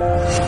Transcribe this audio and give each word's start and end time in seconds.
Hola, 0.00 0.38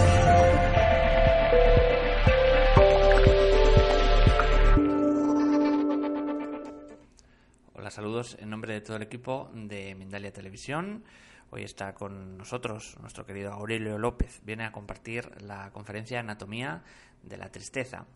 saludos 7.91 8.37
en 8.39 8.49
nombre 8.49 8.75
de 8.75 8.81
todo 8.81 8.97
el 8.97 9.03
equipo 9.03 9.51
de 9.53 9.97
Mindalia 9.97 10.33
Televisión. 10.33 11.03
Hoy 11.51 11.65
está 11.65 11.95
con 11.95 12.39
nosotros 12.39 12.97
nuestro 13.01 13.27
querido 13.27 13.53
Aurelio 13.53 13.99
López. 13.99 14.41
Viene 14.45 14.65
a 14.65 14.71
compartir 14.71 15.43
la 15.43 15.73
conferencia 15.73 16.21
Anatomía 16.21 16.85
de 17.25 17.37
la 17.37 17.51
Tristeza. 17.51 18.07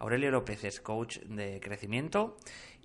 Aurelio 0.00 0.30
López 0.30 0.64
es 0.64 0.80
coach 0.80 1.18
de 1.20 1.60
crecimiento 1.60 2.36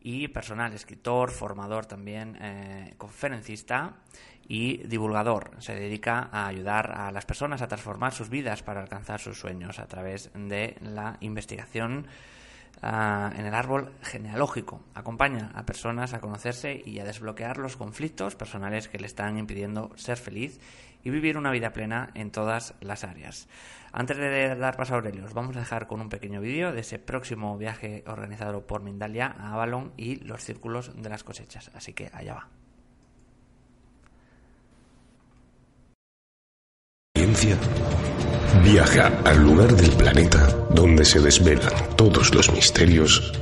y 0.02 0.28
personal, 0.28 0.74
escritor, 0.74 1.32
formador 1.32 1.88
también, 1.88 2.38
eh, 2.40 2.94
conferencista 2.98 3.96
y 4.48 4.78
divulgador. 4.86 5.52
Se 5.60 5.74
dedica 5.74 6.30
a 6.32 6.46
ayudar 6.46 6.92
a 6.92 7.12
las 7.12 7.26
personas 7.26 7.62
a 7.62 7.68
transformar 7.68 8.14
sus 8.14 8.30
vidas 8.30 8.62
para 8.62 8.82
alcanzar 8.82 9.20
sus 9.20 9.40
sueños 9.40 9.80
a 9.80 9.88
través 9.88 10.30
de 10.36 10.78
la 10.82 11.18
investigación 11.22 12.08
en 12.82 13.46
el 13.46 13.54
árbol 13.54 13.92
genealógico. 14.02 14.82
Acompaña 14.94 15.52
a 15.56 15.66
personas 15.66 16.14
a 16.14 16.20
conocerse 16.20 16.82
y 16.86 17.00
a 17.00 17.06
desbloquear 17.06 17.58
los 17.58 17.78
conflictos 17.78 18.36
personales 18.36 18.88
que 18.88 19.00
le 19.00 19.08
están 19.08 19.38
impidiendo 19.38 19.92
ser 19.96 20.18
feliz 20.18 20.60
y 21.04 21.10
vivir 21.10 21.38
una 21.38 21.52
vida 21.52 21.72
plena 21.72 22.10
en 22.16 22.32
todas 22.32 22.74
las 22.82 23.04
áreas. 23.04 23.48
Antes 23.92 24.18
de 24.18 24.56
dar 24.56 24.76
paso 24.76 24.94
a 24.94 24.98
Aurelio, 24.98 25.24
os 25.26 25.34
vamos 25.34 25.56
a 25.56 25.60
dejar 25.60 25.88
con 25.88 26.02
un 26.02 26.10
pequeño 26.10 26.42
vídeo 26.42 26.74
de 26.74 26.82
ese 26.82 27.00
próximo 27.00 27.58
viaje 27.58 28.04
organizado 28.08 28.66
por 28.68 28.82
Mindalia 28.82 29.28
a 29.28 29.54
Avalon 29.54 29.94
y 29.96 30.18
los 30.18 30.44
círculos 30.44 30.92
de 31.02 31.10
las 31.10 31.24
cosechas. 31.24 31.72
Así 31.74 31.94
que 31.94 32.10
allá 32.12 32.34
va. 32.34 32.50
Ciencia 37.16 37.58
viaja 38.64 39.22
al 39.24 39.44
lugar 39.44 39.76
del 39.76 39.92
planeta 39.92 40.48
donde 40.70 41.06
se 41.06 41.20
desvelan 41.20 41.74
todos 41.96 42.34
los 42.34 42.52
misterios 42.52 43.34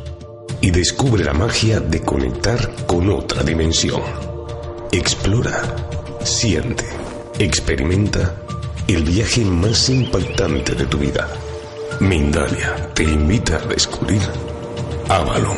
y 0.62 0.72
descubre 0.72 1.24
la 1.24 1.34
magia 1.34 1.80
de 1.80 2.02
conectar 2.02 2.86
con 2.86 3.10
otra 3.10 3.44
dimensión. 3.44 4.02
Explora, 4.92 5.76
siente, 6.24 6.86
experimenta 7.40 8.36
el 8.88 9.04
viaje 9.04 9.44
más 9.44 9.90
impactante 9.90 10.74
de 10.74 10.86
tu 10.86 10.98
vida. 10.98 11.28
Mindalia 12.00 12.90
te 12.94 13.04
invita 13.04 13.58
a 13.58 13.68
descubrir 13.68 14.22
Avalon, 15.10 15.58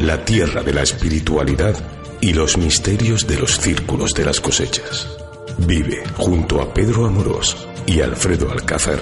la 0.00 0.24
tierra 0.24 0.62
de 0.62 0.72
la 0.72 0.82
espiritualidad 0.82 1.76
y 2.20 2.32
los 2.32 2.56
misterios 2.56 3.26
de 3.26 3.38
los 3.38 3.58
círculos 3.58 4.12
de 4.14 4.24
las 4.24 4.40
cosechas. 4.40 5.08
Vive 5.58 6.02
junto 6.16 6.60
a 6.60 6.72
Pedro 6.72 7.06
Amorós 7.06 7.67
y 7.88 8.02
Alfredo 8.02 8.50
Alcázar 8.50 9.00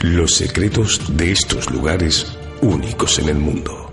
los 0.00 0.34
secretos 0.34 1.16
de 1.16 1.30
estos 1.30 1.70
lugares 1.70 2.36
únicos 2.60 3.20
en 3.20 3.28
el 3.28 3.36
mundo. 3.36 3.92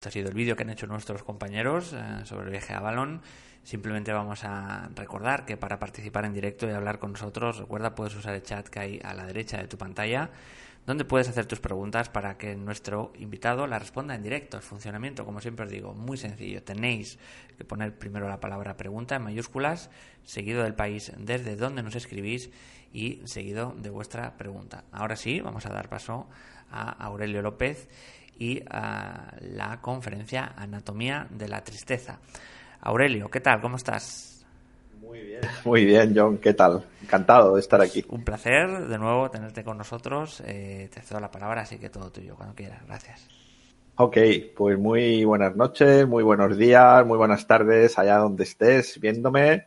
Este 0.00 0.08
ha 0.08 0.12
sido 0.12 0.28
el 0.30 0.34
vídeo 0.34 0.56
que 0.56 0.64
han 0.64 0.70
hecho 0.70 0.88
nuestros 0.88 1.22
compañeros 1.22 1.92
eh, 1.92 2.24
sobre 2.24 2.46
el 2.46 2.50
viaje 2.50 2.72
a 2.72 2.78
Avalon. 2.78 3.22
Simplemente 3.62 4.12
vamos 4.12 4.44
a 4.44 4.88
recordar 4.96 5.44
que 5.44 5.56
para 5.56 5.78
participar 5.78 6.24
en 6.24 6.34
directo 6.34 6.66
y 6.66 6.72
hablar 6.72 6.98
con 6.98 7.12
nosotros, 7.12 7.58
recuerda, 7.58 7.94
puedes 7.94 8.16
usar 8.16 8.34
el 8.34 8.42
chat 8.42 8.66
que 8.66 8.80
hay 8.80 9.00
a 9.04 9.14
la 9.14 9.26
derecha 9.26 9.58
de 9.58 9.68
tu 9.68 9.76
pantalla, 9.76 10.30
donde 10.88 11.04
puedes 11.04 11.28
hacer 11.28 11.44
tus 11.44 11.60
preguntas 11.60 12.08
para 12.08 12.38
que 12.38 12.56
nuestro 12.56 13.12
invitado 13.18 13.66
la 13.66 13.78
responda 13.78 14.14
en 14.14 14.22
directo. 14.22 14.56
El 14.56 14.62
funcionamiento, 14.62 15.26
como 15.26 15.38
siempre 15.38 15.66
os 15.66 15.70
digo, 15.70 15.92
muy 15.92 16.16
sencillo. 16.16 16.62
Tenéis 16.62 17.18
que 17.58 17.64
poner 17.66 17.98
primero 17.98 18.26
la 18.26 18.40
palabra 18.40 18.78
pregunta 18.78 19.16
en 19.16 19.22
mayúsculas, 19.22 19.90
seguido 20.24 20.62
del 20.62 20.74
país 20.74 21.12
desde 21.18 21.56
donde 21.56 21.82
nos 21.82 21.94
escribís 21.94 22.48
y 22.90 23.20
seguido 23.26 23.74
de 23.76 23.90
vuestra 23.90 24.38
pregunta. 24.38 24.84
Ahora 24.90 25.16
sí, 25.16 25.42
vamos 25.42 25.66
a 25.66 25.74
dar 25.74 25.90
paso 25.90 26.26
a 26.70 26.88
Aurelio 27.04 27.42
López 27.42 27.86
y 28.38 28.62
a 28.70 29.36
la 29.42 29.82
conferencia 29.82 30.54
Anatomía 30.56 31.26
de 31.28 31.48
la 31.48 31.62
Tristeza. 31.64 32.18
Aurelio, 32.80 33.28
¿qué 33.28 33.40
tal? 33.40 33.60
¿Cómo 33.60 33.76
estás? 33.76 34.37
Muy 35.00 35.20
bien. 35.20 35.40
Muy 35.64 35.84
bien, 35.84 36.12
John, 36.16 36.38
¿qué 36.38 36.54
tal? 36.54 36.84
Encantado 37.02 37.54
de 37.54 37.60
estar 37.60 37.80
aquí. 37.80 38.04
Un 38.08 38.24
placer 38.24 38.86
de 38.86 38.98
nuevo 38.98 39.30
tenerte 39.30 39.64
con 39.64 39.78
nosotros. 39.78 40.42
Eh, 40.46 40.88
te 40.92 41.00
cedo 41.00 41.20
la 41.20 41.30
palabra, 41.30 41.62
así 41.62 41.78
que 41.78 41.90
todo 41.90 42.10
tuyo, 42.10 42.34
cuando 42.36 42.54
quieras. 42.54 42.84
Gracias. 42.86 43.26
Ok, 43.96 44.16
pues 44.56 44.78
muy 44.78 45.24
buenas 45.24 45.56
noches, 45.56 46.06
muy 46.06 46.22
buenos 46.22 46.56
días, 46.56 47.04
muy 47.04 47.18
buenas 47.18 47.48
tardes, 47.48 47.98
allá 47.98 48.18
donde 48.18 48.44
estés 48.44 49.00
viéndome. 49.00 49.66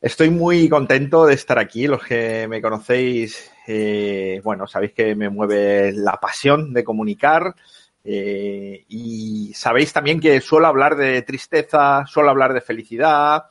Estoy 0.00 0.30
muy 0.30 0.68
contento 0.68 1.26
de 1.26 1.34
estar 1.34 1.58
aquí. 1.58 1.86
Los 1.86 2.02
que 2.02 2.48
me 2.48 2.60
conocéis, 2.60 3.52
eh, 3.66 4.40
bueno, 4.42 4.66
sabéis 4.66 4.94
que 4.94 5.14
me 5.14 5.28
mueve 5.28 5.92
la 5.92 6.14
pasión 6.14 6.72
de 6.72 6.82
comunicar. 6.82 7.54
Eh, 8.02 8.84
y 8.88 9.52
sabéis 9.54 9.92
también 9.92 10.18
que 10.20 10.40
suelo 10.40 10.66
hablar 10.66 10.96
de 10.96 11.20
tristeza, 11.22 12.04
suelo 12.06 12.30
hablar 12.30 12.54
de 12.54 12.62
felicidad, 12.62 13.44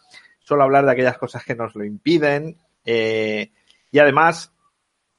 suelo 0.50 0.64
hablar 0.64 0.86
de 0.86 0.92
aquellas 0.92 1.18
cosas 1.20 1.46
que 1.46 1.54
nos 1.54 1.76
lo 1.76 1.86
impiden. 1.86 2.58
Eh, 2.84 3.52
y 3.92 4.00
además 4.00 4.52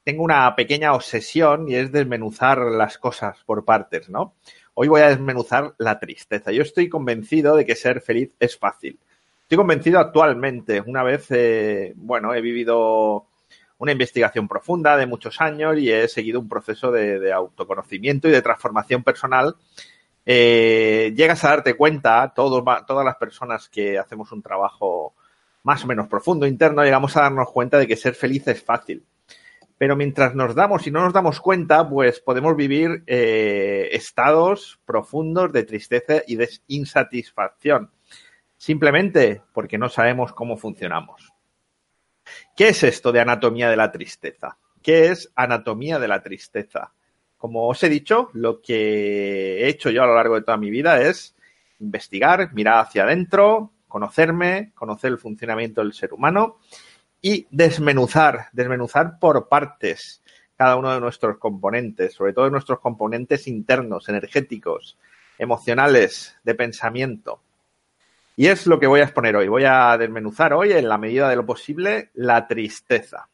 tengo 0.03 0.23
una 0.23 0.53
pequeña 0.57 0.93
obsesión 0.93 1.69
y 1.69 1.75
es 1.75 1.91
desmenuzar 1.91 2.59
las 2.59 2.97
cosas 2.97 3.37
por 3.45 3.63
partes, 3.63 4.09
¿no? 4.09 4.35
Hoy 4.73 4.89
voy 4.89 5.01
a 5.01 5.09
desmenuzar 5.09 5.73
la 5.77 5.99
tristeza. 5.99 6.51
Yo 6.51 6.63
estoy 6.63 6.89
convencido 6.89 7.55
de 7.55 7.65
que 7.65 7.75
ser 7.75 8.01
feliz 8.01 8.35
es 8.39 8.57
fácil. 8.57 8.99
Estoy 9.43 9.57
convencido 9.57 9.99
actualmente. 9.99 10.81
Una 10.81 11.01
vez, 11.03 11.27
eh, 11.29 11.93
bueno, 11.95 12.33
he 12.33 12.41
vivido 12.41 13.27
una 13.77 13.93
investigación 13.93 14.49
profunda 14.49 14.97
de 14.97 15.05
muchos 15.05 15.39
años 15.39 15.77
y 15.77 15.91
he 15.91 16.09
seguido 16.09 16.41
un 16.41 16.49
proceso 16.49 16.91
de, 16.91 17.31
autoconocimiento 17.31 18.27
y 18.27 18.31
de 18.31 18.41
transformación 18.41 19.03
personal. 19.03 19.55
Eh, 20.25 21.13
llegas 21.15 21.43
a 21.45 21.49
darte 21.49 21.75
cuenta, 21.75 22.33
todos, 22.35 22.63
todas 22.85 23.05
las 23.05 23.15
personas 23.15 23.69
que 23.69 23.97
hacemos 23.97 24.31
un 24.33 24.41
trabajo 24.41 25.15
más 25.63 25.83
o 25.83 25.87
menos 25.87 26.07
profundo 26.07 26.45
interno, 26.45 26.83
llegamos 26.83 27.15
a 27.17 27.21
darnos 27.21 27.51
cuenta 27.51 27.77
de 27.77 27.87
que 27.87 27.95
ser 27.95 28.15
feliz 28.15 28.47
es 28.47 28.63
fácil. 28.63 29.05
Pero 29.77 29.95
mientras 29.95 30.35
nos 30.35 30.53
damos 30.53 30.85
y 30.85 30.91
no 30.91 31.01
nos 31.01 31.13
damos 31.13 31.39
cuenta, 31.39 31.89
pues 31.89 32.19
podemos 32.19 32.55
vivir 32.55 33.03
eh, 33.07 33.89
estados 33.93 34.79
profundos 34.85 35.51
de 35.51 35.63
tristeza 35.63 36.21
y 36.27 36.35
de 36.35 36.49
insatisfacción 36.67 37.89
simplemente 38.61 39.41
porque 39.53 39.79
no 39.79 39.89
sabemos 39.89 40.33
cómo 40.33 40.55
funcionamos. 40.55 41.33
¿Qué 42.55 42.67
es 42.67 42.83
esto 42.83 43.11
de 43.11 43.19
anatomía 43.19 43.71
de 43.71 43.75
la 43.75 43.91
tristeza? 43.91 44.59
¿Qué 44.83 45.07
es 45.07 45.31
anatomía 45.33 45.97
de 45.97 46.07
la 46.07 46.21
tristeza? 46.21 46.93
Como 47.37 47.67
os 47.67 47.81
he 47.81 47.89
dicho, 47.89 48.29
lo 48.33 48.61
que 48.61 49.63
he 49.63 49.67
hecho 49.67 49.89
yo 49.89 50.03
a 50.03 50.05
lo 50.05 50.13
largo 50.13 50.35
de 50.35 50.43
toda 50.43 50.57
mi 50.57 50.69
vida 50.69 51.01
es 51.01 51.35
investigar, 51.79 52.53
mirar 52.53 52.85
hacia 52.85 53.01
adentro, 53.01 53.71
conocerme, 53.91 54.71
conocer 54.73 55.11
el 55.11 55.19
funcionamiento 55.19 55.81
del 55.81 55.93
ser 55.93 56.13
humano 56.13 56.57
y 57.21 57.45
desmenuzar, 57.51 58.47
desmenuzar 58.53 59.19
por 59.19 59.47
partes 59.47 60.23
cada 60.55 60.75
uno 60.75 60.93
de 60.93 60.99
nuestros 60.99 61.37
componentes, 61.37 62.13
sobre 62.13 62.33
todo 62.33 62.49
nuestros 62.49 62.79
componentes 62.79 63.47
internos, 63.47 64.09
energéticos, 64.09 64.97
emocionales, 65.37 66.37
de 66.43 66.55
pensamiento. 66.55 67.41
Y 68.35 68.47
es 68.47 68.65
lo 68.67 68.79
que 68.79 68.87
voy 68.87 69.01
a 69.01 69.05
exponer 69.05 69.35
hoy. 69.35 69.47
Voy 69.47 69.65
a 69.65 69.97
desmenuzar 69.97 70.53
hoy, 70.53 70.71
en 70.71 70.87
la 70.87 70.97
medida 70.97 71.29
de 71.29 71.35
lo 71.35 71.45
posible, 71.45 72.11
la 72.13 72.47
tristeza. 72.47 73.27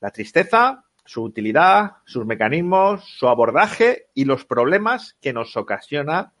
La 0.00 0.10
tristeza, 0.10 0.84
su 1.04 1.22
utilidad, 1.22 1.98
sus 2.04 2.26
mecanismos, 2.26 3.04
su 3.04 3.28
abordaje 3.28 4.08
y 4.14 4.24
los 4.24 4.44
problemas 4.44 5.16
que 5.20 5.32
nos 5.32 5.56
ocasiona 5.56 6.32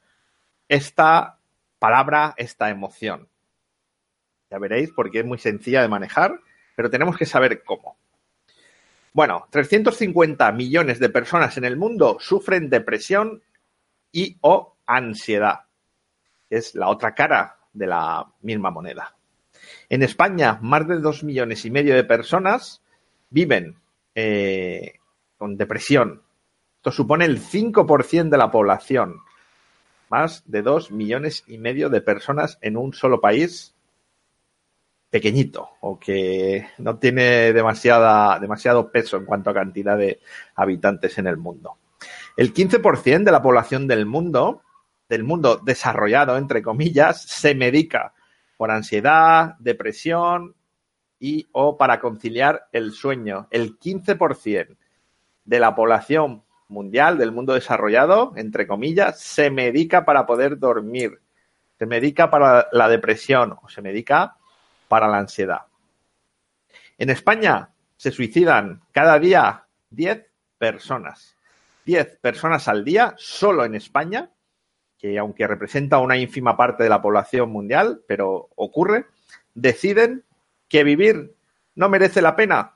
esta 0.68 1.35
palabra 1.78 2.34
esta 2.36 2.70
emoción. 2.70 3.28
Ya 4.50 4.58
veréis 4.58 4.90
porque 4.94 5.20
es 5.20 5.26
muy 5.26 5.38
sencilla 5.38 5.82
de 5.82 5.88
manejar, 5.88 6.40
pero 6.74 6.90
tenemos 6.90 7.16
que 7.16 7.26
saber 7.26 7.62
cómo. 7.64 7.96
Bueno, 9.12 9.46
350 9.50 10.52
millones 10.52 10.98
de 10.98 11.08
personas 11.08 11.56
en 11.56 11.64
el 11.64 11.76
mundo 11.76 12.18
sufren 12.20 12.68
depresión 12.68 13.42
y 14.12 14.36
o 14.42 14.76
ansiedad. 14.86 15.60
Es 16.50 16.74
la 16.74 16.88
otra 16.88 17.14
cara 17.14 17.56
de 17.72 17.86
la 17.86 18.26
misma 18.42 18.70
moneda. 18.70 19.16
En 19.88 20.02
España, 20.02 20.58
más 20.60 20.86
de 20.86 21.00
dos 21.00 21.24
millones 21.24 21.64
y 21.64 21.70
medio 21.70 21.94
de 21.94 22.04
personas 22.04 22.82
viven 23.30 23.76
eh, 24.14 24.98
con 25.36 25.56
depresión. 25.56 26.22
Esto 26.76 26.90
supone 26.90 27.24
el 27.24 27.40
5% 27.40 28.28
de 28.28 28.38
la 28.38 28.50
población. 28.50 29.20
Más 30.08 30.42
de 30.46 30.62
dos 30.62 30.90
millones 30.90 31.44
y 31.46 31.58
medio 31.58 31.88
de 31.88 32.00
personas 32.00 32.58
en 32.60 32.76
un 32.76 32.92
solo 32.92 33.20
país 33.20 33.74
pequeñito 35.10 35.70
o 35.80 35.98
que 35.98 36.66
no 36.78 36.98
tiene 36.98 37.52
demasiada, 37.52 38.38
demasiado 38.38 38.90
peso 38.90 39.16
en 39.16 39.24
cuanto 39.24 39.50
a 39.50 39.54
cantidad 39.54 39.96
de 39.96 40.20
habitantes 40.54 41.18
en 41.18 41.26
el 41.26 41.36
mundo. 41.36 41.78
El 42.36 42.52
15% 42.52 43.24
de 43.24 43.32
la 43.32 43.42
población 43.42 43.86
del 43.86 44.04
mundo, 44.06 44.62
del 45.08 45.24
mundo 45.24 45.56
desarrollado, 45.56 46.36
entre 46.36 46.62
comillas, 46.62 47.22
se 47.22 47.54
medica 47.54 48.12
por 48.56 48.70
ansiedad, 48.70 49.54
depresión 49.58 50.54
y 51.18 51.46
o 51.52 51.76
para 51.76 52.00
conciliar 52.00 52.68
el 52.72 52.92
sueño. 52.92 53.48
El 53.50 53.78
15% 53.78 54.76
de 55.44 55.60
la 55.60 55.74
población 55.74 56.42
mundial 56.68 57.18
del 57.18 57.32
mundo 57.32 57.54
desarrollado, 57.54 58.32
entre 58.36 58.66
comillas, 58.66 59.20
se 59.20 59.50
medica 59.50 60.04
para 60.04 60.26
poder 60.26 60.58
dormir, 60.58 61.20
se 61.78 61.86
medica 61.86 62.30
para 62.30 62.68
la 62.72 62.88
depresión 62.88 63.56
o 63.62 63.68
se 63.68 63.82
medica 63.82 64.36
para 64.88 65.08
la 65.08 65.18
ansiedad. 65.18 65.62
En 66.98 67.10
España 67.10 67.70
se 67.96 68.10
suicidan 68.10 68.82
cada 68.92 69.18
día 69.18 69.64
10 69.90 70.26
personas. 70.58 71.36
10 71.84 72.18
personas 72.18 72.68
al 72.68 72.84
día 72.84 73.14
solo 73.16 73.64
en 73.64 73.74
España, 73.74 74.30
que 74.98 75.18
aunque 75.18 75.46
representa 75.46 75.98
una 75.98 76.16
ínfima 76.16 76.56
parte 76.56 76.82
de 76.82 76.88
la 76.88 77.02
población 77.02 77.50
mundial, 77.50 78.02
pero 78.08 78.48
ocurre, 78.56 79.06
deciden 79.54 80.24
que 80.68 80.84
vivir 80.84 81.34
no 81.74 81.88
merece 81.88 82.22
la 82.22 82.34
pena. 82.34 82.75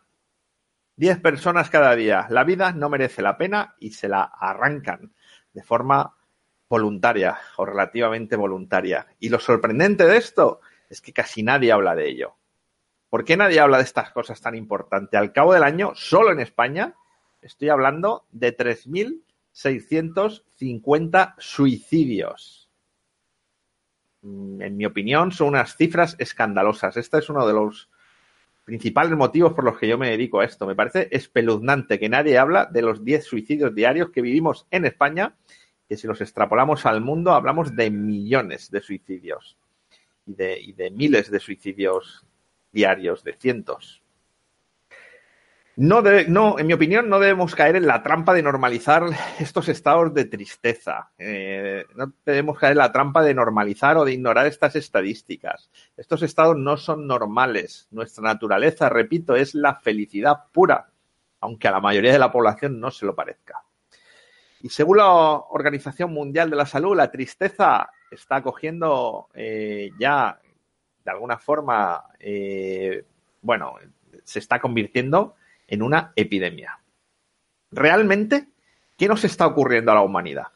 10 0.97 1.21
personas 1.21 1.71
cada 1.71 1.95
día. 1.97 2.27
La 2.31 2.45
vida 2.45 2.73
no 2.73 2.89
merece 2.89 3.21
la 3.23 3.37
pena 3.37 3.75
y 3.79 3.91
se 3.93 4.09
la 4.09 4.23
arrancan 4.23 5.13
de 5.53 5.63
forma 5.63 6.17
voluntaria 6.69 7.39
o 7.57 7.67
relativamente 7.67 8.37
voluntaria. 8.37 9.07
Y 9.19 9.29
lo 9.29 9.41
sorprendente 9.41 10.07
de 10.07 10.17
esto 10.17 10.61
es 10.89 11.01
que 11.01 11.13
casi 11.13 11.43
nadie 11.43 11.73
habla 11.73 11.95
de 11.95 12.09
ello. 12.09 12.37
¿Por 13.09 13.25
qué 13.25 13.37
nadie 13.37 13.61
habla 13.61 13.79
de 13.79 13.85
estas 13.85 14.13
cosas 14.13 14.41
tan 14.41 14.55
importantes? 14.55 15.19
Al 15.19 15.33
cabo 15.33 15.53
del 15.53 15.65
año, 15.65 15.93
solo 15.97 16.31
en 16.31 16.39
España, 16.39 16.95
estoy 17.43 17.71
hablando 17.71 18.27
de 18.31 18.57
3.650 18.57 21.35
suicidios. 21.39 22.71
Mm, 24.23 24.63
en 24.63 24.77
mi 24.77 24.87
opinión, 24.87 25.33
son 25.33 25.49
unas 25.49 25.77
cifras 25.77 26.15
escandalosas. 26.19 26.97
Este 26.97 27.19
es 27.19 27.29
uno 27.29 27.49
de 27.49 27.55
los 27.55 27.91
principales 28.71 29.17
motivos 29.19 29.53
por 29.53 29.65
los 29.65 29.77
que 29.77 29.89
yo 29.89 29.99
me 29.99 30.11
dedico 30.11 30.39
a 30.39 30.45
esto. 30.45 30.65
Me 30.65 30.77
parece 30.77 31.09
espeluznante 31.11 31.99
que 31.99 32.09
nadie 32.09 32.39
habla 32.39 32.67
de 32.67 32.83
los 32.83 33.05
10 33.05 33.25
suicidios 33.25 33.75
diarios 33.75 34.11
que 34.11 34.23
vivimos 34.23 34.69
en 34.71 34.85
España, 34.85 35.35
que 35.89 35.97
si 35.97 36.07
los 36.07 36.21
extrapolamos 36.21 36.87
al 36.87 37.01
mundo 37.01 37.33
hablamos 37.33 37.75
de 37.75 37.91
millones 37.91 38.71
de 38.71 38.81
suicidios 38.81 39.59
y 40.25 40.73
de, 40.73 40.93
miles 40.93 41.33
de 41.33 41.41
suicidios 41.41 42.25
diarios, 42.71 43.25
de 43.25 43.33
cientos. 43.33 44.05
No, 45.83 46.03
no, 46.03 46.59
en 46.59 46.67
mi 46.67 46.75
opinión, 46.75 47.09
no 47.09 47.19
debemos 47.19 47.55
caer 47.55 47.75
en 47.75 47.87
la 47.87 48.03
trampa 48.03 48.35
de 48.35 48.43
normalizar 48.43 49.03
estos 49.39 49.67
estados 49.71 50.13
de 50.13 50.27
tristeza. 50.27 51.11
Eh, 51.17 51.87
no 51.95 52.13
debemos 52.27 52.59
caer 52.59 52.73
en 52.73 52.79
la 52.79 52.93
trampa 52.93 53.23
de 53.23 53.33
normalizar 53.33 53.97
o 53.97 54.05
de 54.05 54.13
ignorar 54.13 54.47
estas 54.47 54.77
estadísticas. 54.77 55.71
Estos 55.97 56.23
estados 56.23 56.55
no 56.59 56.77
son 56.77 57.07
normales. 57.07 57.89
Nuestra 57.93 58.23
naturaleza, 58.23 58.91
repito, 58.91 59.35
es 59.35 59.55
la 59.55 59.77
felicidad 59.77 60.51
pura, 60.53 60.91
aunque 61.41 61.69
a 61.69 61.71
la 61.71 61.81
mayoría 61.81 62.13
de 62.13 62.19
la 62.19 62.31
población 62.31 62.79
no 62.79 62.91
se 62.91 63.07
lo 63.07 63.15
parezca. 63.15 63.63
Y 64.61 64.69
según 64.69 64.99
la 64.99 65.09
Organización 65.09 66.13
Mundial 66.13 66.51
de 66.51 66.57
la 66.57 66.67
Salud, 66.67 66.95
la 66.95 67.11
tristeza 67.11 67.89
está 68.11 68.43
cogiendo 68.43 69.29
eh, 69.33 69.93
ya 69.99 70.39
de 71.03 71.11
alguna 71.11 71.39
forma, 71.39 72.05
eh, 72.19 73.03
bueno, 73.41 73.77
se 74.25 74.41
está 74.41 74.61
convirtiendo 74.61 75.37
en 75.71 75.83
una 75.83 76.13
epidemia. 76.17 76.81
¿Realmente 77.71 78.49
qué 78.99 79.09
nos 79.09 79.25
está 79.25 79.47
ocurriendo 79.47 79.93
a 79.93 79.95
la 79.95 80.03
humanidad? 80.03 80.49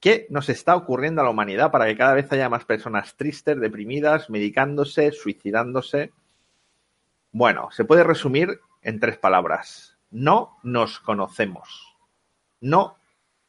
¿Qué 0.00 0.26
nos 0.30 0.48
está 0.48 0.76
ocurriendo 0.76 1.20
a 1.20 1.24
la 1.24 1.30
humanidad 1.30 1.70
para 1.70 1.86
que 1.86 1.96
cada 1.96 2.14
vez 2.14 2.30
haya 2.32 2.48
más 2.48 2.64
personas 2.64 3.16
tristes, 3.16 3.60
deprimidas, 3.60 4.28
medicándose, 4.28 5.12
suicidándose? 5.12 6.12
Bueno, 7.32 7.70
se 7.70 7.84
puede 7.84 8.02
resumir 8.02 8.60
en 8.82 8.98
tres 8.98 9.18
palabras. 9.18 9.98
No 10.10 10.58
nos 10.62 10.98
conocemos. 10.98 11.94
No 12.60 12.96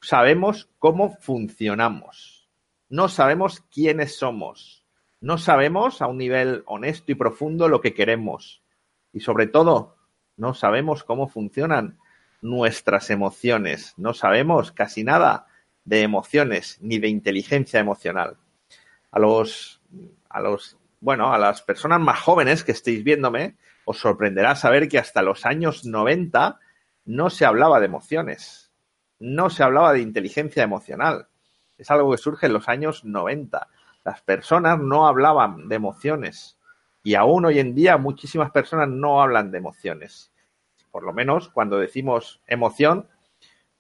sabemos 0.02 0.70
cómo 0.78 1.18
funcionamos. 1.22 2.50
No 2.90 3.10
sabemos 3.10 3.62
quiénes 3.74 4.18
somos. 4.18 4.86
No 5.22 5.38
sabemos 5.38 6.02
a 6.02 6.08
un 6.08 6.18
nivel 6.18 6.64
honesto 6.66 7.12
y 7.12 7.16
profundo 7.16 7.70
lo 7.70 7.82
que 7.82 7.94
queremos. 7.94 8.61
Y 9.14 9.22
sobre 9.22 9.48
todo, 9.48 9.98
no 10.38 10.54
sabemos 10.54 11.04
cómo 11.04 11.28
funcionan 11.28 11.98
nuestras 12.42 13.10
emociones. 13.10 13.94
No 13.98 14.14
sabemos 14.14 14.72
casi 14.72 15.04
nada 15.04 15.48
de 15.86 16.02
emociones 16.02 16.78
ni 16.82 17.00
de 17.00 17.10
inteligencia 17.10 17.80
emocional. 17.80 18.38
A 19.12 19.20
los, 19.20 19.82
a 20.30 20.42
los, 20.42 20.78
bueno, 21.00 21.34
a 21.34 21.38
las 21.38 21.62
personas 21.62 22.00
más 22.00 22.20
jóvenes 22.20 22.64
que 22.64 22.72
estéis 22.72 23.04
viéndome, 23.04 23.56
os 23.86 24.00
sorprenderá 24.00 24.56
saber 24.56 24.88
que 24.88 25.00
hasta 25.00 25.22
los 25.22 25.46
años 25.46 25.86
90 25.86 26.60
no 27.06 27.30
se 27.30 27.46
hablaba 27.46 27.80
de 27.80 27.88
emociones 27.88 28.72
no 29.22 29.52
se 29.52 29.62
hablaba 29.64 29.94
de 29.94 30.02
inteligencia 30.02 30.64
emocional. 30.64 31.28
Es 31.78 31.92
algo 31.92 32.12
que 32.12 32.18
surge 32.18 32.48
en 32.48 32.54
los 32.54 32.68
años 32.68 33.06
90. 33.06 33.68
Las 34.04 34.22
personas 34.22 34.80
no 34.80 35.08
hablaban 35.08 35.70
de 35.70 35.76
emociones. 35.76 36.58
Y 37.04 37.16
aún 37.16 37.46
hoy 37.46 37.60
en 37.60 37.74
día 37.74 37.98
muchísimas 37.98 38.52
personas 38.52 38.88
no 38.90 39.22
hablan 39.22 39.52
de 39.52 39.58
emociones. 39.58 40.32
Por 40.92 41.04
lo 41.04 41.14
menos 41.14 41.50
cuando 41.50 41.80
decimos 41.80 42.42
emoción, 42.48 43.08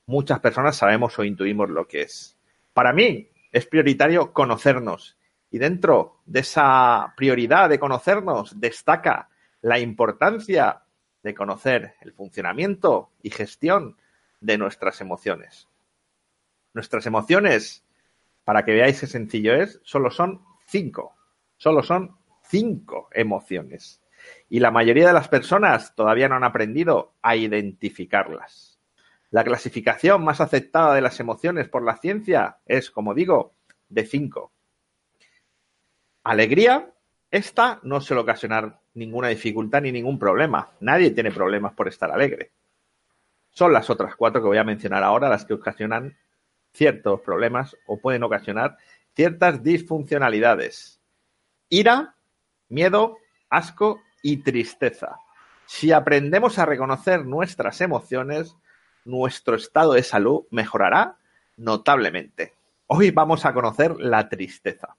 muchas 0.05 0.39
personas 0.39 0.77
sabemos 0.77 1.17
o 1.19 1.23
intuimos 1.23 1.69
lo 1.69 1.87
que 1.87 2.01
es. 2.01 2.37
Para 2.73 2.93
mí 2.93 3.29
es 3.51 3.65
prioritario 3.65 4.33
conocernos. 4.33 5.17
Y 5.49 5.57
dentro 5.57 6.21
de 6.25 6.39
esa 6.39 7.13
prioridad 7.17 7.69
de 7.69 7.79
conocernos 7.79 8.59
destaca 8.59 9.29
la 9.61 9.79
importancia 9.79 10.83
de 11.21 11.35
conocer 11.35 11.95
el 12.01 12.13
funcionamiento 12.13 13.11
y 13.21 13.29
gestión 13.29 13.97
de 14.39 14.57
nuestras 14.57 15.01
emociones. 15.01 15.67
Nuestras 16.73 17.05
emociones, 17.05 17.85
para 18.43 18.63
que 18.63 18.71
veáis 18.71 19.01
qué 19.01 19.07
sencillo 19.07 19.53
es, 19.53 19.79
solo 19.83 20.09
son 20.09 20.41
cinco. 20.65 21.15
Solo 21.57 21.83
son 21.83 22.17
cinco 22.51 23.09
emociones. 23.13 24.01
Y 24.49 24.59
la 24.59 24.69
mayoría 24.69 25.07
de 25.07 25.13
las 25.13 25.29
personas 25.29 25.95
todavía 25.95 26.27
no 26.29 26.35
han 26.35 26.43
aprendido 26.43 27.15
a 27.21 27.35
identificarlas. 27.35 28.79
La 29.31 29.43
clasificación 29.43 30.23
más 30.23 30.41
aceptada 30.41 30.93
de 30.93 31.01
las 31.01 31.19
emociones 31.19 31.69
por 31.69 31.83
la 31.83 31.97
ciencia 31.97 32.57
es, 32.65 32.91
como 32.91 33.13
digo, 33.13 33.55
de 33.87 34.05
cinco. 34.05 34.51
Alegría, 36.23 36.93
esta 37.31 37.79
no 37.83 38.01
suele 38.01 38.21
ocasionar 38.21 38.81
ninguna 38.93 39.29
dificultad 39.29 39.81
ni 39.81 39.91
ningún 39.93 40.19
problema. 40.19 40.71
Nadie 40.81 41.11
tiene 41.11 41.31
problemas 41.31 41.73
por 41.73 41.87
estar 41.87 42.11
alegre. 42.11 42.51
Son 43.49 43.71
las 43.71 43.89
otras 43.89 44.15
cuatro 44.15 44.41
que 44.41 44.47
voy 44.47 44.57
a 44.57 44.65
mencionar 44.65 45.03
ahora 45.03 45.29
las 45.29 45.45
que 45.45 45.53
ocasionan 45.53 46.17
ciertos 46.73 47.21
problemas 47.21 47.75
o 47.87 47.99
pueden 47.99 48.23
ocasionar 48.23 48.77
ciertas 49.15 49.63
disfuncionalidades. 49.63 51.01
Ira, 51.69 52.15
miedo, 52.71 53.17
asco 53.49 54.01
y 54.23 54.37
tristeza. 54.37 55.17
Si 55.65 55.91
aprendemos 55.91 56.57
a 56.57 56.65
reconocer 56.65 57.25
nuestras 57.25 57.81
emociones, 57.81 58.55
nuestro 59.05 59.55
estado 59.55 59.93
de 59.93 60.03
salud 60.03 60.43
mejorará 60.49 61.17
notablemente. 61.57 62.53
Hoy 62.87 63.11
vamos 63.11 63.45
a 63.45 63.53
conocer 63.53 63.95
la 63.99 64.27
tristeza. 64.27 64.95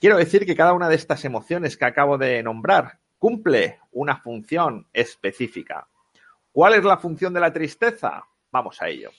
Quiero 0.00 0.16
decir 0.16 0.44
que 0.44 0.56
cada 0.56 0.72
una 0.72 0.88
de 0.88 0.96
estas 0.96 1.24
emociones 1.24 1.76
que 1.76 1.84
acabo 1.84 2.18
de 2.18 2.42
nombrar 2.42 2.98
cumple 3.18 3.78
una 3.92 4.16
función 4.16 4.88
específica. 4.92 5.86
¿Cuál 6.50 6.74
es 6.74 6.84
la 6.84 6.98
función 6.98 7.32
de 7.32 7.40
la 7.40 7.52
tristeza? 7.52 8.24
Vamos 8.50 8.82
a 8.82 8.88
ello. 8.88 9.10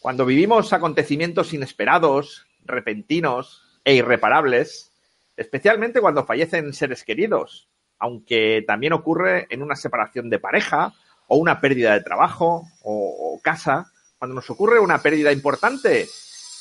Cuando 0.00 0.24
vivimos 0.24 0.72
acontecimientos 0.72 1.52
inesperados, 1.52 2.46
repentinos 2.64 3.80
e 3.84 3.94
irreparables, 3.94 4.92
especialmente 5.36 6.00
cuando 6.00 6.24
fallecen 6.24 6.72
seres 6.72 7.04
queridos, 7.04 7.68
aunque 7.98 8.64
también 8.66 8.92
ocurre 8.92 9.46
en 9.50 9.62
una 9.62 9.76
separación 9.76 10.30
de 10.30 10.38
pareja 10.38 10.94
o 11.28 11.36
una 11.36 11.60
pérdida 11.60 11.94
de 11.94 12.02
trabajo 12.02 12.68
o, 12.82 13.40
casa. 13.42 13.92
Cuando 14.18 14.34
nos 14.34 14.48
ocurre 14.50 14.80
una 14.80 15.02
pérdida 15.02 15.30
importante, 15.30 16.08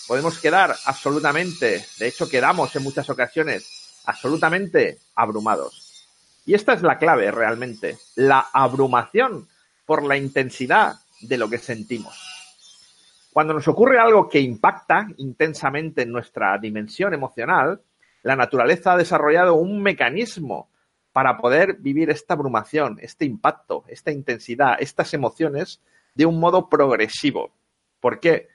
podemos 0.08 0.40
quedar 0.40 0.76
absolutamente, 0.86 1.86
de 1.98 2.08
hecho 2.08 2.30
quedamos 2.30 2.76
en 2.76 2.84
muchas 2.84 3.10
ocasiones 3.10 4.02
absolutamente 4.06 5.00
abrumados. 5.16 6.08
Y 6.46 6.54
esta 6.54 6.74
es 6.74 6.84
la 6.84 7.00
clave 7.00 7.32
realmente, 7.32 7.98
la 8.16 8.46
abrumación 8.54 9.48
por 9.86 10.04
la 10.04 10.18
intensidad 10.18 10.98
de 11.22 11.38
lo 11.38 11.50
que 11.50 11.58
sentimos. 11.58 12.36
Cuando 13.32 13.54
nos 13.54 13.68
ocurre 13.68 14.00
algo 14.00 14.30
que 14.30 14.40
impacta 14.40 15.08
intensamente 15.18 16.04
en 16.04 16.12
nuestra 16.12 16.58
dimensión 16.58 17.14
emocional, 17.14 17.82
la 18.26 18.36
naturaleza 18.36 18.94
ha 18.94 18.98
desarrollado 18.98 19.54
un 19.54 19.84
mecanismo 19.84 20.68
para 21.14 21.38
poder 21.38 21.76
vivir 21.76 22.10
esta 22.10 22.34
abrumación, 22.34 22.98
este 23.00 23.24
impacto, 23.24 23.84
esta 23.88 24.12
intensidad, 24.12 24.78
estas 24.80 25.14
emociones 25.14 25.80
de 26.16 26.26
un 26.26 26.40
modo 26.40 26.68
progresivo. 26.68 27.54
¿Por 28.00 28.20
qué? 28.20 28.48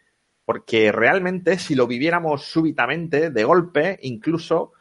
Porque 0.45 0.91
realmente 0.91 1.57
si 1.57 1.77
lo 1.77 1.87
viviéramos 1.87 2.47
súbitamente, 2.47 3.31
de 3.31 3.45
golpe, 3.45 4.01
incluso 4.03 4.73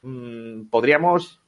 mm, 0.00 0.68
podríamos 0.70 1.42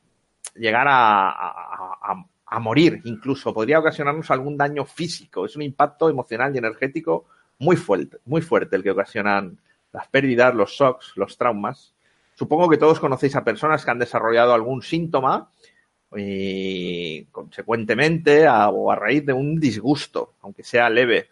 llegar 0.55 0.87
a, 0.87 2.27
a 2.51 2.59
morir 2.59 3.01
incluso, 3.05 3.55
podría 3.55 3.79
ocasionarnos 3.79 4.31
algún 4.31 4.59
daño 4.59 4.85
físico. 4.85 5.47
Es 5.47 5.57
un 5.57 5.63
impacto 5.63 6.11
emocional 6.11 6.55
y 6.55 6.59
energético 6.59 7.25
muy 7.61 7.77
fuerte, 7.77 8.19
muy 8.27 8.43
fuerte 8.43 8.77
el 8.77 8.83
que 8.83 8.91
ocasionan 8.91 9.59
las 9.91 10.07
pérdidas, 10.09 10.55
los 10.55 10.71
shocks, 10.73 11.13
los 11.17 11.39
traumas. 11.39 11.95
Supongo 12.41 12.71
que 12.71 12.79
todos 12.79 12.99
conocéis 13.01 13.37
a 13.37 13.45
personas 13.45 13.85
que 13.85 13.91
han 13.91 13.99
desarrollado 13.99 14.55
algún 14.55 14.81
síntoma 14.81 15.51
y 16.17 17.27
consecuentemente 17.27 18.49
o 18.49 18.91
a 18.91 18.97
raíz 18.97 19.27
de 19.27 19.35
un 19.35 19.61
disgusto, 19.61 20.37
aunque 20.41 20.65
sea 20.65 20.89
leve. 20.89 21.29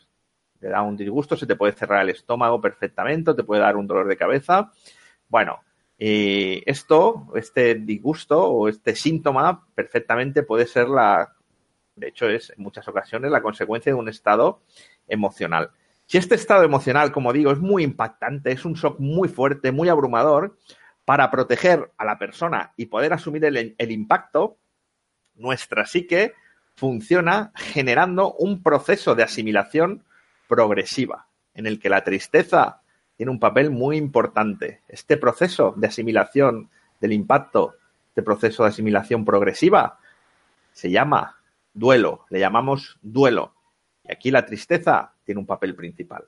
Te 0.61 0.69
da 0.69 0.83
un 0.83 0.99
disgusto, 0.99 1.35
se 1.35 1.47
te 1.47 1.57
puede 1.57 1.73
cerrar 1.73 2.03
el 2.03 2.11
estómago 2.11 2.61
perfectamente, 2.61 3.33
te 3.33 3.43
puede 3.43 3.63
dar 3.63 3.79
un 3.79 3.87
dolor 3.87 4.07
de 4.07 4.19
cabeza. 4.19 4.71
Bueno, 5.31 5.61
y 5.97 6.63
esto, 6.71 7.29
este 7.35 7.77
disgusto 7.77 8.45
o 8.45 8.69
este 8.69 8.95
síntoma, 8.95 9.67
perfectamente 9.75 10.43
puede 10.43 10.67
ser 10.67 10.91
la, 10.91 11.33
de 11.97 12.09
hecho 12.09 12.29
es 12.29 12.51
en 12.51 12.63
muchas 12.63 12.87
ocasiones 12.87 13.31
la 13.31 13.41
consecuencia 13.41 13.91
de 13.91 13.99
un 13.99 14.11
estado 14.11 14.61
emocional. 15.07 15.71
Si 16.05 16.19
este 16.19 16.35
estado 16.35 16.65
emocional, 16.65 17.13
como 17.13 17.33
digo, 17.33 17.51
es 17.51 17.61
muy 17.61 17.83
impactante, 17.83 18.53
es 18.53 18.67
un 18.67 18.75
shock 18.75 19.01
muy 19.01 19.29
fuerte, 19.29 19.73
muy 19.73 19.89
abrumador, 19.89 20.57
para 21.09 21.31
proteger 21.31 21.91
a 21.97 22.05
la 22.05 22.19
persona 22.19 22.75
y 22.77 22.85
poder 22.85 23.15
asumir 23.15 23.43
el, 23.47 23.91
impacto, 23.91 24.59
nuestra 25.37 25.87
psique 25.87 26.35
funciona 26.75 27.51
generando 27.55 28.35
un 28.35 28.63
proceso 28.63 29.15
de 29.15 29.23
asimilación 29.23 30.05
progresiva, 30.49 31.29
en 31.55 31.67
el 31.67 31.81
que 31.81 31.89
la 31.89 32.05
tristeza 32.05 32.83
tiene 33.17 33.33
un 33.33 33.41
papel 33.41 33.71
muy 33.71 33.97
importante. 33.97 34.83
Este 34.87 35.17
proceso 35.17 35.73
de 35.79 35.87
asimilación 35.87 36.69
del 37.01 37.15
impacto, 37.15 37.77
este 38.09 38.23
proceso 38.23 38.65
de 38.65 38.69
asimilación 38.69 39.25
progresiva, 39.25 40.01
se 40.73 40.91
llama 40.91 41.39
duelo, 41.73 42.27
le 42.29 42.39
llamamos 42.39 42.99
duelo. 43.01 43.55
Y 44.05 44.13
aquí 44.13 44.31
la 44.31 44.45
tristeza 44.45 45.15
tiene 45.25 45.41
un 45.41 45.47
papel 45.47 45.75
principal. 45.75 46.27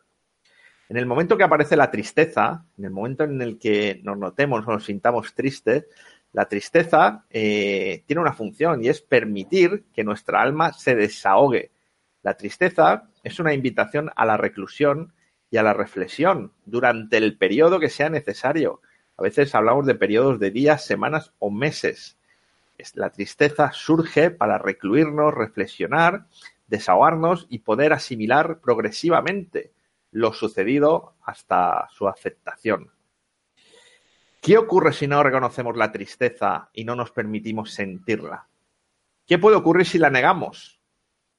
En 0.90 0.96
el 0.96 1.06
momento 1.06 1.36
que 1.36 1.44
aparece 1.44 1.76
la 1.76 1.88
tristeza, 1.88 2.64
en 2.76 2.84
el 2.84 2.90
momento 2.90 3.22
en 3.22 3.40
el 3.40 3.60
que 3.60 4.00
nos 4.02 4.18
notemos 4.18 4.66
o 4.66 4.72
nos 4.72 4.86
sintamos 4.86 5.32
tristes, 5.34 5.86
la 6.32 6.46
tristeza 6.46 7.26
eh, 7.30 8.02
tiene 8.06 8.20
una 8.20 8.32
función 8.32 8.82
y 8.82 8.88
es 8.88 9.00
permitir 9.00 9.84
que 9.94 10.02
nuestra 10.02 10.42
alma 10.42 10.72
se 10.72 10.96
desahogue. 10.96 11.70
La 12.24 12.36
tristeza 12.36 13.08
es 13.22 13.38
una 13.38 13.54
invitación 13.54 14.10
a 14.16 14.26
la 14.26 14.36
reclusión 14.36 15.12
y 15.48 15.58
a 15.58 15.62
la 15.62 15.74
reflexión 15.74 16.50
durante 16.64 17.18
el 17.18 17.38
periodo 17.38 17.78
que 17.78 17.88
sea 17.88 18.08
necesario. 18.08 18.80
A 19.16 19.22
veces 19.22 19.54
hablamos 19.54 19.86
de 19.86 19.94
periodos 19.94 20.40
de 20.40 20.50
días, 20.50 20.84
semanas 20.84 21.32
o 21.38 21.52
meses. 21.52 22.16
La 22.94 23.10
tristeza 23.10 23.70
surge 23.72 24.32
para 24.32 24.58
recluirnos, 24.58 25.34
reflexionar, 25.34 26.26
desahogarnos 26.66 27.46
y 27.48 27.60
poder 27.60 27.92
asimilar 27.92 28.58
progresivamente 28.58 29.70
lo 30.12 30.32
sucedido 30.32 31.14
hasta 31.22 31.88
su 31.90 32.08
aceptación. 32.08 32.90
¿Qué 34.40 34.56
ocurre 34.56 34.92
si 34.92 35.06
no 35.06 35.22
reconocemos 35.22 35.76
la 35.76 35.92
tristeza 35.92 36.70
y 36.72 36.84
no 36.84 36.96
nos 36.96 37.10
permitimos 37.10 37.72
sentirla? 37.72 38.46
¿Qué 39.26 39.38
puede 39.38 39.56
ocurrir 39.56 39.86
si 39.86 39.98
la 39.98 40.10
negamos? 40.10 40.80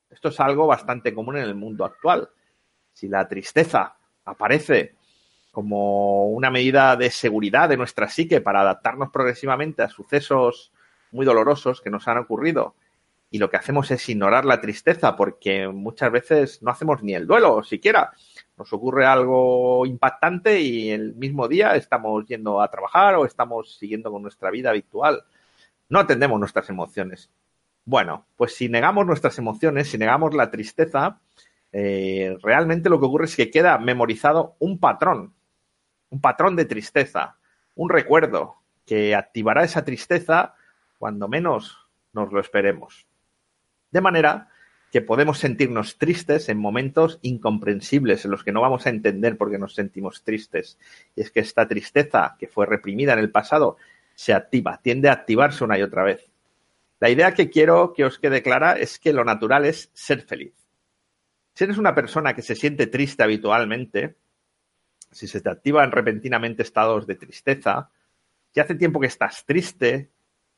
Esto 0.09 0.29
es 0.29 0.39
algo 0.39 0.67
bastante 0.67 1.13
común 1.13 1.37
en 1.37 1.43
el 1.43 1.55
mundo 1.55 1.83
actual. 1.83 2.29
Si 2.93 3.07
la 3.07 3.27
tristeza 3.27 3.97
aparece 4.25 4.95
como 5.51 6.27
una 6.27 6.49
medida 6.49 6.95
de 6.95 7.09
seguridad 7.09 7.69
de 7.69 7.77
nuestra 7.77 8.07
psique 8.07 8.39
para 8.39 8.61
adaptarnos 8.61 9.09
progresivamente 9.09 9.81
a 9.81 9.89
sucesos 9.89 10.71
muy 11.11 11.25
dolorosos 11.25 11.81
que 11.81 11.89
nos 11.89 12.07
han 12.07 12.19
ocurrido 12.19 12.75
y 13.31 13.37
lo 13.37 13.49
que 13.49 13.57
hacemos 13.57 13.89
es 13.91 14.07
ignorar 14.09 14.45
la 14.45 14.61
tristeza 14.61 15.15
porque 15.15 15.67
muchas 15.67 16.11
veces 16.11 16.61
no 16.61 16.69
hacemos 16.69 17.01
ni 17.01 17.15
el 17.15 17.25
duelo 17.25 17.63
siquiera. 17.63 18.11
Nos 18.61 18.73
ocurre 18.73 19.07
algo 19.07 19.87
impactante 19.87 20.61
y 20.61 20.91
el 20.91 21.15
mismo 21.15 21.47
día 21.47 21.75
estamos 21.75 22.23
yendo 22.27 22.61
a 22.61 22.69
trabajar 22.69 23.15
o 23.15 23.25
estamos 23.25 23.75
siguiendo 23.79 24.11
con 24.11 24.21
nuestra 24.21 24.51
vida 24.51 24.69
habitual. 24.69 25.23
No 25.89 25.97
atendemos 25.97 26.39
nuestras 26.39 26.69
emociones. 26.69 27.31
Bueno, 27.85 28.27
pues 28.35 28.53
si 28.53 28.69
negamos 28.69 29.07
nuestras 29.07 29.35
emociones, 29.39 29.89
si 29.89 29.97
negamos 29.97 30.35
la 30.35 30.51
tristeza, 30.51 31.21
eh, 31.71 32.37
realmente 32.43 32.87
lo 32.87 32.99
que 32.99 33.07
ocurre 33.07 33.25
es 33.25 33.35
que 33.35 33.49
queda 33.49 33.79
memorizado 33.79 34.57
un 34.59 34.77
patrón, 34.77 35.33
un 36.11 36.21
patrón 36.21 36.55
de 36.55 36.65
tristeza, 36.65 37.37
un 37.73 37.89
recuerdo 37.89 38.57
que 38.85 39.15
activará 39.15 39.63
esa 39.63 39.83
tristeza 39.83 40.53
cuando 40.99 41.27
menos 41.27 41.79
nos 42.13 42.31
lo 42.31 42.39
esperemos. 42.39 43.07
De 43.89 44.01
manera 44.01 44.50
que 44.91 45.01
podemos 45.01 45.39
sentirnos 45.39 45.98
tristes 45.98 46.50
en 46.50 46.57
momentos 46.57 47.19
incomprensibles 47.21 48.25
en 48.25 48.31
los 48.31 48.43
que 48.43 48.51
no 48.51 48.62
vamos 48.62 48.86
a 48.86 48.89
entender 48.89 49.38
por 49.38 49.50
qué 49.50 49.57
nos 49.57 49.74
sentimos 49.74 50.24
tristes. 50.24 50.77
Y 51.15 51.21
es 51.21 51.31
que 51.31 51.39
esta 51.39 51.67
tristeza 51.67 52.36
que 52.38 52.48
fue 52.48 52.65
reprimida 52.65 53.13
en 53.13 53.19
el 53.19 53.31
pasado 53.31 53.77
se 54.15 54.33
activa, 54.33 54.81
tiende 54.83 55.07
a 55.07 55.13
activarse 55.13 55.63
una 55.63 55.79
y 55.79 55.81
otra 55.81 56.03
vez. 56.03 56.27
La 57.00 57.10
idea 57.10 57.33
que 57.33 57.50
quiero 57.50 57.93
que 57.93 58.03
os 58.03 58.19
quede 58.19 58.43
clara 58.43 58.74
es 58.74 59.00
que 59.00 59.13
lo 59.13 59.24
natural 59.24 59.65
es 59.65 59.89
ser 59.93 60.21
feliz. 60.21 60.53
Si 61.53 61.63
eres 61.63 61.77
una 61.77 61.95
persona 61.95 62.36
que 62.36 62.41
se 62.41 62.55
siente 62.55 62.88
triste 62.88 63.24
habitualmente, 63.24 64.15
si 65.10 65.27
se 65.27 65.41
te 65.41 65.50
activan 65.50 65.91
repentinamente 65.91 66.63
estados 66.63 67.07
de 67.07 67.15
tristeza, 67.15 67.89
si 68.53 68.60
hace 68.60 68.75
tiempo 68.75 69.00
que 69.00 69.07
estás 69.07 69.45
triste, 69.45 70.10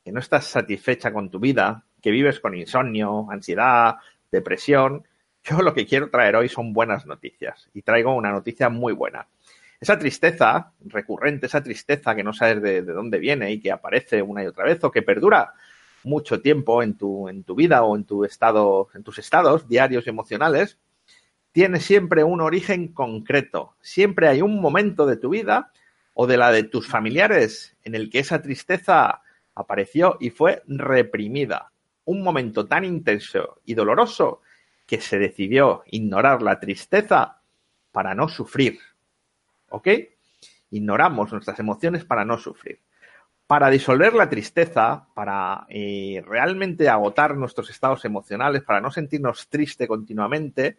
que 0.04 0.12
no 0.12 0.20
estás 0.20 0.46
satisfecha 0.46 1.14
con 1.14 1.30
tu 1.30 1.40
vida, 1.40 1.86
que 2.02 2.12
vives 2.12 2.40
con 2.40 2.56
insomnio, 2.56 3.28
ansiedad, 3.32 3.96
depresión, 4.34 5.08
yo 5.44 5.62
lo 5.62 5.74
que 5.74 5.86
quiero 5.86 6.10
traer 6.10 6.36
hoy 6.36 6.50
son 6.50 6.74
buenas 6.74 7.06
noticias 7.06 7.70
y 7.74 7.82
traigo 7.82 8.14
una 8.16 8.32
noticia 8.32 8.70
muy 8.70 8.94
buena. 8.94 9.28
Esa 9.80 10.00
tristeza 10.00 10.72
recurrente, 10.86 11.46
esa 11.46 11.62
tristeza 11.62 12.16
que 12.16 12.24
no 12.24 12.34
sabes 12.34 12.62
de, 12.62 12.82
de, 12.82 12.94
dónde 12.94 13.20
viene 13.20 13.52
y 13.52 13.60
que 13.60 13.72
aparece 13.72 14.22
una 14.22 14.44
y 14.44 14.48
otra 14.48 14.66
vez 14.66 14.84
o 14.84 14.92
que 14.92 15.02
perdura 15.02 15.54
mucho 16.04 16.42
tiempo 16.42 16.82
en 16.82 16.98
tu, 16.98 17.28
en 17.28 17.44
tu 17.44 17.56
vida 17.56 17.84
o 17.84 17.96
en 17.96 18.06
tu 18.06 18.24
estado, 18.26 18.90
en 18.94 19.04
tus 19.04 19.20
estados 19.20 19.68
diarios 19.68 20.06
y 20.06 20.10
emocionales, 20.10 20.78
tiene 21.52 21.80
siempre 21.80 22.24
un 22.24 22.42
origen 22.42 22.88
concreto. 22.88 23.76
Siempre 23.82 24.28
hay 24.28 24.42
un 24.42 24.60
momento 24.60 25.06
de 25.06 25.18
tu 25.18 25.30
vida 25.30 25.72
o 26.14 26.28
de 26.28 26.38
la 26.38 26.52
de 26.52 26.64
tus 26.64 26.88
familiares 26.88 27.76
en 27.84 27.96
el 27.96 28.10
que 28.10 28.20
esa 28.20 28.42
tristeza 28.42 29.22
apareció 29.54 30.18
y 30.20 30.30
fue 30.30 30.64
reprimida. 30.68 31.73
Un 32.06 32.24
momento 32.24 32.66
tan 32.66 32.84
intenso 32.84 33.62
y 33.66 33.74
doloroso 33.74 34.42
que 34.86 35.00
se 35.00 35.20
decidió 35.20 35.84
ignorar 35.88 36.42
la 36.42 36.60
tristeza 36.60 37.42
para 37.92 38.14
no 38.14 38.28
sufrir. 38.28 38.80
¿Ok? 39.70 39.88
Ignoramos 40.72 41.32
nuestras 41.32 41.60
emociones 41.60 42.06
para 42.06 42.26
no 42.26 42.38
sufrir 42.38 42.80
para 43.48 43.70
disolver 43.70 44.14
la 44.14 44.30
tristeza, 44.30 45.06
para 45.14 45.66
eh, 45.70 46.24
realmente 46.26 46.90
agotar 46.90 47.36
nuestros 47.36 47.70
estados 47.70 48.04
emocionales, 48.06 48.64
para 48.64 48.82
no 48.82 48.90
sentirnos 48.90 49.48
triste 49.48 49.88
continuamente, 49.88 50.78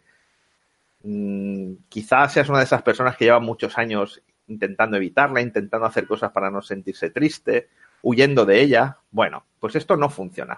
mmm, 1.03 1.73
quizás 1.87 2.33
seas 2.33 2.49
una 2.49 2.59
de 2.59 2.65
esas 2.65 2.81
personas 2.81 3.15
que 3.15 3.25
llevan 3.25 3.43
muchos 3.43 3.77
años 3.77 4.21
intentando 4.47 4.97
evitarla, 4.97 5.41
intentando 5.41 5.85
hacer 5.85 6.07
cosas 6.07 6.31
para 6.31 6.51
no 6.51 6.61
sentirse 6.61 7.09
triste, 7.11 7.69
huyendo 8.01 8.45
de 8.45 8.61
ella. 8.61 8.97
Bueno, 9.11 9.45
pues 9.59 9.75
esto 9.75 9.95
no 9.95 10.09
funciona. 10.09 10.57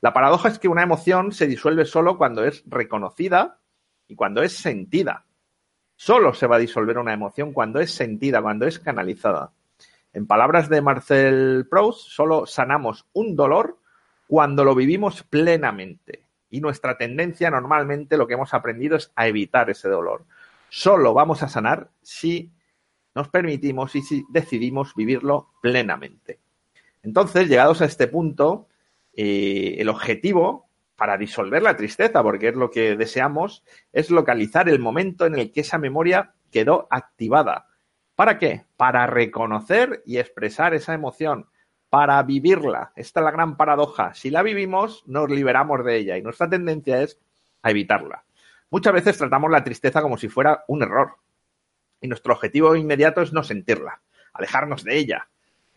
La 0.00 0.12
paradoja 0.12 0.48
es 0.48 0.58
que 0.58 0.68
una 0.68 0.82
emoción 0.82 1.32
se 1.32 1.46
disuelve 1.46 1.84
solo 1.84 2.16
cuando 2.18 2.44
es 2.44 2.62
reconocida 2.66 3.58
y 4.06 4.14
cuando 4.14 4.42
es 4.42 4.52
sentida. 4.52 5.24
Solo 5.96 6.32
se 6.34 6.46
va 6.46 6.56
a 6.56 6.60
disolver 6.60 6.98
una 6.98 7.12
emoción 7.12 7.52
cuando 7.52 7.80
es 7.80 7.92
sentida, 7.92 8.40
cuando 8.40 8.66
es 8.66 8.78
canalizada. 8.78 9.52
En 10.12 10.26
palabras 10.26 10.68
de 10.68 10.80
Marcel 10.80 11.66
Proust, 11.68 12.08
solo 12.08 12.46
sanamos 12.46 13.06
un 13.12 13.34
dolor 13.34 13.78
cuando 14.28 14.64
lo 14.64 14.74
vivimos 14.76 15.24
plenamente. 15.24 16.22
Y 16.50 16.60
nuestra 16.60 16.96
tendencia 16.96 17.50
normalmente 17.50 18.16
lo 18.16 18.26
que 18.26 18.34
hemos 18.34 18.54
aprendido 18.54 18.96
es 18.96 19.10
a 19.16 19.26
evitar 19.26 19.68
ese 19.68 19.88
dolor. 19.88 20.24
Solo 20.68 21.12
vamos 21.12 21.42
a 21.42 21.48
sanar 21.48 21.90
si 22.02 22.52
nos 23.14 23.28
permitimos 23.28 23.96
y 23.96 24.02
si 24.02 24.24
decidimos 24.28 24.94
vivirlo 24.94 25.48
plenamente. 25.60 26.38
Entonces, 27.02 27.48
llegados 27.48 27.82
a 27.82 27.86
este 27.86 28.06
punto, 28.06 28.67
eh, 29.20 29.80
el 29.80 29.88
objetivo 29.88 30.68
para 30.94 31.18
disolver 31.18 31.60
la 31.60 31.76
tristeza, 31.76 32.22
porque 32.22 32.50
es 32.50 32.54
lo 32.54 32.70
que 32.70 32.94
deseamos, 32.94 33.64
es 33.92 34.10
localizar 34.10 34.68
el 34.68 34.78
momento 34.78 35.26
en 35.26 35.34
el 35.34 35.50
que 35.50 35.62
esa 35.62 35.76
memoria 35.76 36.34
quedó 36.52 36.86
activada. 36.88 37.66
¿Para 38.14 38.38
qué? 38.38 38.66
Para 38.76 39.08
reconocer 39.08 40.04
y 40.06 40.18
expresar 40.18 40.72
esa 40.72 40.94
emoción, 40.94 41.48
para 41.90 42.22
vivirla. 42.22 42.92
Esta 42.94 43.18
es 43.18 43.24
la 43.24 43.32
gran 43.32 43.56
paradoja. 43.56 44.14
Si 44.14 44.30
la 44.30 44.44
vivimos, 44.44 45.02
nos 45.08 45.28
liberamos 45.28 45.84
de 45.84 45.96
ella 45.96 46.16
y 46.16 46.22
nuestra 46.22 46.48
tendencia 46.48 47.02
es 47.02 47.18
a 47.62 47.70
evitarla. 47.72 48.24
Muchas 48.70 48.92
veces 48.92 49.18
tratamos 49.18 49.50
la 49.50 49.64
tristeza 49.64 50.00
como 50.00 50.16
si 50.16 50.28
fuera 50.28 50.62
un 50.68 50.84
error 50.84 51.16
y 52.00 52.06
nuestro 52.06 52.34
objetivo 52.34 52.76
inmediato 52.76 53.20
es 53.20 53.32
no 53.32 53.42
sentirla, 53.42 54.00
alejarnos 54.32 54.84
de 54.84 54.96
ella, 54.96 55.28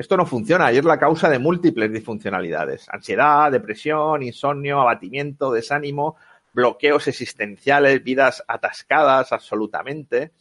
esto 0.01 0.17
no 0.17 0.25
funciona 0.25 0.71
y 0.73 0.77
es 0.77 0.83
la 0.83 0.97
causa 0.97 1.29
de 1.29 1.37
múltiples 1.37 1.91
disfuncionalidades. 1.93 2.89
Ansiedad, 2.89 3.51
depresión, 3.51 4.23
insomnio, 4.23 4.81
abatimiento, 4.81 5.51
desánimo, 5.51 6.15
bloqueos 6.53 7.07
existenciales, 7.07 8.03
vidas 8.03 8.43
atascadas 8.47 9.31
absolutamente. 9.31 10.31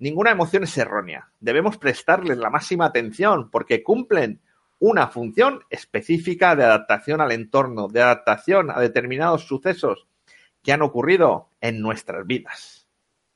Ninguna 0.00 0.32
emoción 0.32 0.64
es 0.64 0.76
errónea. 0.76 1.30
Debemos 1.38 1.78
prestarles 1.78 2.36
la 2.38 2.50
máxima 2.50 2.86
atención 2.86 3.50
porque 3.50 3.84
cumplen 3.84 4.40
una 4.80 5.06
función 5.06 5.60
específica 5.70 6.56
de 6.56 6.64
adaptación 6.64 7.20
al 7.20 7.30
entorno, 7.30 7.86
de 7.86 8.02
adaptación 8.02 8.68
a 8.72 8.80
determinados 8.80 9.46
sucesos 9.46 10.08
que 10.60 10.72
han 10.72 10.82
ocurrido 10.82 11.50
en 11.60 11.80
nuestras 11.80 12.26
vidas. 12.26 12.88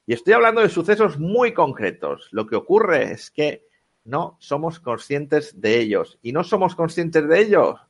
Y 0.06 0.12
estoy 0.12 0.32
hablando 0.32 0.60
de 0.60 0.68
sucesos 0.68 1.20
muy 1.20 1.54
concretos. 1.54 2.28
Lo 2.32 2.48
que 2.48 2.56
ocurre 2.56 3.12
es 3.12 3.30
que 3.30 3.65
no 4.06 4.36
somos 4.40 4.80
conscientes 4.80 5.60
de 5.60 5.80
ellos. 5.80 6.18
Y 6.22 6.32
no 6.32 6.44
somos 6.44 6.74
conscientes 6.74 7.28
de 7.28 7.40
ellos 7.40 7.80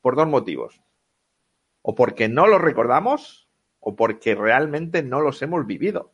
por 0.00 0.16
dos 0.16 0.26
motivos. 0.26 0.82
O 1.82 1.94
porque 1.94 2.28
no 2.28 2.46
los 2.46 2.60
recordamos 2.60 3.48
o 3.78 3.94
porque 3.94 4.34
realmente 4.34 5.02
no 5.02 5.20
los 5.20 5.40
hemos 5.42 5.66
vivido. 5.66 6.12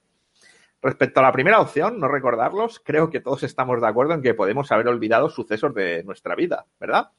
Respecto 0.83 1.21
a 1.21 1.23
la 1.23 1.33
primera 1.33 1.61
opción, 1.61 2.01
no 2.01 2.09
recordarlos, 2.09 2.81
creo 2.85 3.09
que 3.09 3.21
todos 3.21 3.45
estamos 3.45 3.81
de 3.81 3.87
acuerdo 3.87 4.15
en 4.15 4.23
que 4.23 4.35
podemos 4.35 4.73
haber 4.73 4.89
olvidado 4.89 5.31
sucesos 5.31 5.73
de 5.75 6.03
nuestra 6.03 6.35
vida, 6.35 6.67
¿verdad? 6.81 7.11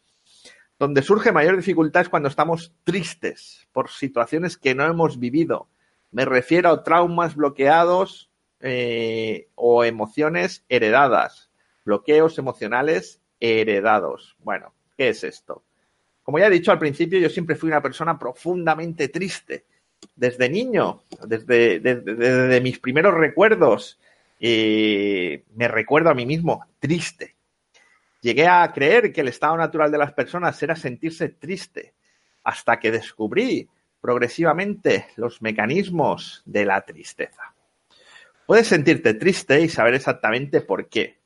Donde 0.78 1.02
surge 1.02 1.32
mayor 1.32 1.56
dificultad 1.56 2.02
es 2.02 2.10
cuando 2.10 2.28
estamos 2.28 2.74
tristes 2.84 3.68
por 3.72 3.90
situaciones 3.90 4.58
que 4.58 4.76
no 4.76 4.86
hemos 4.86 5.18
vivido. 5.18 5.70
Me 6.12 6.26
refiero 6.26 6.70
a 6.70 6.84
traumas 6.84 7.36
bloqueados 7.36 8.30
eh, 8.60 9.48
o 9.56 9.86
emociones 9.86 10.66
heredadas 10.68 11.53
bloqueos 11.84 12.38
emocionales 12.38 13.22
heredados. 13.40 14.36
Bueno, 14.40 14.74
¿qué 14.98 15.10
es 15.10 15.24
esto? 15.24 15.64
Como 16.24 16.40
ya 16.40 16.48
he 16.48 16.52
dicho 16.52 16.72
al 16.72 16.80
principio, 16.80 17.20
yo 17.20 17.30
siempre 17.30 17.56
fui 17.56 17.70
una 17.70 17.82
persona 17.82 18.18
profundamente 18.18 19.10
triste. 19.10 19.66
Desde 20.16 20.50
niño, 20.50 21.04
desde, 21.26 22.60
mis 22.62 22.80
primeros 22.80 23.14
recuerdos, 23.14 24.00
eh, 24.40 25.44
me 25.56 25.68
recuerdo 25.68 26.10
a 26.10 26.14
mí 26.14 26.26
mismo 26.26 26.66
triste. 26.80 27.36
Llegué 28.22 28.48
a 28.48 28.72
creer 28.74 29.12
que 29.12 29.22
el 29.22 29.28
estado 29.28 29.58
natural 29.58 29.92
de 29.92 29.98
las 29.98 30.14
personas 30.14 30.62
era 30.64 30.76
sentirse 30.76 31.30
triste, 31.30 31.94
hasta 32.44 32.80
que 32.80 32.92
descubrí 32.92 33.70
progresivamente 34.00 35.08
los 35.18 35.42
mecanismos 35.42 36.42
de 36.46 36.66
la 36.66 36.82
tristeza. 36.82 37.54
Puedes 38.46 38.68
sentirte 38.68 39.14
triste 39.14 39.62
y 39.62 39.70
saber 39.70 39.94
exactamente 39.94 40.62
por 40.62 40.88
qué. 40.88 41.23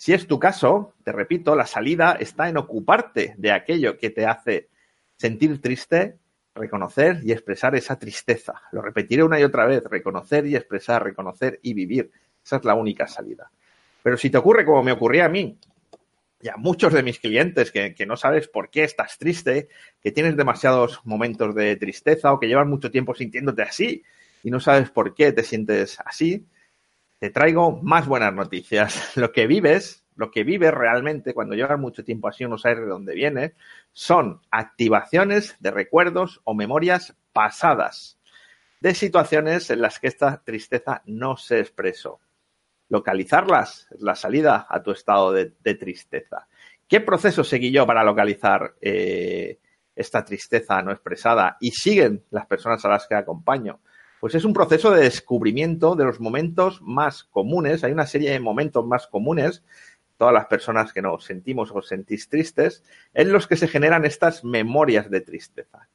Si 0.00 0.14
es 0.14 0.26
tu 0.26 0.38
caso, 0.38 0.94
te 1.04 1.12
repito, 1.12 1.54
la 1.54 1.66
salida 1.66 2.16
está 2.18 2.48
en 2.48 2.56
ocuparte 2.56 3.34
de 3.36 3.52
aquello 3.52 3.98
que 3.98 4.08
te 4.08 4.24
hace 4.24 4.70
sentir 5.18 5.60
triste, 5.60 6.16
reconocer 6.54 7.20
y 7.22 7.32
expresar 7.32 7.74
esa 7.76 7.98
tristeza. 7.98 8.62
Lo 8.72 8.80
repetiré 8.80 9.22
una 9.22 9.38
y 9.38 9.42
otra 9.42 9.66
vez, 9.66 9.84
reconocer 9.84 10.46
y 10.46 10.56
expresar, 10.56 11.04
reconocer 11.04 11.60
y 11.62 11.74
vivir. 11.74 12.10
Esa 12.42 12.56
es 12.56 12.64
la 12.64 12.76
única 12.76 13.06
salida. 13.08 13.50
Pero 14.02 14.16
si 14.16 14.30
te 14.30 14.38
ocurre 14.38 14.64
como 14.64 14.82
me 14.82 14.92
ocurría 14.92 15.26
a 15.26 15.28
mí, 15.28 15.58
y 16.40 16.48
a 16.48 16.56
muchos 16.56 16.94
de 16.94 17.02
mis 17.02 17.18
clientes 17.18 17.70
que, 17.70 18.06
no 18.06 18.16
sabes 18.16 18.48
por 18.48 18.70
qué 18.70 18.84
estás 18.84 19.18
triste, 19.18 19.68
que 20.02 20.12
tienes 20.12 20.34
demasiados 20.34 21.02
momentos 21.04 21.54
de 21.54 21.76
tristeza 21.76 22.32
o 22.32 22.40
que 22.40 22.48
llevas 22.48 22.66
mucho 22.66 22.90
tiempo 22.90 23.14
sintiéndote 23.14 23.60
así 23.60 24.02
y 24.42 24.50
no 24.50 24.60
sabes 24.60 24.88
por 24.88 25.14
qué 25.14 25.32
te 25.32 25.42
sientes 25.42 25.98
así, 26.06 26.46
te 27.20 27.28
traigo 27.28 27.78
más 27.82 28.08
buenas 28.08 28.32
noticias. 28.32 29.12
Lo 29.16 29.30
que 29.30 29.46
vives, 29.46 30.04
lo 30.16 30.30
que 30.30 30.42
vives 30.42 30.72
realmente 30.72 31.32
cuando 31.32 31.54
llevas 31.54 31.78
mucho 31.78 32.04
tiempo 32.04 32.28
así 32.28 32.44
no 32.44 32.58
sabes 32.58 32.80
de 32.80 32.86
dónde 32.86 33.14
viene, 33.14 33.54
son 33.92 34.42
activaciones 34.50 35.56
de 35.60 35.70
recuerdos 35.70 36.40
o 36.44 36.54
memorias 36.54 37.14
pasadas 37.32 38.18
de 38.80 38.94
situaciones 38.94 39.70
en 39.70 39.80
las 39.80 39.98
que 39.98 40.08
esta 40.08 40.42
tristeza 40.42 41.02
no 41.06 41.38
se 41.38 41.60
expresó. 41.60 42.20
Localizarlas 42.90 43.86
es 43.90 44.02
la 44.02 44.14
salida 44.14 44.66
a 44.68 44.82
tu 44.82 44.90
estado 44.90 45.32
de, 45.32 45.74
tristeza. 45.74 46.48
¿Qué 46.86 47.00
proceso 47.00 47.44
seguí 47.44 47.70
yo 47.70 47.86
para 47.86 48.04
localizar 48.04 48.74
eh, 48.80 49.58
esta 49.94 50.22
tristeza 50.22 50.82
no 50.82 50.90
expresada? 50.90 51.56
Y 51.60 51.70
siguen 51.70 52.24
las 52.30 52.46
personas 52.46 52.84
a 52.84 52.88
las 52.88 53.06
que 53.06 53.14
acompaño 53.14 53.80
pues 54.20 54.34
es 54.34 54.44
un 54.44 54.52
proceso 54.52 54.90
de 54.90 55.04
descubrimiento 55.04 55.96
de 55.96 56.04
los 56.04 56.20
momentos 56.20 56.82
más 56.82 57.24
comunes. 57.24 57.82
Hay 57.82 57.92
una 57.92 58.06
serie 58.06 58.30
de 58.30 58.38
momentos 58.38 58.86
más 58.86 59.06
comunes, 59.06 59.64
todas 60.18 60.34
las 60.34 60.44
personas 60.46 60.92
que 60.92 61.00
nos 61.00 61.24
sentimos 61.24 61.70
o 61.72 61.80
sentís 61.80 62.28
tristes, 62.28 62.84
en 63.14 63.32
los 63.32 63.46
que 63.46 63.56
se 63.56 63.66
generan 63.66 64.04
estas 64.04 64.44
memorias 64.44 65.10
de 65.10 65.22
tristeza. 65.22 65.88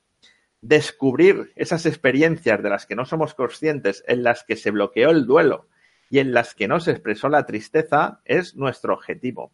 Descubrir 0.61 1.53
esas 1.55 1.85
experiencias 1.85 2.63
de 2.63 2.69
las 2.71 2.87
que 2.87 2.95
no 2.95 3.05
somos 3.05 3.35
conscientes, 3.35 4.03
en 4.07 4.23
las 4.23 4.43
que 4.43 4.55
se 4.55 4.71
bloqueó 4.71 5.11
el 5.11 5.27
duelo 5.27 5.67
y 6.09 6.17
en 6.17 6.33
las 6.33 6.55
que 6.55 6.67
no 6.67 6.79
se 6.79 6.91
expresó 6.91 7.29
la 7.29 7.45
tristeza, 7.45 8.21
es 8.25 8.55
nuestro 8.55 8.95
objetivo. 8.95 9.51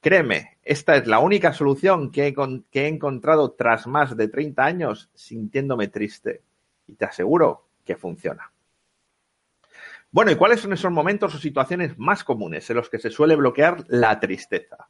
Créeme, 0.00 0.58
esta 0.64 0.96
es 0.96 1.06
la 1.06 1.20
única 1.20 1.52
solución 1.52 2.10
que 2.10 2.26
he, 2.26 2.34
que 2.34 2.84
he 2.84 2.88
encontrado 2.88 3.52
tras 3.52 3.86
más 3.86 4.16
de 4.16 4.26
30 4.26 4.64
años 4.64 5.10
sintiéndome 5.14 5.86
triste 5.86 6.42
y 6.90 6.96
te 6.96 7.04
aseguro 7.04 7.68
que 7.84 7.96
funciona. 7.96 8.52
Bueno, 10.10 10.32
¿y 10.32 10.36
cuáles 10.36 10.60
son 10.60 10.72
esos 10.72 10.90
momentos 10.90 11.34
o 11.34 11.38
situaciones 11.38 11.96
más 11.96 12.24
comunes 12.24 12.68
en 12.68 12.76
los 12.76 12.90
que 12.90 12.98
se 12.98 13.10
suele 13.10 13.36
bloquear 13.36 13.84
la 13.88 14.18
tristeza? 14.18 14.88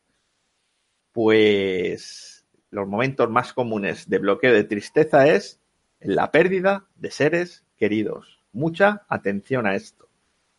Pues 1.12 2.46
los 2.70 2.88
momentos 2.88 3.28
más 3.28 3.52
comunes 3.52 4.08
de 4.08 4.18
bloqueo 4.18 4.54
de 4.54 4.64
tristeza 4.64 5.28
es 5.28 5.60
la 6.00 6.30
pérdida 6.30 6.86
de 6.94 7.10
seres 7.10 7.66
queridos. 7.76 8.42
Mucha 8.52 9.04
atención 9.08 9.66
a 9.66 9.74
esto. 9.74 10.08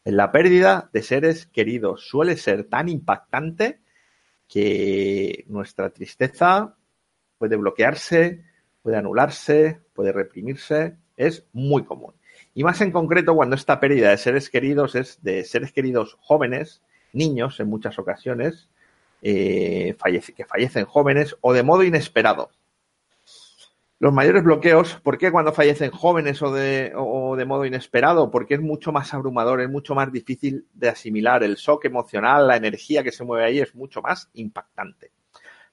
En 0.05 0.17
la 0.17 0.31
pérdida 0.31 0.89
de 0.93 1.01
seres 1.01 1.47
queridos 1.47 2.07
suele 2.07 2.37
ser 2.37 2.65
tan 2.65 2.87
impactante 2.87 3.81
que 4.47 5.45
nuestra 5.47 5.89
tristeza 5.89 6.75
puede 7.39 7.55
bloquearse, 7.55 8.45
puede 8.83 8.97
anularse, 8.97 9.81
puede 9.93 10.11
reprimirse 10.11 10.97
es 11.27 11.45
muy 11.53 11.83
común. 11.83 12.13
Y 12.53 12.63
más 12.63 12.81
en 12.81 12.91
concreto 12.91 13.35
cuando 13.35 13.55
esta 13.55 13.79
pérdida 13.79 14.09
de 14.09 14.17
seres 14.17 14.49
queridos 14.49 14.95
es 14.95 15.21
de 15.21 15.43
seres 15.43 15.71
queridos 15.71 16.17
jóvenes, 16.19 16.81
niños 17.13 17.59
en 17.59 17.69
muchas 17.69 17.97
ocasiones, 17.99 18.69
eh, 19.21 19.95
que 20.35 20.45
fallecen 20.45 20.85
jóvenes 20.85 21.37
o 21.41 21.53
de 21.53 21.63
modo 21.63 21.83
inesperado. 21.83 22.51
Los 23.99 24.11
mayores 24.11 24.43
bloqueos, 24.43 24.95
¿por 24.95 25.19
qué 25.19 25.31
cuando 25.31 25.53
fallecen 25.53 25.91
jóvenes 25.91 26.41
o 26.41 26.51
de, 26.51 26.91
o 26.95 27.35
de 27.35 27.45
modo 27.45 27.65
inesperado? 27.65 28.31
Porque 28.31 28.55
es 28.55 28.59
mucho 28.59 28.91
más 28.91 29.13
abrumador, 29.13 29.61
es 29.61 29.69
mucho 29.69 29.93
más 29.93 30.11
difícil 30.11 30.65
de 30.73 30.89
asimilar. 30.89 31.43
El 31.43 31.55
shock 31.55 31.85
emocional, 31.85 32.47
la 32.47 32.57
energía 32.57 33.03
que 33.03 33.11
se 33.11 33.23
mueve 33.23 33.45
ahí 33.45 33.59
es 33.59 33.75
mucho 33.75 34.01
más 34.01 34.31
impactante. 34.33 35.11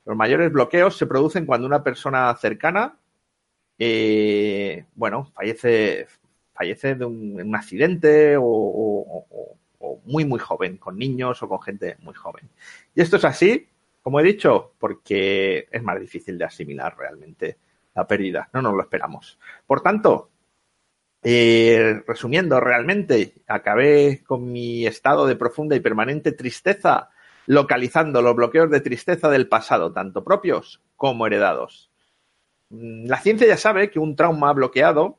Los 0.05 0.15
mayores 0.15 0.53
bloqueos 0.53 0.99
se 0.99 1.07
producen 1.07 1.47
cuando 1.47 1.67
una 1.67 1.83
persona 1.83 2.37
cercana 2.37 2.99
eh, 3.79 4.85
bueno, 4.95 5.27
fallece, 5.35 6.07
fallece 6.53 6.95
de 6.95 7.05
un, 7.05 7.55
accidente 7.55 8.37
o, 8.39 9.57
muy, 10.05 10.25
muy 10.25 10.39
joven, 10.41 10.77
con 10.79 10.97
niños 10.99 11.43
o 11.43 11.49
con 11.49 11.61
gente 11.63 11.97
muy 12.01 12.15
joven. 12.15 12.49
Y 12.95 13.01
esto 13.03 13.17
es 13.17 13.25
así, 13.25 13.69
como 14.03 14.21
he 14.21 14.23
dicho, 14.25 14.75
porque 14.79 15.69
es 15.71 15.83
más 15.83 16.01
difícil 16.01 16.39
de 16.39 16.45
asimilar 16.47 16.97
realmente 16.97 17.59
la 17.95 18.07
pérdida. 18.07 18.49
No 18.53 18.63
nos 18.63 18.75
lo 18.75 18.83
esperamos. 18.83 19.39
Por 19.67 19.81
tanto, 19.83 20.31
Eh, 21.23 22.03
resumiendo, 22.07 22.61
realmente 22.61 23.35
acabé 23.49 24.23
con 24.25 24.53
mi 24.53 24.87
estado 24.87 25.27
de 25.27 25.37
profunda 25.37 25.75
y 25.77 25.81
permanente 25.81 26.33
tristeza, 26.33 27.11
localizando 27.47 28.23
los 28.23 28.37
bloqueos 28.37 28.71
de 28.71 28.81
tristeza 28.81 29.29
del 29.29 29.49
pasado, 29.49 29.93
tanto 29.93 30.23
propios 30.25 30.81
como 30.97 31.27
heredados. 31.27 31.88
La 32.71 33.19
ciencia 33.21 33.47
ya 33.47 33.57
sabe 33.57 33.91
que 33.91 33.99
un 33.99 34.15
trauma 34.15 34.53
bloqueado, 34.53 35.19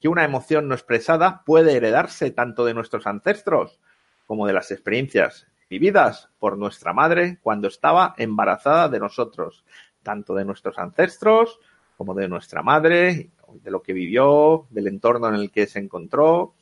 que 0.00 0.08
una 0.08 0.24
emoción 0.24 0.68
no 0.68 0.74
expresada, 0.74 1.42
puede 1.44 1.76
heredarse 1.76 2.30
tanto 2.30 2.64
de 2.64 2.74
nuestros 2.74 3.06
ancestros 3.06 3.80
como 4.26 4.46
de 4.46 4.54
las 4.54 4.70
experiencias 4.70 5.46
vividas 5.68 6.30
por 6.38 6.56
nuestra 6.56 6.92
madre 6.92 7.38
cuando 7.42 7.68
estaba 7.68 8.14
embarazada 8.16 8.88
de 8.88 9.00
nosotros, 9.00 9.64
tanto 10.02 10.34
de 10.34 10.44
nuestros 10.44 10.78
ancestros 10.78 11.60
como 11.96 12.14
de 12.14 12.28
nuestra 12.28 12.62
madre, 12.62 13.30
de 13.62 13.70
lo 13.70 13.82
que 13.82 13.92
vivió, 13.92 14.66
del 14.70 14.86
entorno 14.86 15.28
en 15.28 15.34
el 15.34 15.50
que 15.50 15.66
se 15.66 15.78
encontró, 15.78 16.54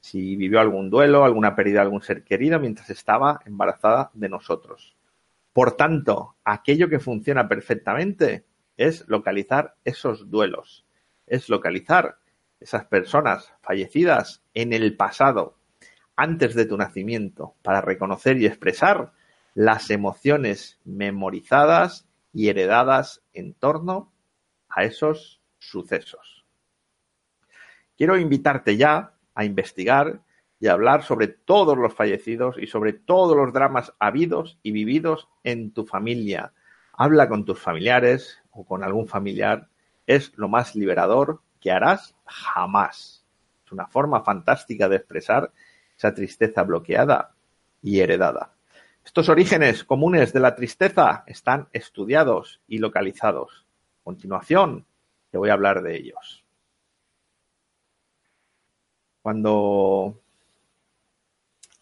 si 0.00 0.36
vivió 0.36 0.60
algún 0.60 0.90
duelo, 0.90 1.24
alguna 1.24 1.54
pérdida 1.54 1.80
de 1.80 1.86
algún 1.86 2.02
ser 2.02 2.24
querido 2.24 2.60
mientras 2.60 2.90
estaba 2.90 3.40
embarazada 3.46 4.10
de 4.14 4.28
nosotros. 4.28 4.96
Por 5.52 5.72
tanto, 5.72 6.36
aquello 6.44 6.88
que 6.88 6.98
funciona 6.98 7.48
perfectamente 7.48 8.44
es 8.76 9.06
localizar 9.08 9.76
esos 9.84 10.30
duelos, 10.30 10.84
es 11.26 11.48
localizar 11.48 12.18
esas 12.60 12.86
personas 12.86 13.52
fallecidas 13.62 14.42
en 14.54 14.72
el 14.72 14.96
pasado, 14.96 15.56
antes 16.16 16.54
de 16.54 16.66
tu 16.66 16.76
nacimiento, 16.76 17.54
para 17.62 17.80
reconocer 17.80 18.38
y 18.38 18.46
expresar 18.46 19.12
las 19.54 19.90
emociones 19.90 20.78
memorizadas 20.84 22.08
y 22.32 22.48
heredadas 22.48 23.22
en 23.32 23.54
torno 23.54 24.12
a 24.68 24.84
esos 24.84 25.40
sucesos. 25.58 26.44
Quiero 27.96 28.18
invitarte 28.18 28.76
ya 28.76 29.14
a 29.34 29.44
investigar 29.44 30.22
y 30.58 30.66
a 30.66 30.72
hablar 30.72 31.02
sobre 31.02 31.28
todos 31.28 31.76
los 31.76 31.94
fallecidos 31.94 32.56
y 32.58 32.66
sobre 32.66 32.92
todos 32.92 33.36
los 33.36 33.52
dramas 33.52 33.92
habidos 33.98 34.58
y 34.62 34.72
vividos 34.72 35.28
en 35.42 35.72
tu 35.72 35.84
familia. 35.84 36.52
Habla 36.92 37.28
con 37.28 37.44
tus 37.44 37.60
familiares 37.60 38.40
o 38.54 38.64
con 38.64 38.82
algún 38.82 39.06
familiar. 39.06 39.68
Es 40.06 40.32
lo 40.36 40.48
más 40.48 40.74
liberador 40.74 41.40
que 41.60 41.72
harás 41.72 42.14
jamás. 42.26 43.24
Es 43.64 43.72
una 43.72 43.86
forma 43.86 44.22
fantástica 44.22 44.88
de 44.88 44.96
expresar 44.96 45.50
esa 45.96 46.12
tristeza 46.12 46.62
bloqueada 46.62 47.34
y 47.82 48.00
heredada. 48.00 48.52
Estos 49.04 49.28
orígenes 49.28 49.84
comunes 49.84 50.32
de 50.32 50.40
la 50.40 50.54
tristeza 50.54 51.24
están 51.26 51.68
estudiados 51.72 52.60
y 52.68 52.78
localizados. 52.78 53.66
A 54.00 54.04
continuación, 54.04 54.84
te 55.30 55.38
voy 55.38 55.50
a 55.50 55.54
hablar 55.54 55.82
de 55.82 55.96
ellos. 55.96 56.44
Cuando 59.22 60.20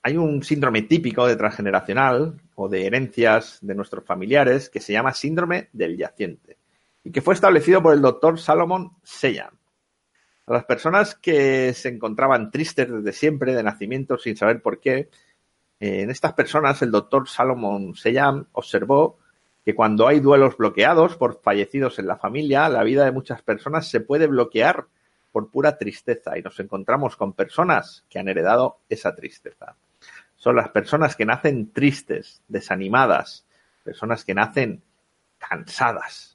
hay 0.03 0.17
un 0.17 0.43
síndrome 0.43 0.83
típico 0.83 1.27
de 1.27 1.37
transgeneracional 1.37 2.41
o 2.55 2.69
de 2.69 2.87
herencias 2.87 3.59
de 3.63 3.75
nuestros 3.75 4.05
familiares 4.05 4.69
que 4.69 4.81
se 4.81 4.93
llama 4.93 5.13
síndrome 5.13 5.69
del 5.73 5.97
yaciente 5.97 6.62
y 7.05 7.11
que 7.11 7.23
fue 7.23 7.35
establecido 7.35 7.83
por 7.83 7.95
el 7.95 8.01
doctor 8.01 8.38
Salomon 8.38 8.93
Seyan. 9.03 9.59
A 10.47 10.53
las 10.53 10.65
personas 10.65 11.15
que 11.15 11.73
se 11.75 11.88
encontraban 11.88 12.51
tristes 12.51 12.91
desde 12.91 13.12
siempre, 13.12 13.55
de 13.55 13.62
nacimiento, 13.62 14.19
sin 14.19 14.37
saber 14.37 14.61
por 14.61 14.81
qué, 14.81 15.09
en 15.81 16.11
estas 16.11 16.33
personas 16.35 16.81
el 16.83 16.91
doctor 16.91 17.29
Salomon 17.29 17.95
Seyan 17.95 18.47
observó 18.53 19.19
que 19.65 19.75
cuando 19.75 20.09
hay 20.09 20.21
duelos 20.21 20.57
bloqueados 20.57 21.17
por 21.17 21.41
fallecidos 21.41 21.99
en 21.99 22.07
la 22.07 22.17
familia, 22.17 22.69
la 22.69 22.83
vida 22.83 23.05
de 23.05 23.12
muchas 23.12 23.43
personas 23.43 23.88
se 23.88 24.01
puede 24.01 24.27
bloquear 24.27 24.87
por 25.31 25.51
pura 25.51 25.79
tristeza 25.79 26.37
y 26.37 26.43
nos 26.43 26.59
encontramos 26.61 27.17
con 27.17 27.33
personas 27.33 28.05
que 28.09 28.19
han 28.19 28.29
heredado 28.29 28.79
esa 28.88 29.15
tristeza. 29.15 29.77
Son 30.37 30.57
las 30.57 30.69
personas 30.71 31.17
que 31.17 31.25
nacen 31.25 31.73
tristes, 31.73 32.43
desanimadas, 32.49 33.47
personas 33.85 34.25
que 34.25 34.35
nacen 34.35 34.83
cansadas. 35.38 36.32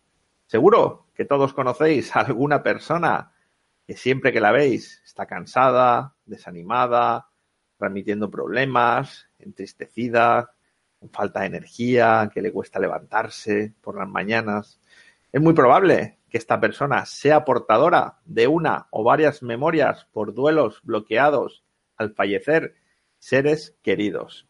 Seguro 0.47 1.07
que 1.13 1.25
todos 1.25 1.53
conocéis 1.53 2.15
a 2.15 2.21
alguna 2.21 2.63
persona 2.63 3.33
que 3.86 3.97
siempre 3.97 4.31
que 4.33 4.39
la 4.39 4.51
veis 4.51 5.01
está 5.05 5.25
cansada, 5.25 6.15
desanimada, 6.25 7.29
transmitiendo 7.77 8.31
problemas, 8.31 9.29
entristecida, 9.39 10.53
con 10.99 11.10
falta 11.10 11.41
de 11.41 11.47
energía, 11.47 12.29
que 12.33 12.41
le 12.41 12.51
cuesta 12.51 12.79
levantarse 12.79 13.73
por 13.81 13.97
las 13.97 14.07
mañanas. 14.07 14.79
Es 15.31 15.41
muy 15.41 15.53
probable 15.53 16.19
que 16.29 16.38
esta 16.38 16.60
persona 16.60 17.05
sea 17.05 17.45
portadora 17.45 18.19
de 18.25 18.47
una 18.47 18.88
o 18.91 19.03
varias 19.03 19.43
memorias 19.43 20.05
por 20.12 20.33
duelos 20.33 20.81
bloqueados 20.83 21.63
al 21.97 22.13
fallecer 22.13 22.75
seres 23.19 23.77
queridos. 23.81 24.47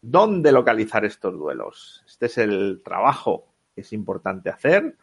¿Dónde 0.00 0.52
localizar 0.52 1.04
estos 1.04 1.34
duelos? 1.34 2.02
Este 2.06 2.26
es 2.26 2.38
el 2.38 2.82
trabajo 2.84 3.46
que 3.74 3.82
es 3.82 3.92
importante 3.92 4.50
hacer, 4.50 4.96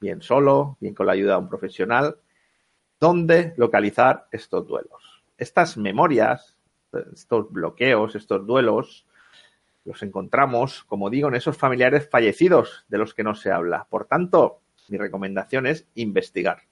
bien 0.00 0.22
solo, 0.22 0.76
bien 0.80 0.94
con 0.94 1.06
la 1.06 1.12
ayuda 1.12 1.34
de 1.34 1.38
un 1.40 1.48
profesional, 1.48 2.16
dónde 3.00 3.54
localizar 3.56 4.26
estos 4.32 4.66
duelos. 4.66 5.22
Estas 5.36 5.76
memorias, 5.76 6.58
estos 7.12 7.50
bloqueos, 7.50 8.14
estos 8.14 8.46
duelos, 8.46 9.06
los 9.84 10.02
encontramos, 10.02 10.84
como 10.84 11.10
digo, 11.10 11.28
en 11.28 11.34
esos 11.34 11.56
familiares 11.56 12.08
fallecidos 12.10 12.84
de 12.88 12.98
los 12.98 13.14
que 13.14 13.24
no 13.24 13.34
se 13.34 13.50
habla. 13.50 13.86
Por 13.88 14.06
tanto, 14.06 14.60
mi 14.88 14.98
recomendación 14.98 15.66
es 15.66 15.86
investigar. 15.94 16.62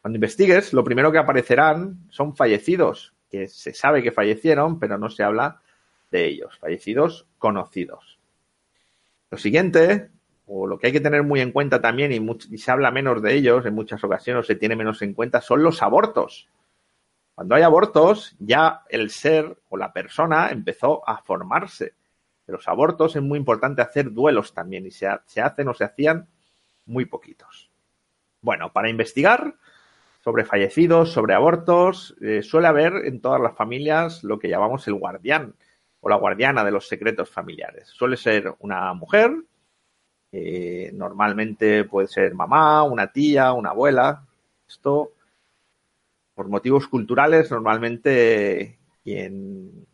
Cuando 0.00 0.16
investigues, 0.16 0.72
lo 0.72 0.84
primero 0.84 1.10
que 1.10 1.18
aparecerán 1.18 2.06
son 2.10 2.36
fallecidos, 2.36 3.14
que 3.30 3.48
se 3.48 3.74
sabe 3.74 4.02
que 4.02 4.12
fallecieron, 4.12 4.78
pero 4.78 4.98
no 4.98 5.10
se 5.10 5.22
habla 5.22 5.60
de 6.10 6.26
ellos, 6.26 6.58
fallecidos 6.58 7.26
conocidos. 7.38 8.18
Lo 9.30 9.38
siguiente 9.38 10.10
o 10.46 10.66
lo 10.66 10.78
que 10.78 10.88
hay 10.88 10.92
que 10.92 11.00
tener 11.00 11.22
muy 11.22 11.40
en 11.40 11.52
cuenta 11.52 11.80
también, 11.80 12.12
y, 12.12 12.58
se 12.58 12.70
habla 12.70 12.90
menos 12.90 13.22
de 13.22 13.34
ellos, 13.34 13.64
en 13.66 13.74
muchas 13.74 14.02
ocasiones 14.04 14.46
se 14.46 14.56
tiene 14.56 14.76
menos 14.76 15.00
en 15.02 15.14
cuenta, 15.14 15.40
son 15.40 15.62
los 15.62 15.82
abortos. 15.82 16.48
Cuando 17.34 17.54
hay 17.54 17.62
abortos, 17.62 18.36
ya 18.38 18.82
el 18.88 19.10
ser 19.10 19.56
o 19.68 19.76
la 19.76 19.92
persona 19.92 20.50
empezó 20.50 21.08
a 21.08 21.18
formarse. 21.18 21.94
Los 22.46 22.68
abortos 22.68 23.16
es 23.16 23.22
muy 23.22 23.38
importante 23.38 23.82
hacer 23.82 24.12
duelos 24.12 24.52
también, 24.52 24.86
y 24.86 24.90
se, 24.90 25.08
hacen 25.08 25.68
o 25.68 25.74
se 25.74 25.84
hacían 25.84 26.28
muy 26.84 27.06
poquitos. 27.06 27.70
Bueno, 28.42 28.72
para 28.72 28.90
investigar 28.90 29.54
sobre 30.22 30.44
fallecidos, 30.44 31.12
sobre 31.12 31.34
abortos, 31.34 32.14
eh, 32.20 32.42
suele 32.42 32.68
haber 32.68 33.06
en 33.06 33.20
todas 33.20 33.40
las 33.40 33.56
familias 33.56 34.22
lo 34.22 34.38
que 34.38 34.48
llamamos 34.48 34.86
el 34.86 34.94
guardián 34.94 35.54
o 36.00 36.08
la 36.10 36.16
guardiana 36.16 36.64
de 36.64 36.70
los 36.70 36.86
secretos 36.86 37.30
familiares. 37.30 37.88
Suele 37.88 38.18
ser 38.18 38.54
una 38.58 38.92
mujer 38.92 39.32
eh, 40.36 40.90
normalmente 40.92 41.84
puede 41.84 42.08
ser 42.08 42.34
mamá, 42.34 42.82
una 42.82 43.12
tía, 43.12 43.52
una 43.52 43.70
abuela. 43.70 44.24
Esto, 44.68 45.12
por 46.34 46.48
motivos 46.48 46.88
culturales, 46.88 47.52
normalmente 47.52 48.76
quien, 49.04 49.86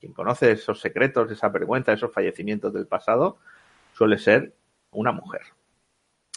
quien 0.00 0.12
conoce 0.12 0.50
esos 0.50 0.80
secretos, 0.80 1.30
esa 1.30 1.48
vergüenza, 1.48 1.92
esos 1.92 2.12
fallecimientos 2.12 2.74
del 2.74 2.88
pasado, 2.88 3.38
suele 3.92 4.18
ser 4.18 4.52
una 4.90 5.12
mujer. 5.12 5.42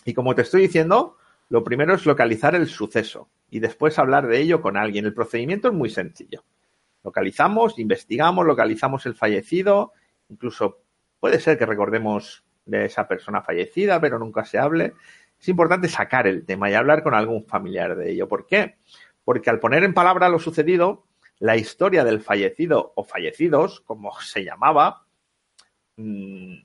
Y 0.06 0.14
como 0.14 0.36
te 0.36 0.44
estoy 0.44 0.62
diciendo, 0.62 1.18
lo 1.50 1.64
primero 1.64 1.96
es 1.96 2.06
localizar 2.06 2.54
el 2.54 2.68
suceso 2.68 3.28
y 3.50 3.60
después 3.60 3.98
hablar 3.98 4.28
de 4.28 4.40
ello 4.40 4.62
con 4.62 4.78
alguien. 4.78 5.06
El 5.06 5.16
procedimiento 5.16 5.70
es 5.70 5.74
muy 5.74 5.90
sencillo. 5.90 6.44
Localizamos, 7.04 7.80
investigamos, 7.80 8.46
localizamos 8.46 9.08
el 9.08 9.16
fallecido, 9.16 9.94
incluso 10.30 10.84
puede 11.20 11.40
ser 11.40 11.58
que 11.58 11.66
recordemos 11.66 12.44
de 12.68 12.86
esa 12.86 13.08
persona 13.08 13.42
fallecida, 13.42 14.00
pero 14.00 14.20
nunca 14.20 14.46
se 14.46 14.60
hable. 14.60 14.94
Es 15.40 15.48
importante 15.50 15.88
sacar 15.88 16.28
el 16.28 16.46
tema 16.46 16.70
y 16.70 16.74
hablar 16.74 17.04
con 17.04 17.14
algún 17.14 17.46
familiar 17.46 17.96
de 17.96 18.12
ello. 18.12 18.28
¿Por 18.28 18.46
qué? 18.46 18.78
Porque 19.24 19.50
al 19.50 19.60
poner 19.60 19.84
en 19.84 19.94
palabra 19.94 20.30
lo 20.30 20.40
sucedido, 20.40 21.04
la 21.40 21.56
historia 21.56 22.04
del 22.04 22.22
fallecido 22.22 22.94
o 22.96 23.04
fallecidos, 23.04 23.82
como 23.82 24.20
se 24.20 24.44
llamaba, 24.44 25.06
mm, 25.98 26.56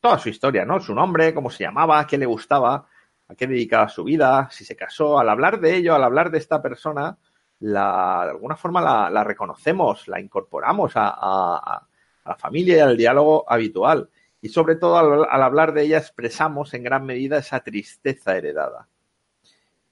toda 0.00 0.18
su 0.18 0.28
historia, 0.28 0.64
¿no? 0.64 0.80
Su 0.80 0.94
nombre, 0.94 1.34
cómo 1.34 1.50
se 1.50 1.64
llamaba, 1.64 2.06
qué 2.06 2.16
le 2.18 2.26
gustaba, 2.26 2.86
a 3.28 3.34
qué 3.34 3.46
dedicaba 3.46 3.88
su 3.88 4.04
vida, 4.04 4.48
si 4.50 4.64
se 4.64 4.76
casó. 4.76 5.18
Al 5.18 5.28
hablar 5.28 5.60
de 5.60 5.74
ello, 5.74 5.94
al 5.94 6.04
hablar 6.04 6.30
de 6.30 6.38
esta 6.38 6.62
persona, 6.62 7.18
la, 7.60 8.20
de 8.24 8.30
alguna 8.30 8.56
forma 8.56 8.80
la, 9.10 9.24
reconocemos, 9.24 10.06
la 10.08 10.20
incorporamos 10.20 10.92
a, 10.94 11.82
la 12.24 12.34
familia 12.36 12.76
y 12.76 12.80
al 12.80 12.96
diálogo 12.96 13.44
habitual. 13.48 14.08
Y 14.46 14.48
sobre 14.48 14.76
todo 14.76 14.96
al, 14.96 15.42
hablar 15.42 15.74
de 15.74 15.82
ella 15.82 15.98
expresamos 15.98 16.72
en 16.72 16.84
gran 16.84 17.04
medida 17.04 17.38
esa 17.38 17.58
tristeza 17.58 18.36
heredada. 18.36 18.86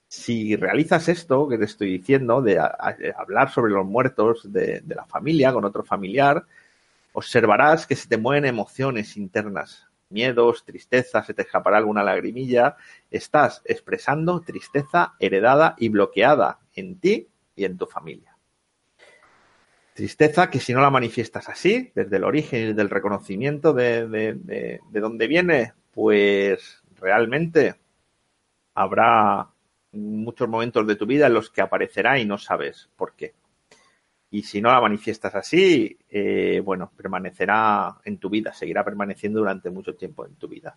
Si 0.06 0.54
realizas 0.54 1.08
esto 1.08 1.48
que 1.48 1.58
te 1.58 1.64
estoy 1.64 1.90
diciendo, 1.98 2.40
de, 2.40 2.60
hablar 2.60 3.50
sobre 3.50 3.72
los 3.72 3.84
muertos 3.84 4.52
de, 4.52 4.80
de 4.80 4.94
la 4.94 5.06
familia 5.06 5.52
con 5.52 5.64
otro 5.64 5.82
familiar, 5.82 6.44
observarás 7.14 7.84
que 7.84 7.96
se 7.96 8.06
te 8.06 8.16
mueven 8.16 8.44
emociones 8.44 9.16
internas, 9.16 9.88
miedos, 10.08 10.64
tristeza, 10.64 11.24
se 11.24 11.34
te 11.34 11.42
escapará 11.42 11.78
alguna 11.78 12.04
lagrimilla. 12.04 12.76
Estás 13.10 13.60
expresando 13.64 14.40
tristeza 14.40 15.14
heredada 15.18 15.74
y 15.78 15.88
bloqueada 15.88 16.60
en 16.76 17.00
ti 17.00 17.26
y 17.56 17.64
en 17.64 17.76
tu 17.76 17.86
familia. 17.86 18.33
Tristeza 19.94 20.50
que 20.50 20.60
si 20.60 20.74
no 20.74 20.82
la 20.82 20.90
manifiestas 20.90 21.48
así, 21.48 21.90
desde 21.94 22.16
el 22.16 22.24
origen 22.24 22.70
y 22.70 22.72
del 22.74 22.90
reconocimiento 22.90 23.72
de, 23.72 24.06
de, 24.06 24.80
de 24.86 25.00
dónde 25.00 25.26
viene, 25.26 25.72
pues 25.92 26.82
realmente 27.00 27.76
habrá 28.74 29.48
muchos 29.92 30.48
momentos 30.48 30.86
de 30.86 30.96
tu 30.96 31.06
vida 31.06 31.26
en 31.26 31.34
los 31.34 31.50
que 31.50 31.60
aparecerá 31.60 32.18
y 32.18 32.26
no 32.26 32.38
sabes 32.38 32.90
por 32.96 33.14
qué. 33.14 33.34
Y 34.30 34.42
si 34.42 34.60
no 34.60 34.72
la 34.72 34.80
manifiestas 34.80 35.34
así, 35.36 35.96
eh, 36.10 36.60
bueno, 36.64 36.90
permanecerá 36.96 37.98
en 38.04 38.18
tu 38.18 38.28
vida, 38.28 38.52
seguirá 38.52 38.84
permaneciendo 38.84 39.38
durante 39.38 39.70
mucho 39.70 39.94
tiempo 39.94 40.26
en 40.26 40.34
tu 40.34 40.48
vida. 40.48 40.76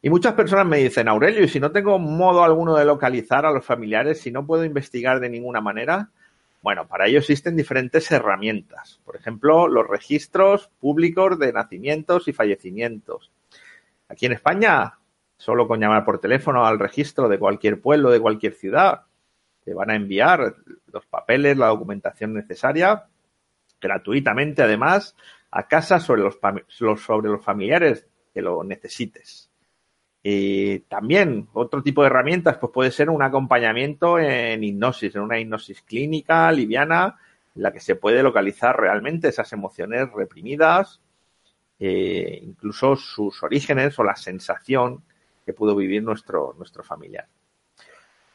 Y 0.00 0.08
muchas 0.08 0.32
personas 0.32 0.66
me 0.66 0.78
dicen, 0.78 1.06
Aurelio, 1.08 1.44
y 1.44 1.48
si 1.48 1.60
no 1.60 1.72
tengo 1.72 1.98
modo 1.98 2.42
alguno 2.42 2.74
de 2.74 2.86
localizar 2.86 3.44
a 3.44 3.50
los 3.50 3.66
familiares, 3.66 4.18
si 4.18 4.30
no 4.30 4.46
puedo 4.46 4.64
investigar 4.64 5.20
de 5.20 5.28
ninguna 5.28 5.60
manera, 5.60 6.08
bueno, 6.62 6.86
para 6.86 7.06
ello 7.06 7.18
existen 7.18 7.56
diferentes 7.56 8.10
herramientas. 8.10 9.00
Por 9.04 9.16
ejemplo, 9.16 9.68
los 9.68 9.86
registros 9.86 10.68
públicos 10.80 11.38
de 11.38 11.52
nacimientos 11.52 12.28
y 12.28 12.32
fallecimientos. 12.32 13.32
Aquí 14.08 14.26
en 14.26 14.32
España 14.32 15.00
Solo 15.40 15.66
con 15.66 15.80
llamar 15.80 16.04
por 16.04 16.20
teléfono 16.20 16.66
al 16.66 16.78
registro 16.78 17.26
de 17.26 17.38
cualquier 17.38 17.80
pueblo, 17.80 18.10
de 18.10 18.20
cualquier 18.20 18.52
ciudad, 18.52 19.06
te 19.64 19.72
van 19.72 19.88
a 19.88 19.94
enviar 19.94 20.54
los 20.92 21.06
papeles, 21.06 21.56
la 21.56 21.68
documentación 21.68 22.34
necesaria, 22.34 23.06
gratuitamente 23.80 24.60
además, 24.60 25.16
a 25.50 25.66
casa 25.66 25.98
sobre 25.98 26.20
los, 26.20 26.38
sobre 26.68 27.30
los 27.30 27.42
familiares 27.42 28.06
que 28.34 28.42
lo 28.42 28.62
necesites. 28.64 29.49
Y 30.22 30.80
también 30.80 31.48
otro 31.54 31.82
tipo 31.82 32.02
de 32.02 32.08
herramientas, 32.08 32.58
pues 32.58 32.72
puede 32.72 32.90
ser 32.90 33.08
un 33.08 33.22
acompañamiento 33.22 34.18
en 34.18 34.62
hipnosis, 34.62 35.14
en 35.14 35.22
una 35.22 35.38
hipnosis 35.38 35.80
clínica, 35.82 36.52
liviana, 36.52 37.18
en 37.54 37.62
la 37.62 37.72
que 37.72 37.80
se 37.80 37.96
puede 37.96 38.22
localizar 38.22 38.78
realmente 38.78 39.28
esas 39.28 39.52
emociones 39.52 40.12
reprimidas, 40.12 41.00
eh, 41.78 42.40
incluso 42.42 42.96
sus 42.96 43.42
orígenes 43.42 43.98
o 43.98 44.04
la 44.04 44.14
sensación 44.14 45.02
que 45.46 45.54
pudo 45.54 45.74
vivir 45.74 46.02
nuestro, 46.02 46.54
nuestro 46.58 46.82
familiar. 46.82 47.26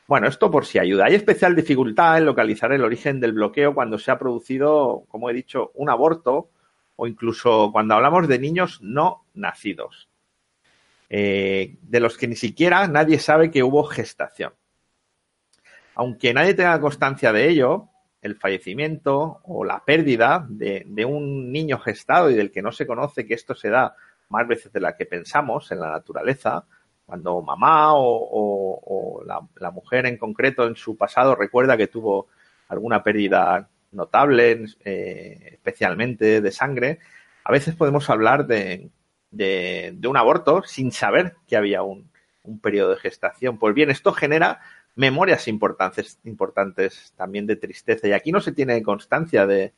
Bueno, 0.08 0.28
esto 0.28 0.52
por 0.52 0.66
si 0.66 0.78
ayuda. 0.78 1.06
Hay 1.06 1.16
especial 1.16 1.56
dificultad 1.56 2.18
en 2.18 2.26
localizar 2.26 2.72
el 2.72 2.84
origen 2.84 3.20
del 3.20 3.34
bloqueo 3.34 3.74
cuando 3.74 3.98
se 3.98 4.12
ha 4.12 4.20
producido, 4.20 5.04
como 5.08 5.30
he 5.30 5.34
dicho, 5.34 5.72
un 5.76 5.90
aborto 5.90 6.50
o 6.96 7.08
incluso 7.08 7.72
cuando 7.72 7.96
hablamos 7.96 8.28
de 8.28 8.40
niños 8.40 8.80
no 8.82 9.26
nacidos, 9.34 10.08
eh, 11.10 11.78
de 11.82 12.00
los 12.00 12.18
que 12.18 12.28
ni 12.28 12.36
siquiera 12.36 12.88
nadie 12.88 13.20
sabe 13.20 13.52
que 13.52 13.64
hubo 13.64 13.84
gestación. 13.84 14.54
Aunque 15.96 16.34
nadie 16.34 16.54
tenga 16.54 16.80
constancia 16.82 17.32
de 17.32 17.50
ello, 17.50 17.90
el 18.22 18.36
fallecimiento 18.36 19.40
o 19.44 19.64
la 19.64 19.86
pérdida 19.86 20.46
de, 20.50 21.06
un 21.06 21.52
niño 21.52 21.78
gestado 21.80 22.30
y 22.30 22.34
del 22.34 22.52
que 22.52 22.62
no 22.62 22.72
se 22.72 22.88
conoce 22.88 23.26
que 23.26 23.36
esto 23.36 23.54
se 23.54 23.70
da 23.70 23.96
más 24.30 24.48
veces 24.48 24.74
de 24.74 24.80
la 24.80 24.98
que 24.98 25.06
pensamos 25.06 25.72
en 25.72 25.80
la 25.80 25.92
naturaleza, 25.92 26.66
cuando 27.06 27.42
mamá 27.44 27.92
o, 27.94 29.24
la, 29.26 29.72
mujer 29.72 30.08
en 30.08 30.18
concreto 30.18 30.66
en 30.66 30.76
su 30.76 30.98
pasado 30.98 31.36
recuerda 31.36 31.78
que 31.78 31.88
tuvo 31.88 32.28
alguna 32.68 33.04
pérdida 33.04 33.70
notable, 33.92 34.66
eh, 34.84 35.50
especialmente 35.54 36.42
de 36.42 36.52
sangre, 36.52 37.00
a 37.44 37.52
veces 37.52 37.76
podemos 37.76 38.10
hablar 38.10 38.48
de, 38.48 38.90
un 39.36 40.18
aborto 40.18 40.64
sin 40.64 40.92
saber 40.92 41.36
que 41.48 41.58
había 41.58 41.84
un, 41.84 42.10
periodo 42.62 42.92
de 42.92 42.98
gestación. 42.98 43.58
Pues 43.58 43.74
bien, 43.74 43.90
esto 43.90 44.14
genera 44.14 44.62
memorias 44.96 45.48
importantes, 45.48 46.20
importantes 46.24 47.14
también 47.16 47.48
de 47.48 47.56
tristeza. 47.56 48.08
Y 48.08 48.14
aquí 48.14 48.32
no 48.32 48.40
se 48.40 48.52
tiene 48.52 48.84
constancia 48.84 49.48
de, 49.48 49.74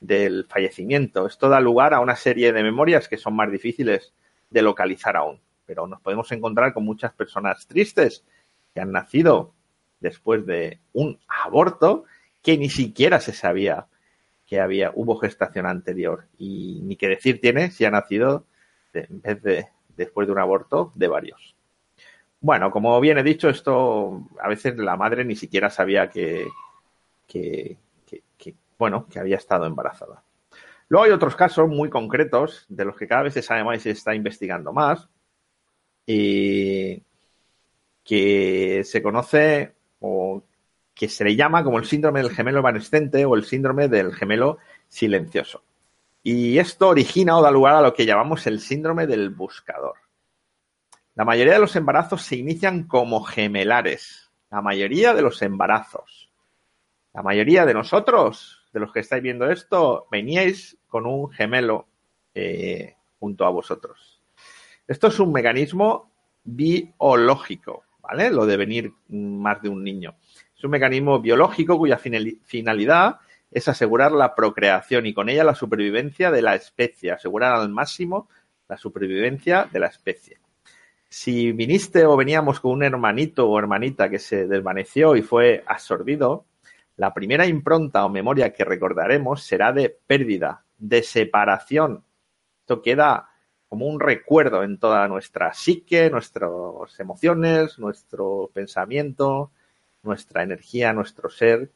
del 0.00 0.46
fallecimiento. 0.48 1.26
Esto 1.26 1.48
da 1.48 1.60
lugar 1.60 1.92
a 1.92 2.00
una 2.00 2.16
serie 2.16 2.52
de 2.52 2.62
memorias 2.62 3.08
que 3.08 3.18
son 3.18 3.36
más 3.36 3.52
difíciles 3.52 4.14
de 4.50 4.62
localizar 4.62 5.16
aún 5.16 5.40
pero 5.66 5.86
nos 5.86 6.00
podemos 6.00 6.30
encontrar 6.32 6.72
con 6.72 6.84
muchas 6.84 7.12
personas 7.12 7.66
tristes 7.66 8.24
que 8.72 8.80
han 8.80 8.92
nacido 8.92 9.52
después 10.00 10.46
de 10.46 10.80
un 10.92 11.18
aborto 11.28 12.04
que 12.42 12.56
ni 12.56 12.70
siquiera 12.70 13.20
se 13.20 13.32
sabía 13.32 13.88
que 14.46 14.60
había 14.60 14.92
hubo 14.94 15.16
gestación 15.16 15.66
anterior 15.66 16.28
y 16.38 16.80
ni 16.84 16.96
qué 16.96 17.08
decir 17.08 17.40
tiene 17.40 17.72
si 17.72 17.84
ha 17.84 17.90
nacido 17.90 18.46
en 18.98 19.20
vez 19.20 19.42
de 19.42 19.68
después 19.96 20.26
de 20.26 20.32
un 20.32 20.38
aborto 20.38 20.92
de 20.94 21.08
varios. 21.08 21.56
Bueno, 22.40 22.70
como 22.70 23.00
bien 23.00 23.18
he 23.18 23.22
dicho, 23.22 23.48
esto 23.48 24.28
a 24.40 24.48
veces 24.48 24.76
la 24.76 24.96
madre 24.96 25.24
ni 25.24 25.34
siquiera 25.34 25.70
sabía 25.70 26.10
que, 26.10 26.46
que, 27.26 27.78
bueno, 28.78 29.06
que 29.08 29.18
había 29.18 29.36
estado 29.36 29.66
embarazada. 29.66 30.22
Luego 30.88 31.04
hay 31.06 31.10
otros 31.10 31.34
casos 31.34 31.68
muy 31.68 31.88
concretos 31.88 32.66
de 32.68 32.84
los 32.84 32.96
que 32.96 33.08
cada 33.08 33.22
vez 33.22 33.34
se 33.34 33.42
sabe 33.42 33.64
más 33.64 33.78
y 33.78 33.80
se 33.80 33.90
está 33.90 34.14
investigando 34.14 34.72
más, 34.72 35.08
eh, 36.06 37.02
que 38.04 38.82
se 38.84 39.02
conoce 39.02 39.74
o 40.00 40.44
que 40.94 41.08
se 41.08 41.24
le 41.24 41.34
llama 41.34 41.64
como 41.64 41.78
el 41.78 41.86
síndrome 41.86 42.22
del 42.22 42.30
gemelo 42.30 42.58
evanescente 42.58 43.24
o 43.24 43.34
el 43.34 43.44
síndrome 43.44 43.88
del 43.88 44.14
gemelo 44.14 44.58
silencioso. 44.88 45.62
Y 46.28 46.58
esto 46.58 46.88
origina 46.88 47.38
o 47.38 47.40
da 47.40 47.52
lugar 47.52 47.76
a 47.76 47.80
lo 47.80 47.94
que 47.94 48.04
llamamos 48.04 48.48
el 48.48 48.58
síndrome 48.58 49.06
del 49.06 49.30
buscador. 49.30 49.94
La 51.14 51.24
mayoría 51.24 51.52
de 51.52 51.60
los 51.60 51.76
embarazos 51.76 52.22
se 52.22 52.34
inician 52.34 52.88
como 52.88 53.22
gemelares. 53.22 54.28
La 54.50 54.60
mayoría 54.60 55.14
de 55.14 55.22
los 55.22 55.40
embarazos. 55.42 56.28
La 57.14 57.22
mayoría 57.22 57.64
de 57.64 57.74
nosotros, 57.74 58.60
de 58.72 58.80
los 58.80 58.92
que 58.92 58.98
estáis 58.98 59.22
viendo 59.22 59.48
esto, 59.48 60.08
veníais 60.10 60.76
con 60.88 61.06
un 61.06 61.30
gemelo 61.30 61.86
eh, 62.34 62.96
junto 63.20 63.44
a 63.44 63.50
vosotros. 63.50 64.20
Esto 64.88 65.06
es 65.06 65.20
un 65.20 65.30
mecanismo 65.30 66.10
biológico, 66.42 67.84
¿vale? 68.00 68.32
Lo 68.32 68.46
de 68.46 68.56
venir 68.56 68.92
más 69.10 69.62
de 69.62 69.68
un 69.68 69.84
niño. 69.84 70.16
Es 70.58 70.64
un 70.64 70.72
mecanismo 70.72 71.20
biológico 71.20 71.78
cuya 71.78 71.98
finalidad 71.98 73.20
es 73.50 73.68
asegurar 73.68 74.12
la 74.12 74.34
procreación 74.34 75.06
y 75.06 75.14
con 75.14 75.28
ella 75.28 75.44
la 75.44 75.54
supervivencia 75.54 76.30
de 76.30 76.42
la 76.42 76.54
especie, 76.54 77.12
asegurar 77.12 77.54
al 77.54 77.68
máximo 77.68 78.28
la 78.68 78.76
supervivencia 78.76 79.68
de 79.72 79.80
la 79.80 79.86
especie. 79.86 80.38
Si 81.08 81.52
viniste 81.52 82.04
o 82.04 82.16
veníamos 82.16 82.60
con 82.60 82.72
un 82.72 82.82
hermanito 82.82 83.48
o 83.48 83.58
hermanita 83.58 84.10
que 84.10 84.18
se 84.18 84.46
desvaneció 84.46 85.16
y 85.16 85.22
fue 85.22 85.62
absorbido, 85.66 86.46
la 86.96 87.14
primera 87.14 87.46
impronta 87.46 88.04
o 88.04 88.08
memoria 88.08 88.52
que 88.52 88.64
recordaremos 88.64 89.42
será 89.42 89.72
de 89.72 89.96
pérdida, 90.06 90.64
de 90.78 91.02
separación. 91.02 92.04
Esto 92.60 92.82
queda 92.82 93.30
como 93.68 93.86
un 93.86 94.00
recuerdo 94.00 94.62
en 94.62 94.78
toda 94.78 95.06
nuestra 95.08 95.52
psique, 95.52 96.10
nuestras 96.10 96.50
emociones, 96.98 97.78
nuestro 97.78 98.50
pensamiento, 98.52 99.50
nuestra 100.02 100.42
energía, 100.42 100.92
nuestro 100.92 101.28
ser, 101.28 101.70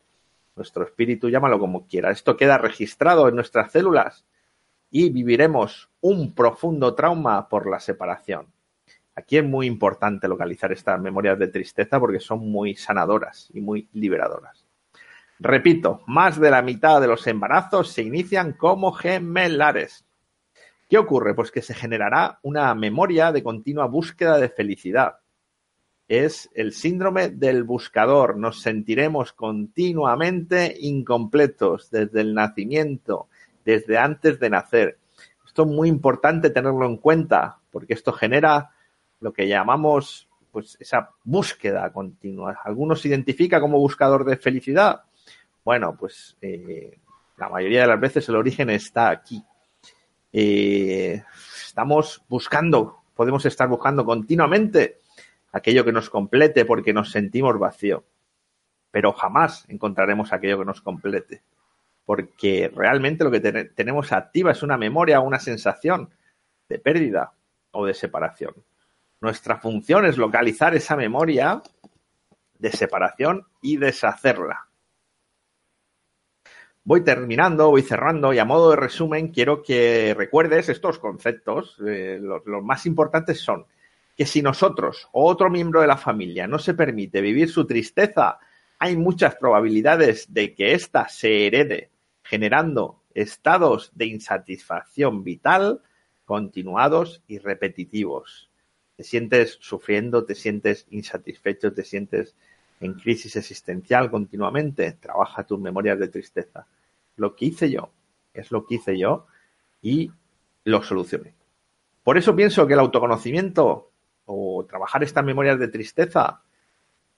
nuestro 0.60 0.84
espíritu, 0.84 1.30
llámalo 1.30 1.58
como 1.58 1.86
quiera. 1.86 2.10
Esto 2.10 2.36
queda 2.36 2.58
registrado 2.58 3.28
en 3.28 3.34
nuestras 3.34 3.72
células 3.72 4.26
y 4.90 5.08
viviremos 5.08 5.88
un 6.02 6.34
profundo 6.34 6.94
trauma 6.94 7.48
por 7.48 7.68
la 7.68 7.80
separación. 7.80 8.46
Aquí 9.14 9.38
es 9.38 9.44
muy 9.44 9.66
importante 9.66 10.28
localizar 10.28 10.70
estas 10.72 11.00
memorias 11.00 11.38
de 11.38 11.48
tristeza 11.48 11.98
porque 11.98 12.20
son 12.20 12.50
muy 12.50 12.74
sanadoras 12.74 13.48
y 13.54 13.60
muy 13.62 13.88
liberadoras. 13.94 14.66
Repito, 15.38 16.02
más 16.06 16.38
de 16.38 16.50
la 16.50 16.60
mitad 16.60 17.00
de 17.00 17.06
los 17.06 17.26
embarazos 17.26 17.90
se 17.90 18.02
inician 18.02 18.52
como 18.52 18.92
gemelares. 18.92 20.04
¿Qué 20.90 20.98
ocurre? 20.98 21.34
Pues 21.34 21.50
que 21.50 21.62
se 21.62 21.72
generará 21.72 22.38
una 22.42 22.74
memoria 22.74 23.32
de 23.32 23.42
continua 23.42 23.86
búsqueda 23.86 24.36
de 24.38 24.50
felicidad. 24.50 25.19
Es 26.10 26.50
el 26.54 26.72
síndrome 26.72 27.28
del 27.28 27.62
buscador. 27.62 28.36
Nos 28.36 28.62
sentiremos 28.62 29.32
continuamente 29.32 30.76
incompletos 30.80 31.88
desde 31.88 32.22
el 32.22 32.34
nacimiento, 32.34 33.28
desde 33.64 33.96
antes 33.96 34.40
de 34.40 34.50
nacer. 34.50 34.98
Esto 35.46 35.62
es 35.62 35.68
muy 35.68 35.88
importante 35.88 36.50
tenerlo 36.50 36.84
en 36.86 36.96
cuenta 36.96 37.60
porque 37.70 37.94
esto 37.94 38.12
genera 38.12 38.72
lo 39.20 39.32
que 39.32 39.46
llamamos 39.46 40.28
pues 40.50 40.76
esa 40.80 41.10
búsqueda 41.22 41.92
continua. 41.92 42.58
Algunos 42.64 43.02
se 43.02 43.06
identifica 43.06 43.60
como 43.60 43.78
buscador 43.78 44.24
de 44.24 44.36
felicidad. 44.36 45.02
Bueno, 45.64 45.96
pues 45.96 46.36
eh, 46.40 46.98
la 47.36 47.48
mayoría 47.48 47.82
de 47.82 47.86
las 47.86 48.00
veces 48.00 48.28
el 48.28 48.34
origen 48.34 48.68
está 48.70 49.10
aquí. 49.10 49.44
Eh, 50.32 51.22
estamos 51.64 52.20
buscando, 52.28 52.96
podemos 53.14 53.46
estar 53.46 53.68
buscando 53.68 54.04
continuamente 54.04 54.98
aquello 55.52 55.84
que 55.84 55.92
nos 55.92 56.10
complete 56.10 56.64
porque 56.64 56.92
nos 56.92 57.10
sentimos 57.10 57.58
vacío, 57.58 58.04
pero 58.90 59.12
jamás 59.12 59.64
encontraremos 59.68 60.32
aquello 60.32 60.58
que 60.58 60.64
nos 60.64 60.80
complete, 60.80 61.42
porque 62.04 62.70
realmente 62.74 63.24
lo 63.24 63.30
que 63.30 63.40
tenemos 63.40 64.12
activa 64.12 64.52
es 64.52 64.62
una 64.62 64.76
memoria, 64.76 65.20
una 65.20 65.38
sensación 65.38 66.10
de 66.68 66.78
pérdida 66.78 67.32
o 67.72 67.86
de 67.86 67.94
separación. 67.94 68.54
Nuestra 69.20 69.58
función 69.58 70.06
es 70.06 70.16
localizar 70.16 70.74
esa 70.74 70.96
memoria 70.96 71.62
de 72.58 72.70
separación 72.70 73.46
y 73.60 73.76
deshacerla. 73.76 74.66
voy 76.82 77.04
terminando, 77.04 77.70
voy 77.70 77.82
cerrando 77.82 78.32
y 78.32 78.38
a 78.38 78.44
modo 78.44 78.70
de 78.70 78.76
resumen 78.76 79.28
quiero 79.28 79.62
que 79.62 80.14
recuerdes 80.16 80.68
estos 80.68 80.98
conceptos. 80.98 81.76
Eh, 81.86 82.18
los 82.20 82.64
más 82.64 82.86
importantes 82.86 83.40
son 83.40 83.66
que 84.20 84.26
si 84.26 84.42
nosotros 84.42 85.08
o 85.12 85.24
otro 85.24 85.48
miembro 85.48 85.80
de 85.80 85.86
la 85.86 85.96
familia 85.96 86.46
no 86.46 86.58
se 86.58 86.74
permite 86.74 87.22
vivir 87.22 87.48
su 87.48 87.66
tristeza, 87.66 88.38
hay 88.78 88.94
muchas 88.94 89.36
probabilidades 89.36 90.30
de 90.34 90.54
que 90.54 90.74
ésta 90.74 91.08
se 91.08 91.46
herede, 91.46 91.88
generando 92.22 93.02
estados 93.14 93.92
de 93.94 94.04
insatisfacción 94.04 95.24
vital 95.24 95.80
continuados 96.26 97.22
y 97.28 97.38
repetitivos. 97.38 98.50
Te 98.94 99.04
sientes 99.04 99.56
sufriendo, 99.58 100.26
te 100.26 100.34
sientes 100.34 100.86
insatisfecho, 100.90 101.72
te 101.72 101.82
sientes 101.82 102.36
en 102.78 102.92
crisis 102.92 103.36
existencial 103.36 104.10
continuamente, 104.10 104.92
trabaja 105.00 105.44
tus 105.44 105.58
memorias 105.58 105.98
de 105.98 106.08
tristeza. 106.08 106.66
Lo 107.16 107.34
que 107.34 107.46
hice 107.46 107.70
yo, 107.70 107.90
es 108.34 108.50
lo 108.50 108.66
que 108.66 108.74
hice 108.74 108.98
yo 108.98 109.24
y 109.80 110.10
lo 110.64 110.82
solucioné. 110.82 111.32
Por 112.02 112.18
eso 112.18 112.36
pienso 112.36 112.66
que 112.66 112.74
el 112.74 112.80
autoconocimiento 112.80 113.89
o 114.32 114.64
trabajar 114.64 115.02
estas 115.02 115.24
memorias 115.24 115.58
de 115.58 115.68
tristeza, 115.68 116.40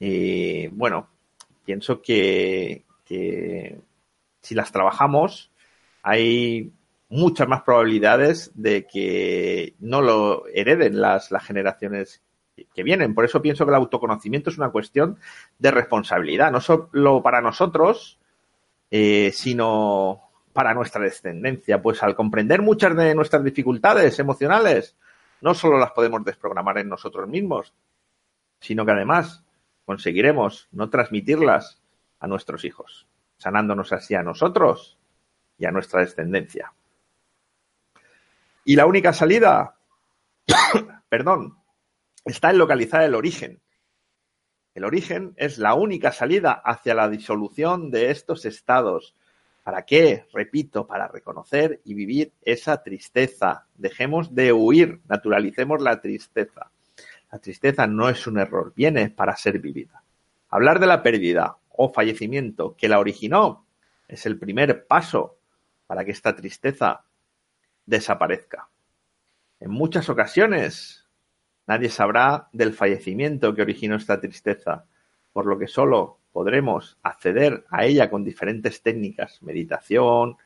eh, 0.01 0.71
bueno, 0.73 1.09
pienso 1.65 2.01
que, 2.01 2.85
que 3.05 3.79
si 4.41 4.55
las 4.55 4.73
trabajamos, 4.73 5.51
hay 6.03 6.73
muchas 7.09 7.47
más 7.47 7.63
probabilidades 7.63 8.51
de 8.55 8.87
que 8.87 9.75
no 9.81 10.01
lo 10.01 10.47
hereden 10.49 11.01
las, 11.01 11.31
las 11.31 11.45
generaciones 11.45 12.23
que 12.75 12.83
vienen. 12.83 13.15
Por 13.15 13.25
eso 13.25 13.43
pienso 13.43 13.65
que 13.65 13.71
el 13.71 13.77
autoconocimiento 13.77 14.51
es 14.51 14.59
una 14.59 14.71
cuestión 14.71 15.19
de 15.59 15.71
responsabilidad, 15.71 16.51
no 16.51 16.61
solo 16.61 17.23
para 17.23 17.41
nosotros, 17.41 18.19
eh, 18.91 19.31
sino 19.35 20.23
para 20.53 20.75
nuestra 20.75 21.03
descendencia. 21.03 21.83
Pues 21.83 22.03
al 22.03 22.15
comprender 22.15 22.63
muchas 22.63 22.97
de 22.97 23.15
nuestras 23.15 23.45
dificultades 23.45 24.19
emocionales, 24.19 24.97
no 25.43 25.55
solo 25.55 25.79
las 25.79 25.91
podemos 25.91 26.25
desprogramar 26.25 26.79
en 26.79 26.89
nosotros 26.89 27.29
mismos, 27.29 27.75
sino 28.61 28.87
que 28.87 28.93
además 28.93 29.45
conseguiremos 29.85 30.69
no 30.71 30.89
transmitirlas 30.89 31.83
a 32.21 32.29
nuestros 32.29 32.65
hijos, 32.65 33.09
sanándonos 33.37 33.93
así 33.93 34.15
a 34.15 34.23
nosotros 34.23 34.99
y 35.59 35.67
a 35.67 35.73
nuestra 35.73 36.01
descendencia. 36.01 36.73
Y 38.65 38.77
la 38.77 38.87
única 38.87 39.13
salida, 39.13 39.77
perdón, 41.09 41.59
está 42.25 42.51
en 42.51 42.59
localizar 42.59 43.03
el 43.03 43.17
origen. 43.17 43.61
El 44.75 44.85
origen 44.85 45.35
es 45.37 45.59
la 45.59 45.75
única 45.75 46.13
salida 46.13 46.53
hacia 46.53 46.95
la 46.95 47.09
disolución 47.09 47.91
de 47.91 48.13
estos 48.13 48.45
estados. 48.45 49.17
¿Para 49.63 49.83
qué? 49.83 50.27
Repito, 50.33 50.87
para 50.87 51.09
reconocer 51.09 51.81
y 51.85 51.95
vivir 51.95 52.33
esa 52.43 52.83
tristeza. 52.83 53.67
Dejemos 53.75 54.35
de 54.35 54.53
huir, 54.53 55.01
naturalicemos 55.09 55.81
la 55.81 56.01
tristeza. 56.01 56.71
La 57.31 57.39
tristeza 57.39 57.87
no 57.87 58.09
es 58.09 58.27
un 58.27 58.39
error, 58.39 58.73
viene 58.75 59.11
para 59.11 59.37
ser 59.37 59.59
vivida. 59.59 60.03
Hablar 60.49 60.81
de 60.81 60.87
la 60.87 61.03
pérdida 61.03 61.57
o 61.69 61.93
fallecimiento 61.93 62.77
que 62.77 62.89
la 62.89 62.99
originó 62.99 63.67
es 64.09 64.27
el 64.27 64.39
primer 64.39 64.87
paso 64.87 65.39
para 65.87 66.05
que 66.05 66.11
esta 66.11 66.35
tristeza 66.35 67.05
desaparezca. 67.87 68.69
En 69.61 69.71
muchas 69.71 70.09
ocasiones 70.09 71.03
Nadie 71.67 71.89
sabrá 71.89 72.49
del 72.53 72.73
fallecimiento 72.73 73.55
que 73.55 73.63
originó 73.63 73.97
esta 73.97 74.21
tristeza, 74.21 74.85
por 75.33 75.47
lo 75.47 75.59
que 75.59 75.67
solo 75.67 76.19
podremos 76.33 76.99
acceder 77.03 77.65
a 77.71 77.85
ella 77.85 78.11
con 78.11 78.25
diferentes 78.25 78.83
técnicas, 78.83 79.43
meditación, 79.43 80.37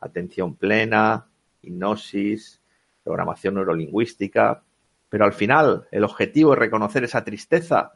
atención 0.00 0.56
plena, 0.56 1.26
hipnosis, 1.62 2.60
programación 3.02 3.54
neurolingüística, 3.54 4.62
pero 5.08 5.24
al 5.24 5.32
final 5.32 5.86
el 5.90 6.04
objetivo 6.04 6.52
es 6.52 6.58
reconocer 6.58 7.04
esa 7.04 7.24
tristeza 7.24 7.94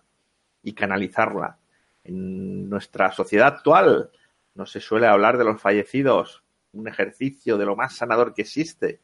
y 0.63 0.73
canalizarla. 0.73 1.59
En 2.05 2.69
nuestra 2.69 3.13
sociedad 3.13 3.49
actual 3.49 4.11
no 4.55 4.67
se 4.67 4.81
suele 4.81 5.07
hablar 5.07 5.39
de 5.39 5.45
los 5.45 5.61
fallecidos, 5.61 6.43
un 6.73 6.89
ejercicio 6.89 7.59
de 7.59 7.67
lo 7.67 7.77
más 7.77 7.95
sanador 7.95 8.35
que 8.35 8.43
existe 8.43 9.01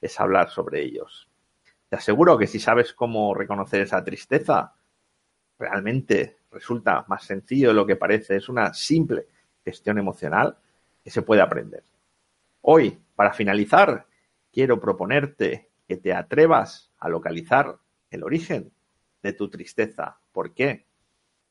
es 0.00 0.20
hablar 0.20 0.50
sobre 0.50 0.82
ellos. 0.82 1.28
Te 1.88 1.96
aseguro 1.96 2.36
que 2.36 2.46
si 2.46 2.58
sabes 2.58 2.92
cómo 2.92 3.34
reconocer 3.34 3.80
esa 3.80 4.04
tristeza, 4.04 4.74
realmente 5.58 6.36
resulta 6.56 7.04
más 7.08 7.24
sencillo 7.24 7.68
de 7.68 7.74
lo 7.74 7.86
que 7.86 7.96
parece. 7.96 8.36
Es 8.36 8.48
una 8.48 8.72
simple 8.74 9.26
gestión 9.64 9.98
emocional 9.98 10.56
que 11.04 11.10
se 11.10 11.22
puede 11.22 11.40
aprender. 11.40 11.84
Hoy, 12.62 12.98
para 13.14 13.32
finalizar, 13.32 14.06
quiero 14.52 14.80
proponerte 14.80 15.70
que 15.86 15.96
te 15.96 16.12
atrevas 16.12 16.90
a 16.98 17.08
localizar 17.08 17.78
el 18.10 18.24
origen 18.24 18.72
de 19.22 19.32
tu 19.32 19.48
tristeza. 19.48 20.18
¿Por 20.32 20.54
qué? 20.54 20.86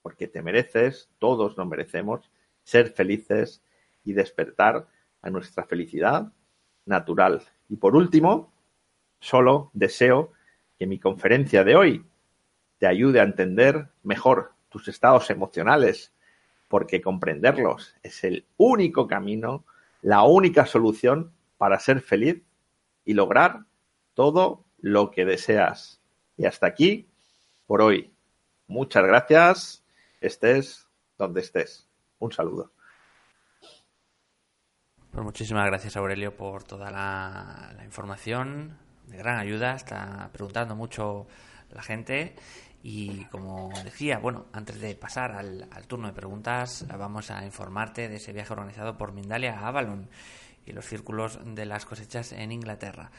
Porque 0.01 0.27
te 0.27 0.41
mereces, 0.41 1.09
todos 1.19 1.57
nos 1.57 1.67
merecemos, 1.67 2.29
ser 2.63 2.91
felices 2.91 3.63
y 4.03 4.13
despertar 4.13 4.87
a 5.21 5.29
nuestra 5.29 5.63
felicidad 5.65 6.33
natural. 6.85 7.43
Y 7.69 7.77
por 7.77 7.95
último, 7.95 8.51
Solo 9.25 9.71
deseo 9.73 10.33
que 10.77 10.87
mi 10.87 10.99
conferencia 10.99 11.63
de 11.63 11.75
hoy 11.75 12.05
te 12.77 12.85
ayude 12.85 13.19
a 13.19 13.23
entender 13.23 13.87
mejor 14.03 14.53
tus 14.75 14.89
estados 14.89 15.29
emocionales, 15.29 16.11
porque 16.67 17.01
comprenderlos 17.01 17.95
es 18.03 18.25
el 18.25 18.45
único 18.57 19.07
camino, 19.07 19.63
la 20.01 20.23
única 20.23 20.65
solución 20.65 21.31
para 21.57 21.79
ser 21.79 22.01
feliz 22.01 22.43
y 23.05 23.13
lograr 23.13 23.61
todo 24.15 24.65
lo 24.79 25.11
que 25.11 25.23
deseas. 25.23 26.01
Y 26.35 26.45
hasta 26.45 26.67
aquí 26.67 27.07
por 27.65 27.81
hoy. 27.81 28.13
Muchas 28.67 29.05
gracias, 29.05 29.85
estés 30.19 30.89
donde 31.17 31.39
estés. 31.39 31.87
Un 32.19 32.33
saludo. 32.33 32.73
Pues 35.09 35.23
muchísimas 35.23 35.67
gracias 35.67 35.95
Aurelio 35.95 36.35
por 36.35 36.63
toda 36.63 36.91
la, 36.91 37.71
la 37.77 37.85
información, 37.85 38.77
de 39.07 39.15
gran 39.15 39.39
ayuda, 39.39 39.75
está 39.75 40.29
preguntando 40.33 40.75
mucho 40.75 41.27
la 41.69 41.81
gente 41.81 42.35
y 42.87 43.25
como 43.31 43.71
decía, 43.83 44.19
bueno, 44.19 44.45
antes 44.53 44.79
de 44.79 44.93
pasar 44.93 45.31
al, 45.31 45.67
turno 45.87 46.05
de 46.05 46.13
preguntas, 46.13 46.85
vamos 46.95 47.31
a 47.31 47.43
informarte 47.43 48.07
de 48.07 48.17
ese 48.17 48.31
viaje 48.31 48.53
organizado 48.53 48.95
por 48.95 49.11
Mindalia 49.11 49.57
a 49.57 49.69
Avalon 49.69 50.07
y 50.67 50.71
los 50.71 50.85
círculos 50.85 51.39
de 51.43 51.65
las 51.65 51.83
cosechas 51.83 52.31
en 52.31 52.51
Inglaterra. 52.51 53.09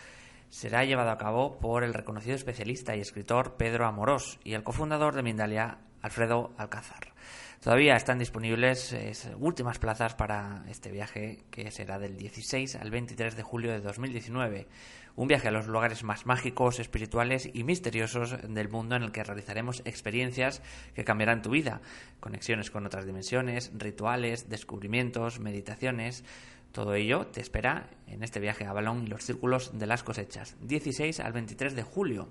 Será 0.51 0.85
llevado 0.85 1.11
a 1.11 1.19
cabo 1.19 1.59
por 1.59 1.83
el 1.83 1.95
reconocido 1.95 2.37
especialista 2.37 2.95
y 2.95 3.01
escritor 3.01 3.57
Pedro 3.57 3.87
Amorós 3.87 4.39
y 4.45 4.55
el 4.55 4.63
cofundador 4.63 5.17
de 5.17 5.25
Mindalia, 5.25 5.79
Alfredo 6.01 6.53
Alcázar. 6.59 7.13
Todavía 7.61 7.97
están 7.97 8.21
disponibles 8.21 8.97
últimas 9.37 9.81
plazas 9.81 10.15
para 10.15 10.63
este 10.69 10.93
viaje 10.93 11.43
que 11.51 11.73
será 11.73 11.99
del 11.99 12.17
16 12.17 12.77
al 12.77 12.93
23 12.93 13.35
de 13.35 13.43
julio 13.43 13.73
de 13.73 13.81
2019 13.81 14.69
un 15.17 15.29
viaje 15.29 15.49
a 15.49 15.51
los 15.51 15.67
lugares 15.67 16.05
más 16.05 16.27
mágicos, 16.27 16.79
espirituales 16.79 17.49
y 17.53 17.65
misteriosos 17.65 18.37
del 18.49 18.69
mundo 18.69 18.97
en 18.97 19.03
el 19.03 19.13
que 19.13 19.25
realizaremos 19.25 19.83
experiencias 19.85 20.63
que 20.95 21.05
cambiarán 21.05 21.43
tu 21.43 21.51
vida, 21.51 21.81
conexiones 22.21 22.71
con 22.71 22.87
otras 22.87 23.07
dimensiones, 23.07 23.73
rituales, 23.75 24.49
descubrimientos, 24.49 25.41
meditaciones. 25.41 26.25
Todo 26.73 26.95
ello 26.95 27.27
te 27.29 27.41
espera 27.41 27.89
en 28.07 28.23
este 28.23 28.39
viaje 28.39 28.67
a 28.67 28.73
Balón 28.75 29.05
y 29.05 29.07
los 29.07 29.25
círculos 29.25 29.79
de 29.79 29.87
las 29.87 30.03
cosechas, 30.03 30.57
16 30.61 31.21
al 31.21 31.33
23 31.33 31.75
de 31.75 31.83
julio. 31.83 32.29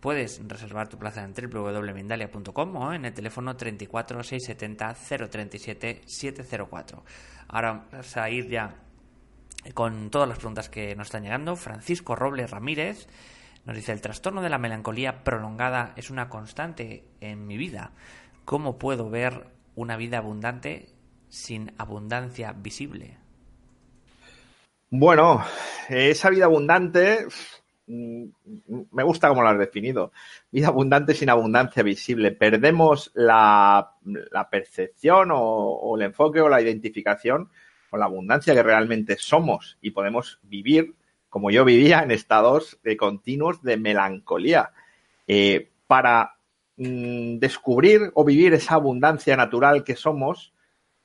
Puedes 0.00 0.40
reservar 0.46 0.88
tu 0.88 0.98
plaza 0.98 1.24
en 1.24 1.32
www.mindalia.com 1.32 2.76
o 2.76 2.92
en 2.92 3.04
el 3.04 3.14
teléfono 3.14 3.56
34 3.56 4.22
670 4.22 4.94
037 5.28 6.02
704. 6.04 7.04
Ahora 7.48 7.86
vamos 7.90 8.16
a 8.16 8.28
ir 8.30 8.48
ya 8.48 8.83
con 9.72 10.10
todas 10.10 10.28
las 10.28 10.38
preguntas 10.38 10.68
que 10.68 10.94
nos 10.94 11.06
están 11.06 11.22
llegando. 11.22 11.56
Francisco 11.56 12.14
Robles 12.14 12.50
Ramírez 12.50 13.08
nos 13.64 13.76
dice, 13.76 13.92
el 13.92 14.02
trastorno 14.02 14.42
de 14.42 14.50
la 14.50 14.58
melancolía 14.58 15.24
prolongada 15.24 15.94
es 15.96 16.10
una 16.10 16.28
constante 16.28 17.04
en 17.20 17.46
mi 17.46 17.56
vida. 17.56 17.92
¿Cómo 18.44 18.78
puedo 18.78 19.08
ver 19.08 19.46
una 19.74 19.96
vida 19.96 20.18
abundante 20.18 20.90
sin 21.30 21.72
abundancia 21.78 22.52
visible? 22.52 23.16
Bueno, 24.90 25.42
esa 25.88 26.28
vida 26.28 26.44
abundante, 26.44 27.26
mm, 27.86 28.24
me 28.92 29.02
gusta 29.02 29.28
cómo 29.28 29.42
lo 29.42 29.48
has 29.48 29.58
definido. 29.58 30.12
Vida 30.52 30.68
abundante 30.68 31.14
sin 31.14 31.30
abundancia 31.30 31.82
visible. 31.82 32.32
Perdemos 32.32 33.10
la, 33.14 33.94
percepción 34.50 35.30
o 35.32 35.96
el 35.96 36.02
enfoque 36.02 36.42
o 36.42 36.50
la 36.50 36.60
identificación 36.60 37.48
con 37.94 38.00
la 38.00 38.06
abundancia 38.06 38.54
que 38.54 38.62
realmente 38.64 39.16
somos 39.20 39.78
y 39.80 39.92
podemos 39.92 40.40
vivir 40.42 40.96
como 41.28 41.52
yo 41.52 41.64
vivía 41.64 42.02
en 42.02 42.10
estados 42.10 42.80
de 42.82 42.96
continuos 42.96 43.62
de 43.62 43.76
melancolía. 43.76 44.72
Eh, 45.28 45.70
para 45.86 46.34
mm, 46.76 47.38
descubrir 47.38 48.10
o 48.14 48.24
vivir 48.24 48.52
esa 48.52 48.74
abundancia 48.74 49.36
natural 49.36 49.84
que 49.84 49.94
somos, 49.94 50.52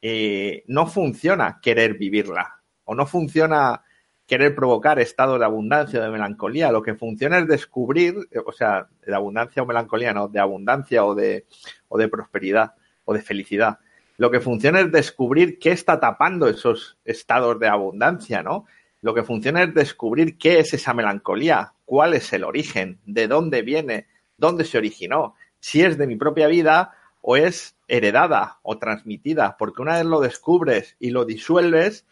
eh, 0.02 0.64
no 0.66 0.88
funciona 0.88 1.60
querer 1.62 1.94
vivirla 1.94 2.60
o 2.86 2.96
no 2.96 3.06
funciona 3.06 3.84
querer 4.26 4.56
provocar 4.56 5.00
estado 5.00 5.38
de 5.38 5.46
abundancia 5.46 6.00
o 6.00 6.04
de 6.04 6.10
melancolía. 6.10 6.72
Lo 6.72 6.82
que 6.82 6.96
funciona 6.96 7.38
es 7.38 7.48
descubrir, 7.48 8.16
o 8.44 8.52
sea, 8.52 8.88
de 9.06 9.14
abundancia 9.14 9.62
o 9.62 9.68
melancolía, 9.68 10.12
no, 10.12 10.28
de 10.28 10.40
abundancia 10.40 11.06
o 11.06 11.14
de, 11.14 11.46
o 11.88 12.00
de 12.00 12.08
prosperidad 12.08 12.74
o 13.06 13.14
de 13.14 13.22
felicidad. 13.22 13.78
Lo 14.20 14.30
que 14.30 14.42
funciona 14.42 14.82
es 14.82 14.92
descubrir 14.92 15.60
qué 15.60 15.72
está 15.72 15.98
tapando 15.98 16.50
esos 16.50 16.98
estados 17.06 17.58
de 17.58 17.70
abundancia, 17.70 18.44
¿no? 18.44 18.66
Lo 19.00 19.14
que 19.14 19.24
funciona 19.24 19.64
es 19.64 19.74
descubrir 19.74 20.38
qué 20.38 20.60
es 20.60 20.74
esa 20.74 20.94
melancolía, 20.94 21.72
cuál 21.86 22.14
es 22.14 22.34
el 22.34 22.44
origen, 22.44 23.00
de 23.06 23.30
dónde 23.30 23.62
viene, 23.62 24.08
dónde 24.36 24.66
se 24.66 24.78
originó, 24.78 25.36
si 25.62 25.84
es 25.84 25.98
de 25.98 26.06
mi 26.06 26.18
propia 26.18 26.48
vida 26.48 26.92
o 27.22 27.38
es 27.38 27.78
heredada 27.88 28.60
o 28.62 28.78
transmitida, 28.78 29.56
porque 29.58 29.82
una 29.82 29.96
vez 29.96 30.06
lo 30.06 30.20
descubres 30.20 30.98
y 31.00 31.12
lo 31.12 31.24
disuelves, 31.24 32.06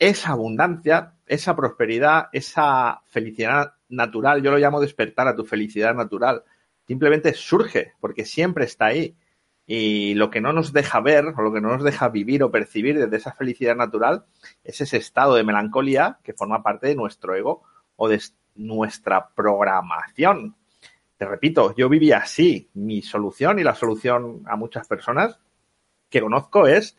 esa 0.00 0.32
abundancia, 0.32 1.12
esa 1.24 1.54
prosperidad, 1.54 2.30
esa 2.32 3.02
felicidad 3.06 3.74
natural, 3.88 4.42
yo 4.42 4.50
lo 4.50 4.58
llamo 4.58 4.80
despertar 4.80 5.28
a 5.28 5.36
tu 5.36 5.44
felicidad 5.44 5.94
natural, 5.94 6.42
simplemente 6.88 7.32
surge, 7.32 7.92
porque 8.00 8.24
siempre 8.24 8.64
está 8.64 8.86
ahí. 8.86 9.14
Y 9.66 10.14
lo 10.14 10.30
que 10.30 10.40
no 10.40 10.52
nos 10.52 10.72
deja 10.72 11.00
ver, 11.00 11.26
o 11.26 11.42
lo 11.42 11.52
que 11.52 11.60
no 11.60 11.70
nos 11.70 11.84
deja 11.84 12.08
vivir 12.08 12.42
o 12.42 12.50
percibir 12.50 12.98
desde 12.98 13.16
esa 13.16 13.32
felicidad 13.32 13.76
natural, 13.76 14.24
es 14.62 14.80
ese 14.80 14.98
estado 14.98 15.34
de 15.34 15.44
melancolía 15.44 16.18
que 16.22 16.34
forma 16.34 16.62
parte 16.62 16.88
de 16.88 16.94
nuestro 16.94 17.34
ego 17.34 17.62
o 17.96 18.08
de 18.08 18.20
nuestra 18.56 19.28
programación. 19.34 20.54
Te 21.16 21.24
repito, 21.24 21.74
yo 21.76 21.88
vivía 21.88 22.18
así. 22.18 22.68
Mi 22.74 23.00
solución 23.00 23.58
y 23.58 23.62
la 23.62 23.74
solución 23.74 24.42
a 24.46 24.56
muchas 24.56 24.86
personas 24.86 25.38
que 26.10 26.20
conozco 26.20 26.66
es 26.66 26.96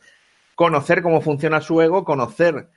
conocer 0.55 1.03
cómo 1.03 1.21
funciona 1.21 1.61
su 1.61 1.81
ego, 1.81 2.03
conocer 2.03 2.69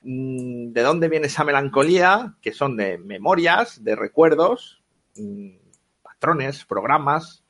mm, 0.00 0.72
de 0.72 0.82
dónde 0.82 1.08
viene 1.08 1.26
esa 1.26 1.44
melancolía, 1.44 2.36
que 2.40 2.52
son 2.52 2.76
de 2.76 2.96
memorias, 2.98 3.84
de 3.84 3.96
recuerdos, 3.96 4.82
mm, 5.16 5.56
patrones, 6.02 6.64
programas 6.64 7.45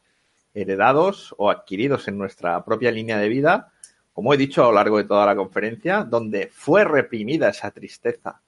heredados 0.57 1.34
o 1.36 1.50
adquiridos 1.50 2.09
en 2.09 2.16
nuestra 2.16 2.64
propia 2.64 2.90
línea 2.90 3.18
de 3.18 3.28
vida, 3.28 3.72
como 4.14 4.32
he 4.32 4.38
dicho 4.38 4.62
a 4.62 4.68
lo 4.68 4.72
largo 4.72 4.96
de 4.96 5.04
toda 5.04 5.26
la 5.26 5.36
conferencia, 5.36 6.02
donde 6.02 6.48
fue 6.50 6.84
reprimida 6.84 7.50
esa 7.50 7.70
tristeza. 7.70 8.40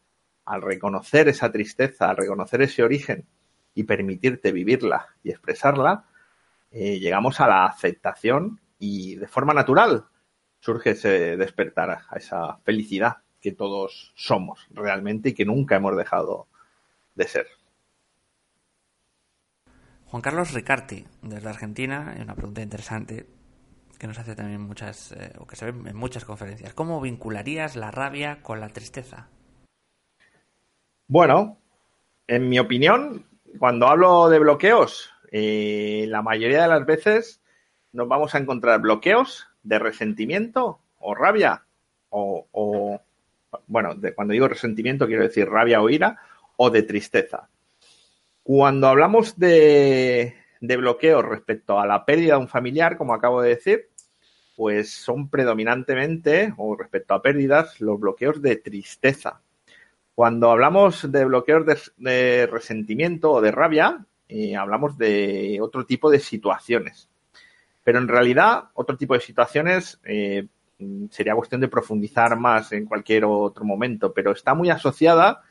Al 0.47 0.63
reconocer 0.63 1.29
esa 1.29 1.53
tristeza, 1.53 2.09
al 2.09 2.17
reconocer 2.17 2.63
ese 2.63 2.83
origen 2.83 3.27
y 3.75 3.85
permitirte 3.85 4.51
vivirla 4.51 5.09
y 5.23 5.31
expresarla, 5.31 6.05
eh, 6.71 6.99
llegamos 6.99 7.41
a 7.41 7.47
la 7.47 7.67
aceptación 7.67 8.59
y 8.79 9.17
de 9.17 9.29
forma 9.29 9.53
natural 9.53 10.07
surge 10.61 10.91
ese 10.91 11.37
despertar 11.37 11.91
a 11.91 12.17
esa 12.17 12.57
felicidad 12.65 13.19
que 13.39 13.53
todos 13.53 14.13
somos 14.17 14.67
realmente 14.71 15.29
y 15.29 15.35
que 15.35 15.45
nunca 15.45 15.77
hemos 15.77 15.97
dejado 15.97 16.49
de 17.15 17.29
ser. 17.29 17.58
Juan 20.11 20.23
Carlos 20.23 20.55
Ricarti, 20.55 21.05
desde 21.21 21.51
Argentina, 21.51 22.15
una 22.19 22.35
pregunta 22.35 22.63
interesante 22.63 23.27
que 23.99 24.07
nos 24.07 24.19
hace 24.19 24.35
también 24.35 24.63
muchas, 24.63 25.13
eh, 25.13 25.33
o 25.39 25.47
que 25.47 25.55
se 25.55 25.71
ve 25.71 25.91
en 25.91 25.97
muchas 25.97 26.25
conferencias. 26.25 26.73
¿Cómo 26.73 27.01
vincularías 27.03 27.77
la 27.77 27.91
rabia 27.91 28.39
con 28.43 28.59
la 28.59 28.71
tristeza? 28.71 29.29
Bueno, 31.09 31.59
en 32.27 32.49
mi 32.49 32.59
opinión, 32.59 33.27
cuando 33.59 33.87
hablo 33.87 34.31
de 34.31 34.39
bloqueos, 34.39 35.11
eh, 35.31 36.07
la 36.09 36.23
mayoría 36.23 36.63
de 36.63 36.69
las 36.69 36.87
veces 36.87 37.43
nos 37.93 38.09
vamos 38.09 38.35
a 38.35 38.39
encontrar 38.39 38.81
bloqueos 38.81 39.47
de 39.63 39.79
resentimiento 39.79 40.81
o 41.01 41.15
rabia 41.15 41.65
o, 42.09 42.99
bueno, 43.67 43.95
de, 43.95 44.15
cuando 44.15 44.33
digo 44.33 44.49
resentimiento 44.49 45.07
quiero 45.07 45.23
decir 45.23 45.51
rabia 45.51 45.83
o 45.83 45.91
ira 45.91 46.19
o 46.57 46.71
de 46.71 46.83
tristeza. 46.83 47.51
Cuando 48.49 48.89
hablamos 48.89 49.39
de, 49.39 50.33
bloqueos 50.63 51.23
respecto 51.23 51.79
a 51.79 51.87
la 51.87 52.07
pérdida 52.07 52.37
de 52.37 52.41
un 52.41 52.49
familiar, 52.49 52.97
como 52.97 53.13
acabo 53.13 53.43
de 53.43 53.51
decir, 53.51 53.91
pues 54.57 54.91
son 54.91 55.29
predominantemente, 55.29 56.55
o 56.57 56.75
respecto 56.75 57.13
a 57.13 57.21
pérdidas, 57.21 57.79
los 57.79 58.01
bloqueos 58.01 58.41
de 58.41 58.57
tristeza. 58.57 59.43
Cuando 60.15 60.51
hablamos 60.51 61.13
de 61.13 61.27
bloqueos 61.27 61.67
de, 61.99 62.49
resentimiento 62.51 63.33
o 63.33 63.43
de 63.43 63.51
rabia, 63.51 64.07
eh, 64.31 64.57
hablamos 64.57 64.97
de 64.97 65.59
otro 65.61 65.85
tipo 65.85 66.11
de 66.11 66.19
situaciones. 66.19 67.11
Pero 67.85 67.99
en 67.99 68.09
realidad, 68.09 68.71
otro 68.73 68.97
tipo 68.97 69.13
de 69.13 69.21
situaciones 69.21 70.01
eh, 70.05 70.47
sería 71.11 71.35
cuestión 71.35 71.61
de 71.61 71.69
profundizar 71.69 72.35
más 72.39 72.73
en 72.73 72.87
cualquier 72.87 73.27
otro 73.27 73.67
momento, 73.67 74.15
pero 74.15 74.33
está 74.33 74.55
muy 74.55 74.71
asociada 74.71 75.43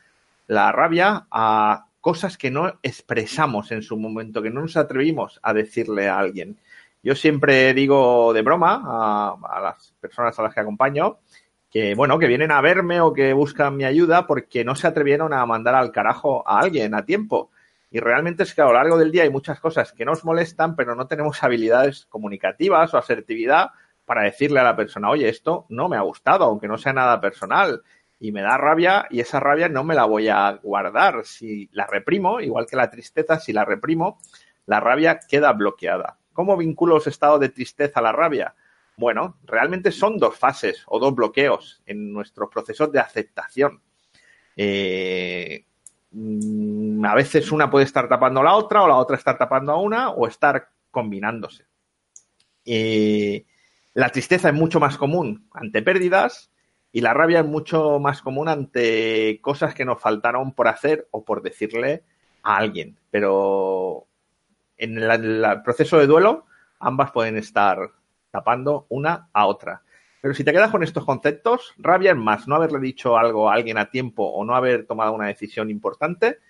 la 0.48 0.72
rabia 0.72 1.28
a 1.30 1.87
cosas 2.00 2.38
que 2.38 2.50
no 2.50 2.78
expresamos 2.82 3.72
en 3.72 3.82
su 3.82 3.96
momento, 3.96 4.42
que 4.42 4.50
no 4.50 4.60
nos 4.60 4.76
atrevimos 4.76 5.40
a 5.42 5.52
decirle 5.52 6.08
a 6.08 6.18
alguien. 6.18 6.58
Yo 7.02 7.14
siempre 7.14 7.74
digo 7.74 8.32
de 8.32 8.42
broma 8.42 8.82
a, 8.84 9.60
las 9.60 9.94
personas 10.00 10.38
a 10.38 10.42
las 10.42 10.54
que 10.54 10.60
acompaño 10.60 11.18
que, 11.70 11.94
bueno, 11.94 12.18
que 12.18 12.26
vienen 12.26 12.50
a 12.50 12.60
verme 12.60 13.00
o 13.00 13.12
que 13.12 13.32
buscan 13.32 13.76
mi 13.76 13.84
ayuda 13.84 14.26
porque 14.26 14.64
no 14.64 14.74
se 14.74 14.86
atrevieron 14.86 15.32
a 15.32 15.44
mandar 15.46 15.74
al 15.74 15.92
carajo 15.92 16.42
a 16.48 16.60
alguien 16.60 16.94
a 16.94 17.04
tiempo. 17.04 17.50
Y 17.90 18.00
realmente 18.00 18.42
es 18.42 18.54
que 18.54 18.62
a 18.62 18.66
lo 18.66 18.72
largo 18.72 18.98
del 18.98 19.12
día 19.12 19.22
hay 19.22 19.30
muchas 19.30 19.60
cosas 19.60 19.92
que 19.92 20.04
nos 20.04 20.24
molestan, 20.24 20.76
pero 20.76 20.94
no 20.94 21.06
tenemos 21.06 21.42
habilidades 21.42 22.06
comunicativas 22.06 22.92
o 22.92 22.98
asertividad 22.98 23.70
para 24.04 24.22
decirle 24.22 24.60
a 24.60 24.64
la 24.64 24.76
persona, 24.76 25.10
oye, 25.10 25.28
esto 25.28 25.66
no 25.68 25.88
me 25.88 25.96
ha 25.96 26.00
gustado, 26.00 26.44
aunque 26.44 26.68
no 26.68 26.78
sea 26.78 26.92
nada 26.92 27.20
personal. 27.20 27.82
Y 28.20 28.32
me 28.32 28.42
da 28.42 28.56
rabia 28.56 29.06
y 29.10 29.20
esa 29.20 29.38
rabia 29.38 29.68
no 29.68 29.84
me 29.84 29.94
la 29.94 30.04
voy 30.04 30.28
a 30.28 30.58
guardar. 30.62 31.24
Si 31.24 31.68
la 31.72 31.86
reprimo, 31.86 32.40
igual 32.40 32.66
que 32.66 32.76
la 32.76 32.90
tristeza, 32.90 33.38
si 33.38 33.52
la 33.52 33.64
reprimo, 33.64 34.18
la 34.66 34.80
rabia 34.80 35.20
queda 35.20 35.52
bloqueada. 35.52 36.18
¿Cómo 36.32 36.56
vinculo 36.56 36.98
ese 36.98 37.10
estado 37.10 37.38
de 37.38 37.48
tristeza 37.48 38.00
a 38.00 38.02
la 38.02 38.12
rabia? 38.12 38.54
Bueno, 38.96 39.36
realmente 39.44 39.92
son 39.92 40.18
dos 40.18 40.36
fases 40.36 40.82
o 40.86 40.98
dos 40.98 41.14
bloqueos 41.14 41.80
en 41.86 42.12
nuestros 42.12 42.50
procesos 42.50 42.90
de 42.90 42.98
aceptación. 42.98 43.80
Eh, 44.56 45.64
a 47.04 47.14
veces 47.14 47.52
una 47.52 47.70
puede 47.70 47.84
estar 47.84 48.08
tapando 48.08 48.40
a 48.40 48.44
la 48.44 48.54
otra 48.54 48.82
o 48.82 48.88
la 48.88 48.96
otra 48.96 49.16
estar 49.16 49.38
tapando 49.38 49.72
a 49.72 49.80
una 49.80 50.10
o 50.10 50.26
estar 50.26 50.70
combinándose. 50.90 51.66
Eh, 52.64 53.46
la 53.94 54.10
tristeza 54.10 54.48
es 54.48 54.54
mucho 54.54 54.80
más 54.80 54.96
común 54.96 55.48
ante 55.52 55.82
pérdidas 55.82 56.50
y 56.98 57.00
la 57.00 57.14
rabia 57.14 57.38
es 57.38 57.46
mucho 57.46 58.00
más 58.00 58.22
común 58.22 58.48
ante 58.48 59.38
cosas 59.40 59.72
que 59.72 59.84
nos 59.84 60.00
faltaron 60.00 60.50
por 60.50 60.66
hacer 60.66 61.06
o 61.12 61.24
por 61.24 61.42
decirle 61.42 62.02
a 62.42 62.56
alguien. 62.56 62.98
Pero 63.12 64.08
en 64.76 64.98
el 64.98 65.62
proceso 65.62 65.96
de 65.98 66.08
duelo 66.08 66.46
ambas 66.80 67.12
pueden 67.12 67.36
estar 67.36 67.78
tapando 68.32 68.86
una 68.88 69.28
a 69.32 69.46
otra. 69.46 69.82
Pero 70.20 70.34
si 70.34 70.42
te 70.42 70.50
quedas 70.50 70.72
con 70.72 70.82
estos 70.82 71.04
conceptos, 71.04 71.72
rabia 71.78 72.10
es 72.10 72.16
más 72.16 72.48
no 72.48 72.56
haberle 72.56 72.80
dicho 72.80 73.16
algo 73.16 73.48
a 73.48 73.54
alguien 73.54 73.78
a 73.78 73.90
tiempo 73.90 74.24
o 74.24 74.44
no 74.44 74.56
haber 74.56 74.84
tomado 74.84 75.12
una 75.12 75.28
decisión 75.28 75.70
importante, 75.70 76.40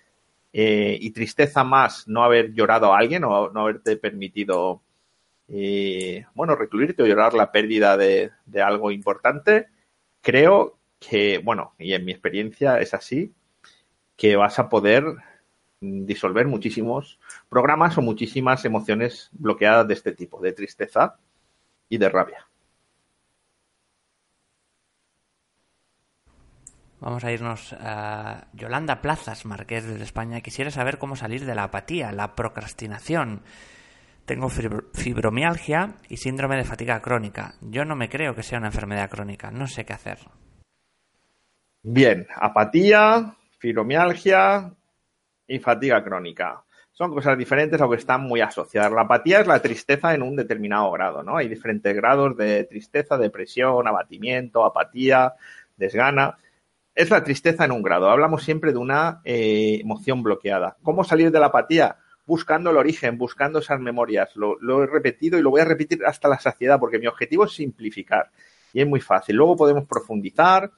eh, 0.51 0.97
y 0.99 1.11
tristeza 1.11 1.63
más 1.63 2.07
no 2.07 2.23
haber 2.23 2.55
llorado 2.55 2.91
a 2.91 2.97
alguien 2.97 3.23
o 3.23 3.51
no 3.51 3.59
haberte 3.61 3.97
permitido, 3.97 4.81
eh, 5.47 6.25
bueno, 6.33 6.55
recluirte 6.55 7.03
o 7.03 7.05
llorar 7.05 7.35
la 7.35 7.51
pérdida 7.51 7.97
de, 7.97 8.31
de 8.47 8.61
algo 8.63 8.89
importante, 8.89 9.67
creo 10.21 10.77
que, 10.99 11.39
bueno, 11.39 11.73
y 11.77 11.93
en 11.93 12.05
mi 12.05 12.11
experiencia 12.11 12.79
es 12.79 12.93
así, 12.93 13.33
que 14.17 14.35
vas 14.35 14.59
a 14.59 14.69
poder 14.69 15.03
disolver 15.81 16.47
muchísimos 16.47 17.19
programas 17.47 17.97
o 17.97 18.01
muchísimas 18.01 18.65
emociones 18.65 19.29
bloqueadas 19.31 19.87
de 19.87 19.93
este 19.93 20.11
tipo, 20.11 20.41
de 20.41 20.51
tristeza, 20.51 21.17
y 21.89 21.97
de 21.97 22.07
rabia. 22.07 22.47
Vamos 27.01 27.23
a 27.23 27.31
irnos 27.31 27.73
a 27.73 28.47
Yolanda 28.53 29.01
Plazas, 29.01 29.45
Marqués 29.45 29.85
de 29.85 30.03
España. 30.03 30.41
Quisiera 30.41 30.69
saber 30.69 30.97
cómo 30.97 31.15
salir 31.15 31.45
de 31.45 31.55
la 31.55 31.63
apatía, 31.63 32.11
la 32.11 32.35
procrastinación. 32.35 33.41
Tengo 34.29 34.47
fibromialgia 34.47 35.95
y 36.07 36.17
síndrome 36.17 36.55
de 36.55 36.63
fatiga 36.63 37.01
crónica. 37.01 37.55
Yo 37.61 37.83
no 37.83 37.95
me 37.95 38.09
creo 38.09 38.35
que 38.35 38.43
sea 38.43 38.59
una 38.59 38.67
enfermedad 38.67 39.09
crónica. 39.09 39.49
No 39.49 39.65
sé 39.65 39.85
qué 39.85 39.93
hacer. 39.93 40.19
Bien, 41.81 42.27
apatía, 42.35 43.35
fibromialgia 43.57 44.71
y 45.47 45.57
fatiga 45.57 46.03
crónica 46.03 46.63
son 46.91 47.11
cosas 47.11 47.39
diferentes, 47.39 47.81
aunque 47.81 47.97
están 47.97 48.21
muy 48.21 48.41
asociadas. 48.41 48.91
La 48.91 49.01
apatía 49.01 49.39
es 49.39 49.47
la 49.47 49.63
tristeza 49.63 50.13
en 50.13 50.21
un 50.21 50.35
determinado 50.35 50.91
grado, 50.91 51.23
¿no? 51.23 51.37
Hay 51.37 51.47
diferentes 51.47 51.95
grados 51.95 52.37
de 52.37 52.65
tristeza, 52.65 53.17
depresión, 53.17 53.87
abatimiento, 53.87 54.63
apatía, 54.63 55.33
desgana. 55.75 56.37
Es 56.93 57.09
la 57.09 57.23
tristeza 57.23 57.65
en 57.65 57.71
un 57.71 57.81
grado. 57.81 58.11
Hablamos 58.11 58.43
siempre 58.43 58.73
de 58.73 58.77
una 58.77 59.21
eh, 59.25 59.79
emoción 59.81 60.21
bloqueada. 60.21 60.77
¿Cómo 60.83 61.03
salir 61.03 61.31
de 61.31 61.39
la 61.39 61.47
apatía? 61.47 61.97
Buscando 62.29 62.69
el 62.69 62.77
origen, 62.77 63.17
buscando 63.17 63.57
esas 63.57 63.79
memorias. 63.79 64.35
Lo, 64.35 64.83
he 64.83 64.85
repetido 64.85 65.39
y 65.39 65.41
lo 65.41 65.49
voy 65.49 65.61
a 65.61 65.65
repetir 65.65 66.05
hasta 66.05 66.29
la 66.29 66.39
saciedad, 66.39 66.79
porque 66.79 66.99
mi 66.99 67.07
objetivo 67.07 67.45
es 67.45 67.53
simplificar. 67.53 68.29
Y 68.71 68.81
es 68.81 68.87
muy 68.87 69.01
fácil. 69.01 69.35
Luego 69.35 69.55
podemos 69.55 69.85
profundizar. 69.85 70.69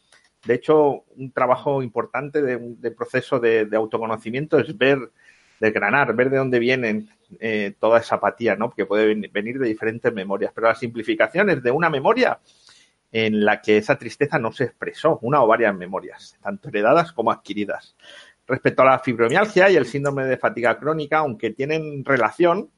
De 0.46 0.54
hecho, 0.54 1.04
un 1.18 1.34
trabajo 1.34 1.84
importante 1.84 2.42
de, 2.42 2.92
proceso 2.92 3.38
de, 3.42 3.68
autoconocimiento 3.74 4.60
es 4.60 4.78
ver, 4.78 5.12
desgranar, 5.60 6.16
ver 6.16 6.30
de 6.30 6.38
dónde 6.38 6.58
vienen 6.58 7.10
eh, 7.42 7.76
toda 7.78 8.00
esa 8.00 8.16
apatía, 8.16 8.56
¿no? 8.56 8.72
Que 8.72 8.86
puede 8.86 9.14
venir 9.28 9.60
de 9.60 9.68
diferentes 9.68 10.14
memorias. 10.14 10.54
Pero 10.56 10.68
la 10.68 10.76
simplificación 10.76 11.50
es 11.50 11.62
de 11.62 11.72
una 11.72 11.90
memoria 11.90 12.40
en 13.12 13.44
la 13.44 13.62
que 13.62 13.76
esa 13.76 13.98
tristeza 13.98 14.40
no 14.40 14.54
se 14.54 14.64
expresó, 14.64 15.20
una 15.22 15.44
o 15.44 15.48
varias 15.48 15.76
memorias, 15.76 16.38
tanto 16.42 16.70
heredadas 16.70 17.12
como 17.12 17.32
adquiridas. 17.32 17.98
Respecto 18.48 18.82
a 18.82 18.86
la 18.86 19.00
fibromialgia 19.00 19.70
y 19.70 19.76
el 19.76 19.86
síndrome 19.86 20.26
de 20.26 20.38
fatiga 20.38 20.78
crónica, 20.78 21.20
aunque 21.20 21.52
tienen 21.52 22.04
relación, 22.04 22.70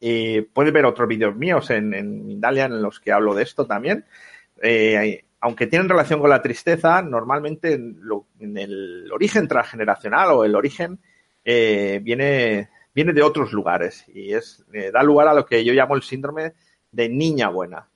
eh, 0.00 0.48
puedes 0.52 0.72
ver 0.72 0.84
otros 0.84 1.06
vídeos 1.06 1.36
míos 1.36 1.70
en, 1.70 1.94
en, 1.94 2.26
Mindalia 2.26 2.64
en 2.64 2.82
los 2.82 2.98
que 2.98 3.12
hablo 3.12 3.34
de 3.34 3.44
esto 3.44 3.66
también. 3.66 4.04
Eh, 4.60 5.24
aunque 5.40 5.68
tienen 5.68 5.88
relación 5.88 6.20
con 6.20 6.30
la 6.30 6.42
tristeza, 6.42 7.02
normalmente 7.02 7.74
en, 7.74 8.00
el 8.56 9.10
origen 9.12 9.46
transgeneracional 9.46 10.30
o 10.30 10.44
el 10.44 10.54
origen 10.56 10.98
eh, 11.44 12.00
viene, 12.02 12.70
viene 12.94 13.12
de 13.12 13.22
otros 13.22 13.52
lugares 13.52 14.04
y 14.12 14.32
es 14.34 14.64
da 14.92 15.02
lugar 15.02 15.28
a 15.28 15.34
lo 15.34 15.46
que 15.46 15.64
yo 15.64 15.72
llamo 15.72 15.94
el 15.94 16.02
síndrome 16.02 16.54
de 16.90 17.08
niña 17.08 17.48
buena. 17.48 17.88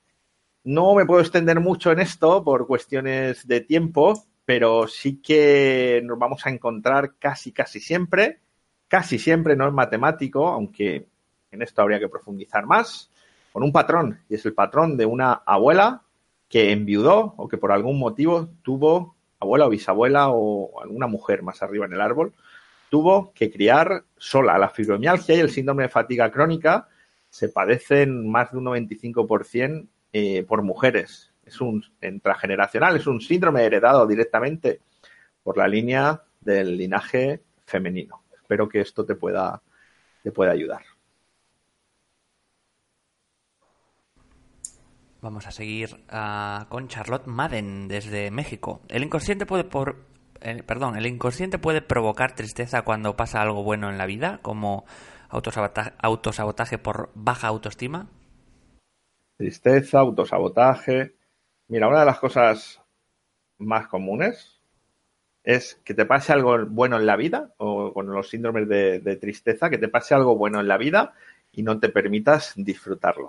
No 0.63 0.95
me 0.95 1.05
puedo 1.05 1.21
extender 1.21 1.59
mucho 1.59 1.91
en 1.91 1.99
esto 1.99 2.43
por 2.43 2.67
cuestiones 2.67 3.47
de 3.47 3.61
tiempo, 3.61 4.25
pero 4.47 4.87
sí 4.87 5.21
que 5.21 5.99
nos 6.05 6.17
vamos 6.17 6.45
a 6.45 6.49
encontrar 6.49 7.15
casi, 7.19 7.51
casi 7.51 7.81
siempre, 7.81 8.39
casi 8.87 9.19
siempre, 9.19 9.57
no 9.57 9.67
es 9.67 9.73
matemático, 9.73 10.47
aunque 10.47 11.05
en 11.51 11.61
esto 11.61 11.81
habría 11.81 11.99
que 11.99 12.07
profundizar 12.07 12.65
más, 12.65 13.11
con 13.51 13.61
un 13.61 13.73
patrón, 13.73 14.21
y 14.29 14.35
es 14.35 14.45
el 14.45 14.53
patrón 14.53 14.95
de 14.95 15.05
una 15.05 15.33
abuela 15.33 16.03
que 16.47 16.71
enviudó 16.71 17.33
o 17.35 17.49
que 17.49 17.57
por 17.57 17.73
algún 17.73 17.99
motivo 17.99 18.47
tuvo, 18.63 19.17
abuela 19.37 19.65
o 19.65 19.69
bisabuela 19.69 20.29
o 20.29 20.81
alguna 20.81 21.07
mujer 21.07 21.43
más 21.43 21.61
arriba 21.61 21.85
en 21.85 21.91
el 21.91 21.99
árbol, 21.99 22.33
tuvo 22.89 23.33
que 23.33 23.51
criar 23.51 24.05
sola. 24.15 24.57
La 24.57 24.69
fibromialgia 24.69 25.35
y 25.35 25.39
el 25.41 25.49
síndrome 25.49 25.83
de 25.83 25.89
fatiga 25.89 26.31
crónica 26.31 26.87
se 27.29 27.49
padecen 27.49 28.31
más 28.31 28.53
de 28.53 28.59
un 28.59 28.65
95% 28.67 29.89
eh, 30.13 30.45
por 30.47 30.61
mujeres 30.61 31.26
es 31.47 31.61
un 31.61 31.83
intrageneracional, 32.01 32.97
es 32.97 33.07
un 33.07 33.21
síndrome 33.21 33.63
heredado 33.63 34.05
directamente 34.05 34.81
por 35.43 35.57
la 35.57 35.67
línea 35.67 36.21
del 36.41 36.77
linaje 36.77 37.41
femenino. 37.65 38.23
Espero 38.35 38.67
que 38.67 38.81
esto 38.81 39.05
te 39.05 39.15
pueda, 39.15 39.61
te 40.23 40.31
pueda 40.31 40.51
ayudar. 40.51 40.81
Vamos 45.21 45.47
a 45.47 45.51
seguir 45.51 46.03
ah, 46.09 46.67
con 46.69 46.87
Charlotte 46.87 47.25
Madden 47.25 47.87
desde 47.87 48.29
México. 48.29 48.81
El 48.87 49.03
inconsciente 49.03 49.45
puede 49.45 49.63
por, 49.63 50.05
perdón, 50.65 50.95
el 50.95 51.07
inconsciente 51.07 51.57
puede 51.57 51.81
provocar 51.81 52.35
tristeza 52.35 52.83
cuando 52.83 53.15
pasa 53.15 53.41
algo 53.41 53.63
bueno 53.63 53.89
en 53.89 53.97
la 53.97 54.05
vida, 54.05 54.39
como 54.41 54.85
autosabotaje 55.29 56.77
por 56.77 57.09
baja 57.15 57.47
autoestima. 57.47 58.07
Tristeza, 59.37 59.99
autosabotaje, 59.99 61.16
Mira, 61.69 61.87
una 61.87 61.99
de 61.99 62.05
las 62.05 62.19
cosas 62.19 62.81
más 63.57 63.87
comunes 63.87 64.61
es 65.43 65.79
que 65.83 65.93
te 65.93 66.05
pase 66.05 66.33
algo 66.33 66.65
bueno 66.65 66.97
en 66.97 67.05
la 67.05 67.15
vida, 67.15 67.53
o 67.57 67.93
con 67.93 68.07
los 68.07 68.29
síndromes 68.29 68.67
de, 68.67 69.15
tristeza, 69.15 69.69
que 69.69 69.77
te 69.77 69.87
pase 69.87 70.13
algo 70.13 70.35
bueno 70.35 70.59
en 70.59 70.67
la 70.67 70.77
vida 70.77 71.13
y 71.51 71.63
no 71.63 71.79
te 71.79 71.89
permitas 71.89 72.53
disfrutarlo. 72.55 73.27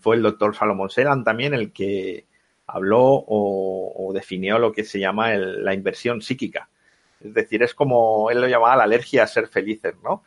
fue 0.00 0.16
el 0.16 0.22
doctor 0.22 0.56
Salomón 0.56 0.90
Selan 0.90 1.24
también 1.24 1.54
el 1.54 1.72
que 1.72 2.26
habló 2.66 3.24
o, 3.26 4.10
definió 4.14 4.58
lo 4.58 4.72
que 4.72 4.84
se 4.84 4.98
llama 4.98 5.34
la 5.34 5.74
inversión 5.74 6.22
psíquica. 6.22 6.68
Es 7.20 7.34
decir, 7.34 7.62
es 7.62 7.74
como 7.74 8.30
él 8.30 8.40
lo 8.40 8.48
llamaba 8.48 8.76
la 8.76 8.84
alergia 8.84 9.22
a 9.22 9.26
ser 9.26 9.48
felices, 9.48 9.94
¿no? 10.02 10.22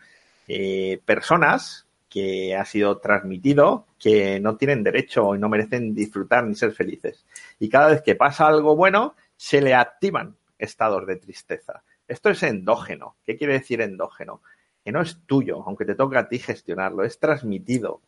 Eh, 0.47 0.99
personas 1.05 1.87
que 2.09 2.55
ha 2.55 2.65
sido 2.65 2.97
transmitido 2.97 3.85
que 3.99 4.39
no 4.39 4.57
tienen 4.57 4.83
derecho 4.83 5.35
y 5.35 5.39
no 5.39 5.49
merecen 5.49 5.93
disfrutar 5.93 6.45
ni 6.45 6.55
ser 6.55 6.71
felices. 6.71 7.25
Y 7.59 7.69
cada 7.69 7.89
vez 7.89 8.01
que 8.01 8.15
pasa 8.15 8.47
algo 8.47 8.75
bueno, 8.75 9.15
se 9.37 9.61
le 9.61 9.75
activan 9.75 10.35
estados 10.57 11.05
de 11.05 11.17
tristeza. 11.17 11.83
Esto 12.07 12.29
es 12.29 12.41
endógeno. 12.43 13.15
¿Qué 13.23 13.37
quiere 13.37 13.53
decir 13.53 13.81
endógeno? 13.81 14.41
Que 14.83 14.91
no 14.91 15.01
es 15.01 15.19
tuyo, 15.25 15.63
aunque 15.65 15.85
te 15.85 15.95
toca 15.95 16.19
a 16.19 16.27
ti 16.27 16.39
gestionarlo, 16.39 17.03
es 17.03 17.19
transmitido. 17.19 18.01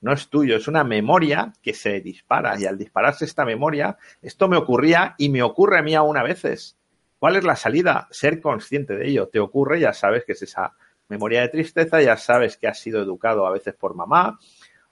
No 0.00 0.12
es 0.12 0.28
tuyo, 0.28 0.56
es 0.56 0.68
una 0.68 0.84
memoria 0.84 1.52
que 1.62 1.72
se 1.72 2.00
dispara 2.00 2.60
y 2.60 2.66
al 2.66 2.76
dispararse 2.76 3.24
esta 3.24 3.44
memoria, 3.44 3.96
esto 4.20 4.46
me 4.48 4.56
ocurría 4.56 5.14
y 5.16 5.30
me 5.30 5.42
ocurre 5.42 5.78
a 5.78 5.82
mí 5.82 5.94
aún 5.94 6.18
a 6.18 6.22
veces. 6.22 6.76
¿Cuál 7.18 7.36
es 7.36 7.44
la 7.44 7.56
salida? 7.56 8.08
Ser 8.10 8.40
consciente 8.40 8.94
de 8.94 9.08
ello. 9.08 9.28
Te 9.28 9.40
ocurre, 9.40 9.80
ya 9.80 9.94
sabes 9.94 10.24
que 10.24 10.32
es 10.32 10.42
esa 10.42 10.74
memoria 11.08 11.42
de 11.42 11.48
tristeza, 11.48 12.02
ya 12.02 12.16
sabes 12.16 12.56
que 12.56 12.68
has 12.68 12.78
sido 12.78 13.02
educado 13.02 13.46
a 13.46 13.52
veces 13.52 13.74
por 13.74 13.94
mamá 13.94 14.38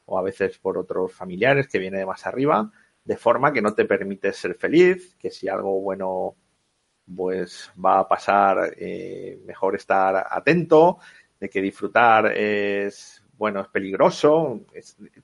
o 0.07 0.19
a 0.19 0.23
veces 0.23 0.59
por 0.59 0.79
otros 0.79 1.13
familiares 1.13 1.69
que 1.69 1.79
viene 1.79 1.99
de 1.99 2.07
más 2.07 2.27
arriba, 2.27 2.71
de 3.05 3.17
forma 3.17 3.53
que 3.53 3.63
no 3.63 3.75
te 3.75 3.85
permite 3.85 4.33
ser 4.33 4.55
feliz, 4.55 5.17
que 5.19 5.31
si 5.31 5.49
algo 5.49 5.81
bueno 5.81 6.37
pues 7.15 7.71
va 7.83 8.01
a 8.01 8.09
pasar, 8.09 8.75
eh, 8.79 9.39
mejor 9.45 9.77
estar 9.77 10.27
atento, 10.31 10.99
de 11.39 11.51
que 11.51 11.61
disfrutar 11.61 12.33
es 12.37 13.23
bueno, 13.37 13.61
es 13.61 13.69
peligroso, 13.69 14.61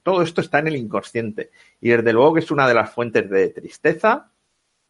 todo 0.02 0.22
esto 0.22 0.40
está 0.40 0.58
en 0.58 0.66
el 0.66 0.76
inconsciente 0.76 1.50
y 1.80 1.90
desde 1.90 2.12
luego 2.12 2.34
que 2.34 2.40
es 2.40 2.50
una 2.50 2.66
de 2.66 2.74
las 2.74 2.90
fuentes 2.92 3.30
de 3.30 3.50
tristeza 3.50 4.32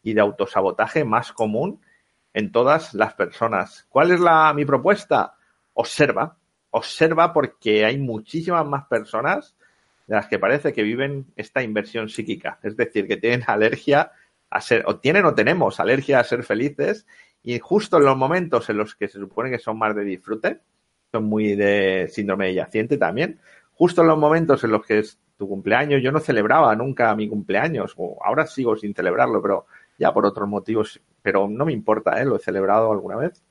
y 0.01 0.13
de 0.13 0.21
autosabotaje 0.21 1.05
más 1.05 1.31
común 1.31 1.81
en 2.33 2.51
todas 2.51 2.93
las 2.93 3.13
personas. 3.13 3.85
¿Cuál 3.89 4.11
es 4.11 4.19
la 4.19 4.51
mi 4.53 4.65
propuesta? 4.65 5.37
Observa, 5.73 6.37
observa 6.71 7.33
porque 7.33 7.85
hay 7.85 7.97
muchísimas 7.97 8.65
más 8.65 8.85
personas 8.85 9.55
de 10.07 10.15
las 10.15 10.27
que 10.27 10.39
parece 10.39 10.73
que 10.73 10.83
viven 10.83 11.27
esta 11.35 11.63
inversión 11.63 12.09
psíquica, 12.09 12.59
es 12.63 12.75
decir, 12.75 13.07
que 13.07 13.17
tienen 13.17 13.43
alergia 13.47 14.11
a 14.49 14.61
ser, 14.61 14.83
o 14.85 14.99
tienen 14.99 15.25
o 15.25 15.33
tenemos 15.33 15.79
alergia 15.79 16.19
a 16.19 16.23
ser 16.23 16.43
felices, 16.43 17.05
y 17.43 17.59
justo 17.59 17.97
en 17.97 18.05
los 18.05 18.17
momentos 18.17 18.69
en 18.69 18.77
los 18.77 18.95
que 18.95 19.07
se 19.07 19.19
supone 19.19 19.49
que 19.49 19.59
son 19.59 19.77
más 19.77 19.95
de 19.95 20.03
disfrute, 20.03 20.59
son 21.11 21.25
muy 21.25 21.55
de 21.55 22.07
síndrome 22.09 22.47
de 22.47 22.55
yaciente 22.55 22.97
también, 22.97 23.39
justo 23.73 24.01
en 24.01 24.07
los 24.07 24.17
momentos 24.17 24.63
en 24.63 24.71
los 24.71 24.85
que 24.85 24.99
es 24.99 25.19
tu 25.37 25.47
cumpleaños, 25.47 26.01
yo 26.03 26.11
no 26.11 26.19
celebraba 26.19 26.75
nunca 26.75 27.15
mi 27.15 27.27
cumpleaños, 27.27 27.93
o 27.97 28.17
ahora 28.23 28.45
sigo 28.45 28.75
sin 28.75 28.93
celebrarlo, 28.93 29.41
pero 29.41 29.65
ya 29.97 30.13
por 30.13 30.25
otros 30.25 30.47
motivos, 30.47 31.01
pero 31.21 31.47
no 31.47 31.65
me 31.65 31.73
importa, 31.73 32.21
¿eh? 32.21 32.25
lo 32.25 32.35
he 32.35 32.39
celebrado 32.39 32.91
alguna 32.91 33.15
vez. 33.15 33.41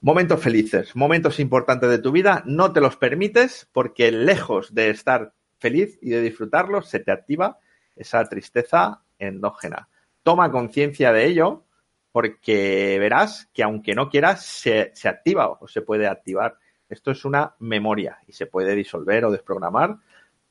Momentos 0.00 0.42
felices, 0.42 0.94
momentos 0.94 1.40
importantes 1.40 1.88
de 1.88 1.98
tu 1.98 2.12
vida, 2.12 2.42
no 2.46 2.72
te 2.72 2.80
los 2.80 2.96
permites 2.96 3.68
porque 3.72 4.12
lejos 4.12 4.74
de 4.74 4.90
estar 4.90 5.32
feliz 5.58 5.98
y 6.02 6.10
de 6.10 6.20
disfrutarlos, 6.20 6.88
se 6.88 7.00
te 7.00 7.10
activa 7.10 7.58
esa 7.96 8.22
tristeza 8.28 9.02
endógena. 9.18 9.88
Toma 10.22 10.52
conciencia 10.52 11.12
de 11.12 11.26
ello 11.26 11.64
porque 12.12 12.98
verás 13.00 13.48
que 13.54 13.62
aunque 13.62 13.94
no 13.94 14.10
quieras, 14.10 14.44
se, 14.44 14.90
se 14.94 15.08
activa 15.08 15.48
o 15.48 15.66
se 15.66 15.80
puede 15.82 16.06
activar. 16.06 16.58
Esto 16.88 17.10
es 17.10 17.24
una 17.24 17.54
memoria 17.58 18.18
y 18.26 18.32
se 18.32 18.46
puede 18.46 18.74
disolver 18.74 19.24
o 19.24 19.30
desprogramar 19.30 19.96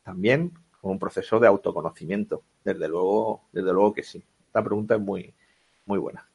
también 0.04 0.54
con 0.82 0.92
un 0.92 1.00
proceso 1.00 1.40
de 1.40 1.48
autoconocimiento. 1.48 2.44
Desde 2.64 2.88
luego, 2.88 3.44
desde 3.52 3.74
luego 3.74 3.94
que 3.94 4.04
sí. 4.04 4.24
Esta 4.48 4.64
pregunta 4.64 4.96
es 4.96 5.02
muy, 5.02 5.34
muy 5.86 6.00
buena. 6.00 6.28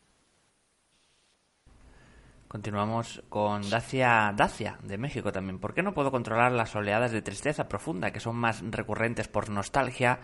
Continuamos 2.50 3.22
con 3.28 3.70
Dacia, 3.70 4.34
Dacia 4.36 4.76
de 4.82 4.98
México 4.98 5.30
también. 5.30 5.60
¿Por 5.60 5.72
qué 5.72 5.84
no 5.84 5.94
puedo 5.94 6.10
controlar 6.10 6.50
las 6.50 6.74
oleadas 6.74 7.12
de 7.12 7.22
tristeza 7.22 7.68
profunda 7.68 8.10
que 8.10 8.18
son 8.18 8.34
más 8.34 8.60
recurrentes 8.72 9.28
por 9.28 9.50
nostalgia 9.50 10.18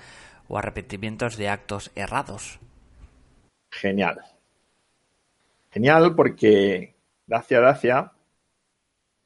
o 0.48 0.58
arrepentimientos 0.58 1.36
de 1.36 1.48
actos 1.48 1.92
errados? 1.94 2.58
Genial. 3.70 4.20
Genial 5.70 6.16
porque 6.16 6.96
Dacia, 7.28 7.60
Dacia, 7.60 8.12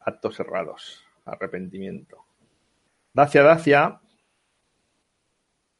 actos 0.00 0.38
errados, 0.38 1.02
arrepentimiento. 1.24 2.26
Dacia, 3.14 3.42
Dacia, 3.42 3.98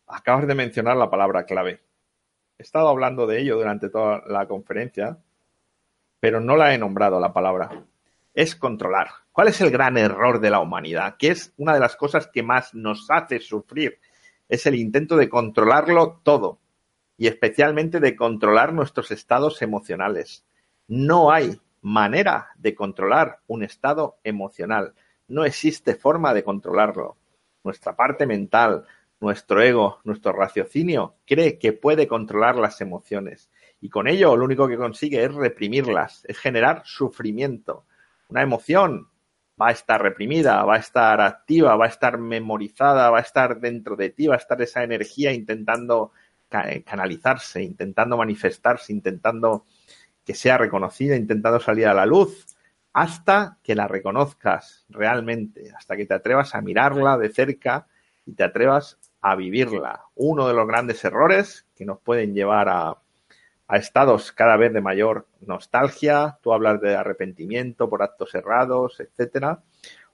acabas 0.07 0.47
de 0.47 0.55
mencionar 0.55 0.97
la 0.97 1.11
palabra 1.11 1.45
clave. 1.45 1.83
He 2.57 2.63
estado 2.63 2.89
hablando 2.89 3.27
de 3.27 3.43
ello 3.43 3.59
durante 3.59 3.91
toda 3.91 4.23
la 4.27 4.49
conferencia 4.49 5.19
pero 6.21 6.41
no 6.41 6.57
la 6.57 6.75
he 6.75 6.79
nombrado 6.79 7.19
la 7.19 7.33
palabra. 7.33 7.85
Es 8.35 8.55
controlar. 8.55 9.09
¿Cuál 9.33 9.49
es 9.49 9.61
el 9.61 9.71
gran 9.71 9.97
error 9.97 10.41
de 10.41 10.51
la 10.51 10.61
humanidad? 10.61 11.17
Que 11.19 11.29
es 11.29 11.53
una 11.57 11.75
de 11.75 11.81
las 11.81 11.97
cosas 11.97 12.29
que 12.29 12.43
más 12.43 12.75
nos 12.75 13.11
hace 13.11 13.41
sufrir. 13.41 13.99
Es 14.49 14.67
el 14.67 14.75
intento 14.75 15.17
de 15.17 15.29
controlarlo 15.29 16.21
todo 16.23 16.61
y 17.17 17.27
especialmente 17.27 18.01
de 18.01 18.17
controlar 18.17 18.73
nuestros 18.73 19.11
estados 19.11 19.63
emocionales. 19.63 20.45
No 20.87 21.33
hay 21.33 21.61
manera 21.81 22.51
de 22.57 22.75
controlar 22.75 23.41
un 23.47 23.63
estado 23.63 24.19
emocional. 24.23 24.95
No 25.27 25.45
existe 25.45 25.95
forma 25.95 26.35
de 26.35 26.45
controlarlo. 26.45 27.17
Nuestra 27.65 27.97
parte 27.97 28.27
mental, 28.27 28.85
nuestro 29.21 29.63
ego, 29.63 30.01
nuestro 30.05 30.33
raciocinio, 30.33 31.15
cree 31.27 31.59
que 31.59 31.73
puede 31.73 32.07
controlar 32.07 32.57
las 32.57 32.81
emociones 32.81 33.51
y 33.81 33.89
con 33.89 34.09
ello 34.09 34.37
lo 34.37 34.45
único 34.45 34.69
que 34.69 34.77
consigue 34.77 35.25
es 35.25 35.35
reprimirlas, 35.35 36.25
es 36.27 36.39
generar 36.39 36.83
sufrimiento. 36.85 37.87
Una 38.29 38.43
emoción 38.43 39.09
va 39.61 39.69
a 39.69 39.73
estar 39.73 40.03
reprimida, 40.03 40.65
va 40.65 40.77
a 40.77 40.79
estar 40.79 41.21
activa, 41.21 41.77
va 41.77 41.87
a 41.87 41.89
estar 41.89 42.19
memorizada, 42.19 43.11
va 43.11 43.19
a 43.19 43.23
estar 43.23 43.61
dentro 43.61 43.97
de 43.97 44.11
ti, 44.11 44.27
va 44.27 44.35
a 44.35 44.39
estar 44.39 44.61
esa 44.63 44.83
energía 44.83 45.33
intentando 45.33 46.13
canalizarse, 46.49 47.63
intentando 47.63 48.17
manifestarse, 48.17 48.93
intentando 48.93 49.67
que 50.25 50.35
sea 50.35 50.59
reconocida, 50.59 51.15
intentando 51.15 51.61
salir 51.61 51.87
a 51.87 51.95
la 51.95 52.07
luz, 52.07 52.47
hasta 52.93 53.59
que 53.63 53.77
la 53.77 53.87
reconozcas 53.87 54.85
realmente, 54.89 55.71
hasta 55.77 55.97
que 55.97 56.07
te 56.07 56.15
atrevas 56.15 56.55
a 56.55 56.61
mirarla 56.61 57.17
de 57.19 57.29
cerca 57.29 57.87
y 58.27 58.33
te 58.33 58.43
atrevas 58.43 58.99
a 59.21 59.37
vivirla. 59.37 60.07
Uno 60.17 60.49
de 60.49 60.55
los 60.55 60.67
grandes 60.67 61.05
errores 61.05 61.67
que 61.77 61.85
nos 61.85 62.01
pueden 62.01 62.35
llevar 62.35 62.69
a, 62.69 62.97
a 63.71 63.77
estados 63.77 64.33
cada 64.33 64.57
vez 64.57 64.73
de 64.73 64.81
mayor 64.81 65.29
nostalgia, 65.47 66.39
tú 66.43 66.53
hablas 66.53 66.81
de 66.81 66.97
arrepentimiento 66.97 67.89
por 67.89 68.03
actos 68.03 68.35
errados, 68.35 68.99
etcétera. 68.99 69.63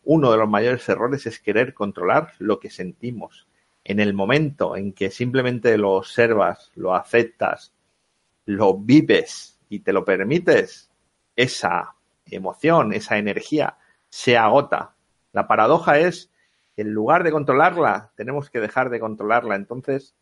Uno 0.05 0.31
de 0.31 0.37
los 0.37 0.47
mayores 0.47 0.87
errores 0.91 1.25
es 1.25 1.41
querer 1.41 1.73
controlar 1.73 2.33
lo 2.39 2.61
que 2.61 2.69
sentimos. 2.69 3.49
En 3.83 3.99
el 3.99 4.13
momento 4.13 4.77
en 4.77 4.93
que 4.93 5.11
simplemente 5.11 5.79
lo 5.79 5.93
observas, 5.93 6.71
lo 6.75 6.95
aceptas, 6.95 7.73
lo 8.45 8.77
vives 8.77 9.59
y 9.71 9.79
te 9.81 9.95
lo 9.95 10.05
permites, 10.05 10.91
esa 11.35 11.95
emoción, 12.27 12.93
esa 12.93 13.17
energía 13.17 13.79
se 14.11 14.37
agota. 14.37 14.97
La 15.33 15.49
paradoja 15.49 15.99
es 15.99 16.31
que 16.75 16.83
en 16.83 16.93
lugar 16.93 17.25
de 17.25 17.33
controlarla, 17.33 18.13
tenemos 18.17 18.51
que 18.51 18.61
dejar 18.61 18.91
de 18.91 19.01
controlarla. 19.01 19.55
Entonces, 19.57 20.15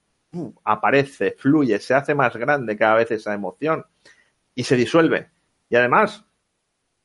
aparece, 0.64 1.34
fluye, 1.38 1.78
se 1.78 1.94
hace 1.94 2.14
más 2.14 2.34
grande 2.36 2.76
cada 2.76 2.96
vez 2.96 3.10
esa 3.10 3.34
emoción 3.34 3.86
y 4.54 4.64
se 4.64 4.76
disuelve. 4.76 5.30
Y 5.68 5.76
además, 5.76 6.24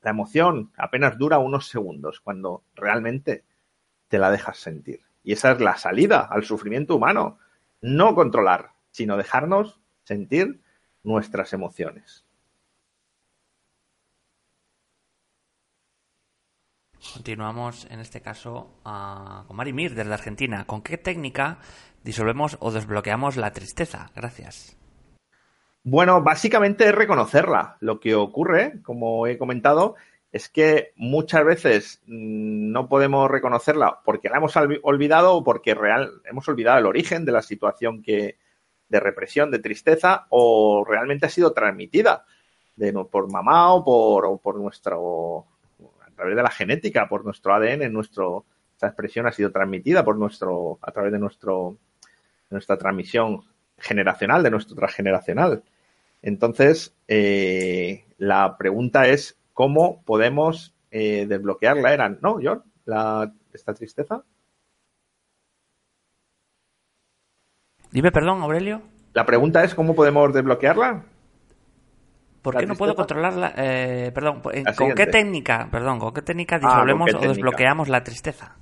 la 0.02 0.10
emoción 0.10 0.72
apenas 0.76 1.18
dura 1.18 1.38
unos 1.38 1.68
segundos 1.68 2.20
cuando 2.20 2.64
realmente 2.74 3.44
te 4.08 4.18
la 4.18 4.30
dejas 4.30 4.58
sentir. 4.58 5.00
Y 5.22 5.32
esa 5.32 5.52
es 5.52 5.60
la 5.60 5.76
salida 5.76 6.26
al 6.30 6.44
sufrimiento 6.44 6.96
humano. 6.96 7.38
No 7.80 8.14
controlar, 8.14 8.72
sino 8.90 9.16
dejarnos 9.16 9.80
sentir 10.04 10.60
nuestras 11.02 11.52
emociones. 11.52 12.24
Continuamos 17.14 17.86
en 17.90 18.00
este 18.00 18.20
caso 18.20 18.78
uh, 18.84 19.46
con 19.46 19.74
Mir 19.74 19.94
desde 19.94 20.12
Argentina. 20.12 20.66
¿Con 20.66 20.82
qué 20.82 20.98
técnica 20.98 21.58
disolvemos 22.04 22.56
o 22.60 22.70
desbloqueamos 22.70 23.36
la 23.36 23.52
tristeza? 23.52 24.10
Gracias. 24.14 24.76
Bueno, 25.82 26.22
básicamente 26.22 26.88
es 26.88 26.94
reconocerla. 26.94 27.76
Lo 27.80 28.00
que 28.00 28.14
ocurre, 28.14 28.82
como 28.82 29.26
he 29.26 29.38
comentado, 29.38 29.96
es 30.30 30.48
que 30.48 30.92
muchas 30.96 31.44
veces 31.44 32.02
mm, 32.06 32.70
no 32.70 32.88
podemos 32.88 33.30
reconocerla 33.30 34.00
porque 34.04 34.28
la 34.28 34.36
hemos 34.36 34.54
olvidado 34.82 35.34
o 35.34 35.44
porque 35.44 35.74
real, 35.74 36.22
hemos 36.24 36.48
olvidado 36.48 36.78
el 36.78 36.86
origen 36.86 37.24
de 37.24 37.32
la 37.32 37.42
situación 37.42 38.02
que, 38.02 38.38
de 38.88 39.00
represión, 39.00 39.50
de 39.50 39.58
tristeza, 39.58 40.26
o 40.28 40.84
realmente 40.86 41.26
ha 41.26 41.30
sido 41.30 41.52
transmitida 41.52 42.24
de, 42.76 42.92
por 42.92 43.30
mamá 43.30 43.72
o 43.72 43.84
por, 43.84 44.26
o 44.26 44.38
por 44.38 44.56
nuestro 44.56 45.46
través 46.20 46.36
de 46.36 46.42
la 46.42 46.50
genética, 46.50 47.08
por 47.08 47.24
nuestro 47.24 47.54
ADN, 47.54 47.90
nuestro, 47.90 48.44
esta 48.74 48.88
expresión 48.88 49.26
ha 49.26 49.32
sido 49.32 49.50
transmitida 49.50 50.04
por 50.04 50.18
nuestro, 50.18 50.78
a 50.82 50.92
través 50.92 51.12
de 51.12 51.18
nuestro, 51.18 51.78
nuestra 52.50 52.76
transmisión 52.76 53.42
generacional, 53.78 54.42
de 54.42 54.50
nuestro 54.50 54.76
transgeneracional. 54.76 55.62
Entonces, 56.22 56.94
eh, 57.08 58.04
la 58.18 58.56
pregunta 58.58 59.06
es 59.06 59.38
cómo 59.54 60.02
podemos 60.02 60.74
eh, 60.90 61.26
desbloquearla. 61.26 61.92
Eran, 61.92 62.18
¿no, 62.20 62.38
John? 62.42 62.62
La, 62.84 63.32
esta 63.52 63.72
tristeza. 63.72 64.22
Dime, 67.90 68.12
perdón, 68.12 68.42
Aurelio. 68.42 68.82
La 69.14 69.26
pregunta 69.26 69.64
es 69.64 69.74
cómo 69.74 69.94
podemos 69.94 70.32
desbloquearla. 70.32 71.04
¿Por 72.42 72.56
qué 72.56 72.66
no 72.66 72.74
puedo 72.74 72.94
controlarla? 72.94 73.52
Eh, 73.56 74.12
perdón, 74.14 74.40
¿con 74.40 74.94
qué 74.94 75.06
técnica, 75.06 75.68
perdón, 75.70 75.98
con 75.98 76.14
qué 76.14 76.22
técnica 76.22 76.56
ah, 76.56 76.58
disolvemos 76.60 77.14
o 77.14 77.18
desbloqueamos 77.18 77.88
la 77.88 78.02
tristeza? 78.02 78.56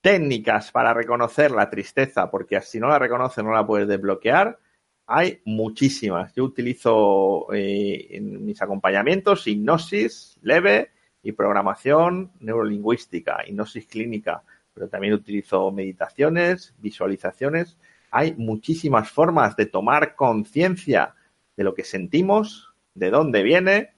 Técnicas 0.00 0.70
para 0.70 0.94
reconocer 0.94 1.50
la 1.50 1.68
tristeza, 1.68 2.30
porque 2.30 2.60
si 2.60 2.78
no 2.78 2.88
la 2.88 2.98
reconoces 2.98 3.42
no 3.42 3.52
la 3.52 3.66
puedes 3.66 3.88
desbloquear. 3.88 4.58
Hay 5.06 5.40
muchísimas. 5.44 6.34
Yo 6.34 6.44
utilizo 6.44 7.52
eh, 7.52 8.08
en 8.10 8.44
mis 8.44 8.60
acompañamientos 8.60 9.46
hipnosis 9.46 10.38
leve 10.42 10.90
y 11.22 11.32
programación 11.32 12.32
neurolingüística, 12.40 13.44
hipnosis 13.46 13.86
clínica, 13.86 14.42
pero 14.74 14.88
también 14.88 15.14
utilizo 15.14 15.70
meditaciones, 15.72 16.74
visualizaciones. 16.78 17.76
Hay 18.10 18.34
muchísimas 18.34 19.10
formas 19.10 19.56
de 19.56 19.66
tomar 19.66 20.14
conciencia 20.14 21.14
de 21.56 21.64
lo 21.64 21.74
que 21.74 21.84
sentimos, 21.84 22.74
de 22.94 23.10
dónde 23.10 23.42
viene 23.42 23.90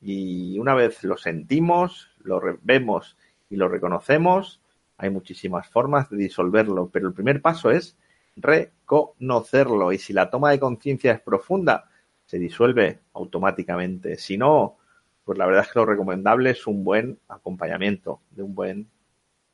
y 0.00 0.58
una 0.58 0.74
vez 0.74 1.02
lo 1.04 1.16
sentimos, 1.16 2.10
lo 2.18 2.40
vemos 2.62 3.16
y 3.48 3.56
lo 3.56 3.68
reconocemos, 3.68 4.60
hay 5.04 5.10
muchísimas 5.10 5.68
formas 5.68 6.10
de 6.10 6.16
disolverlo, 6.16 6.88
pero 6.92 7.08
el 7.08 7.14
primer 7.14 7.40
paso 7.40 7.70
es 7.70 7.96
reconocerlo 8.36 9.92
y 9.92 9.98
si 9.98 10.12
la 10.12 10.30
toma 10.30 10.50
de 10.50 10.58
conciencia 10.58 11.12
es 11.12 11.20
profunda, 11.20 11.88
se 12.26 12.38
disuelve 12.38 13.00
automáticamente. 13.12 14.16
Si 14.16 14.36
no, 14.36 14.76
pues 15.24 15.38
la 15.38 15.46
verdad 15.46 15.62
es 15.62 15.72
que 15.72 15.78
lo 15.78 15.86
recomendable 15.86 16.50
es 16.50 16.66
un 16.66 16.84
buen 16.84 17.18
acompañamiento 17.28 18.20
de 18.30 18.42
un 18.42 18.54
buen 18.54 18.90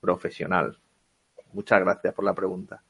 profesional. 0.00 0.78
Muchas 1.52 1.80
gracias 1.80 2.14
por 2.14 2.24
la 2.24 2.34
pregunta. 2.34 2.82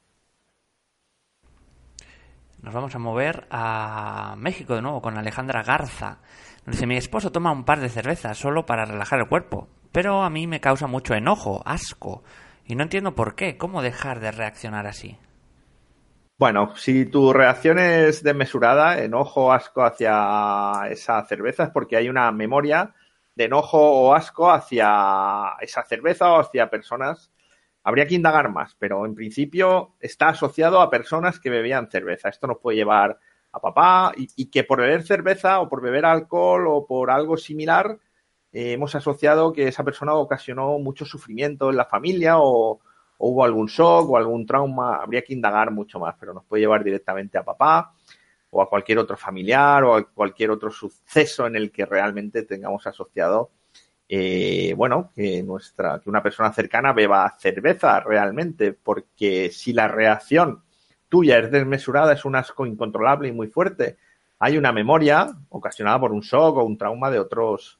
Nos 2.61 2.73
vamos 2.75 2.93
a 2.93 2.99
mover 2.99 3.47
a 3.49 4.35
México 4.37 4.75
de 4.75 4.83
nuevo 4.83 5.01
con 5.01 5.17
Alejandra 5.17 5.63
Garza. 5.63 6.19
Dice, 6.67 6.85
mi 6.85 6.95
esposo 6.95 7.31
toma 7.31 7.51
un 7.51 7.65
par 7.65 7.79
de 7.79 7.89
cervezas 7.89 8.37
solo 8.37 8.67
para 8.67 8.85
relajar 8.85 9.19
el 9.19 9.27
cuerpo, 9.27 9.67
pero 9.91 10.21
a 10.21 10.29
mí 10.29 10.45
me 10.45 10.61
causa 10.61 10.85
mucho 10.85 11.15
enojo, 11.15 11.63
asco, 11.65 12.23
y 12.65 12.75
no 12.75 12.83
entiendo 12.83 13.15
por 13.15 13.35
qué. 13.35 13.57
¿Cómo 13.57 13.81
dejar 13.81 14.19
de 14.19 14.31
reaccionar 14.31 14.87
así? 14.87 15.17
Bueno, 16.37 16.75
si 16.75 17.05
tu 17.05 17.33
reacción 17.33 17.77
es 17.77 18.23
desmesurada, 18.23 19.01
enojo, 19.01 19.53
asco 19.53 19.83
hacia 19.83 20.87
esa 20.89 21.23
cerveza, 21.25 21.65
es 21.65 21.69
porque 21.69 21.97
hay 21.97 22.09
una 22.09 22.31
memoria 22.31 22.95
de 23.35 23.45
enojo 23.45 23.79
o 23.79 24.13
asco 24.13 24.51
hacia 24.51 25.55
esa 25.61 25.83
cerveza 25.83 26.31
o 26.31 26.39
hacia 26.39 26.69
personas 26.69 27.31
Habría 27.83 28.05
que 28.05 28.15
indagar 28.15 28.49
más, 28.49 28.75
pero 28.77 29.05
en 29.05 29.15
principio 29.15 29.95
está 29.99 30.29
asociado 30.29 30.81
a 30.81 30.89
personas 30.89 31.39
que 31.39 31.49
bebían 31.49 31.89
cerveza. 31.89 32.29
Esto 32.29 32.47
nos 32.47 32.59
puede 32.59 32.77
llevar 32.77 33.19
a 33.51 33.59
papá 33.59 34.13
y, 34.15 34.49
que 34.51 34.63
por 34.63 34.79
beber 34.79 35.03
cerveza 35.03 35.59
o 35.59 35.67
por 35.67 35.81
beber 35.81 36.05
alcohol 36.05 36.67
o 36.67 36.85
por 36.85 37.09
algo 37.09 37.37
similar 37.37 37.97
eh, 38.53 38.73
hemos 38.73 38.95
asociado 38.95 39.53
que 39.53 39.67
esa 39.67 39.83
persona 39.83 40.13
ocasionó 40.13 40.77
mucho 40.79 41.05
sufrimiento 41.05 41.69
en 41.69 41.77
la 41.77 41.85
familia 41.85 42.35
o, 42.39 42.79
hubo 43.23 43.43
algún 43.45 43.67
shock 43.67 44.09
o 44.09 44.17
algún 44.17 44.45
trauma. 44.45 44.95
Habría 44.95 45.23
que 45.23 45.33
indagar 45.33 45.71
mucho 45.71 45.99
más, 45.99 46.15
pero 46.19 46.33
nos 46.33 46.43
puede 46.45 46.61
llevar 46.61 46.83
directamente 46.83 47.37
a 47.37 47.43
papá 47.43 47.93
o 48.49 48.61
a 48.61 48.69
cualquier 48.69 48.97
otro 48.99 49.15
familiar 49.15 49.83
o 49.83 49.95
a 49.95 50.03
cualquier 50.03 50.51
otro 50.51 50.71
suceso 50.71 51.45
en 51.45 51.55
el 51.55 51.71
que 51.71 51.85
realmente 51.85 52.43
tengamos 52.43 52.85
asociado 52.87 53.51
eh, 54.13 54.73
bueno, 54.75 55.09
que 55.15 55.41
nuestra, 55.41 56.01
que 56.01 56.09
una 56.09 56.21
persona 56.21 56.51
cercana 56.51 56.91
beba 56.91 57.33
cerveza 57.39 58.01
realmente, 58.01 58.73
porque 58.73 59.49
si 59.53 59.71
la 59.71 59.87
reacción 59.87 60.63
tuya 61.07 61.39
es 61.39 61.49
desmesurada, 61.49 62.11
es 62.11 62.25
un 62.25 62.35
asco 62.35 62.65
incontrolable 62.65 63.29
y 63.29 63.31
muy 63.31 63.47
fuerte, 63.47 63.95
hay 64.37 64.57
una 64.57 64.73
memoria 64.73 65.31
ocasionada 65.47 65.97
por 65.97 66.11
un 66.11 66.19
shock 66.19 66.57
o 66.57 66.63
un 66.65 66.77
trauma 66.77 67.09
de 67.09 67.19
otros, 67.19 67.79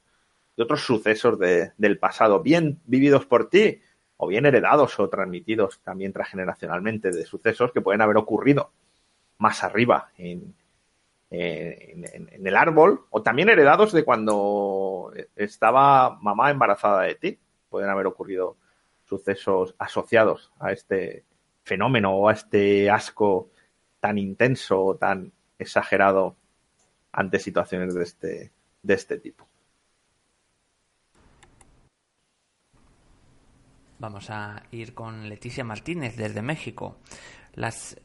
de 0.56 0.62
otros 0.62 0.84
sucesos 0.84 1.38
del 1.38 1.98
pasado, 1.98 2.42
bien 2.42 2.80
vividos 2.84 3.26
por 3.26 3.48
ti 3.48 3.80
o 4.16 4.28
bien 4.28 4.46
heredados 4.46 4.98
o 5.00 5.08
transmitidos 5.08 5.80
también 5.82 6.12
transgeneracionalmente 6.12 7.10
de 7.10 7.24
sucesos 7.24 7.72
que 7.72 7.80
pueden 7.80 8.02
haber 8.02 8.16
ocurrido 8.16 8.72
más 9.38 9.64
arriba 9.64 10.10
en, 10.16 10.54
en, 11.30 12.46
el 12.46 12.56
árbol, 12.56 13.06
o 13.10 13.22
también 13.22 13.48
heredados 13.48 13.92
de 13.92 14.04
cuando 14.04 15.12
estaba 15.34 16.18
mamá 16.20 16.50
embarazada 16.50 17.02
de 17.02 17.14
ti. 17.14 17.38
Pueden 17.68 17.90
haber 17.90 18.06
ocurrido 18.06 18.56
sucesos 19.04 19.74
asociados 19.78 20.52
a 20.60 20.72
este 20.72 21.24
fenómeno 21.64 22.14
o 22.14 22.28
a 22.28 22.32
este 22.32 22.90
asco 22.90 23.50
tan 23.98 24.18
intenso 24.18 24.84
o 24.84 24.96
tan 24.96 25.32
exagerado 25.58 26.36
ante 27.12 27.38
situaciones 27.38 27.94
de 27.94 28.02
este, 28.02 28.52
de 28.82 28.94
este 28.94 29.18
tipo. 29.18 29.46
Vamos 34.02 34.30
a 34.30 34.64
ir 34.72 34.94
con 34.94 35.28
Leticia 35.28 35.62
Martínez 35.62 36.16
desde 36.16 36.42
México. 36.42 36.96
Las 37.54 38.00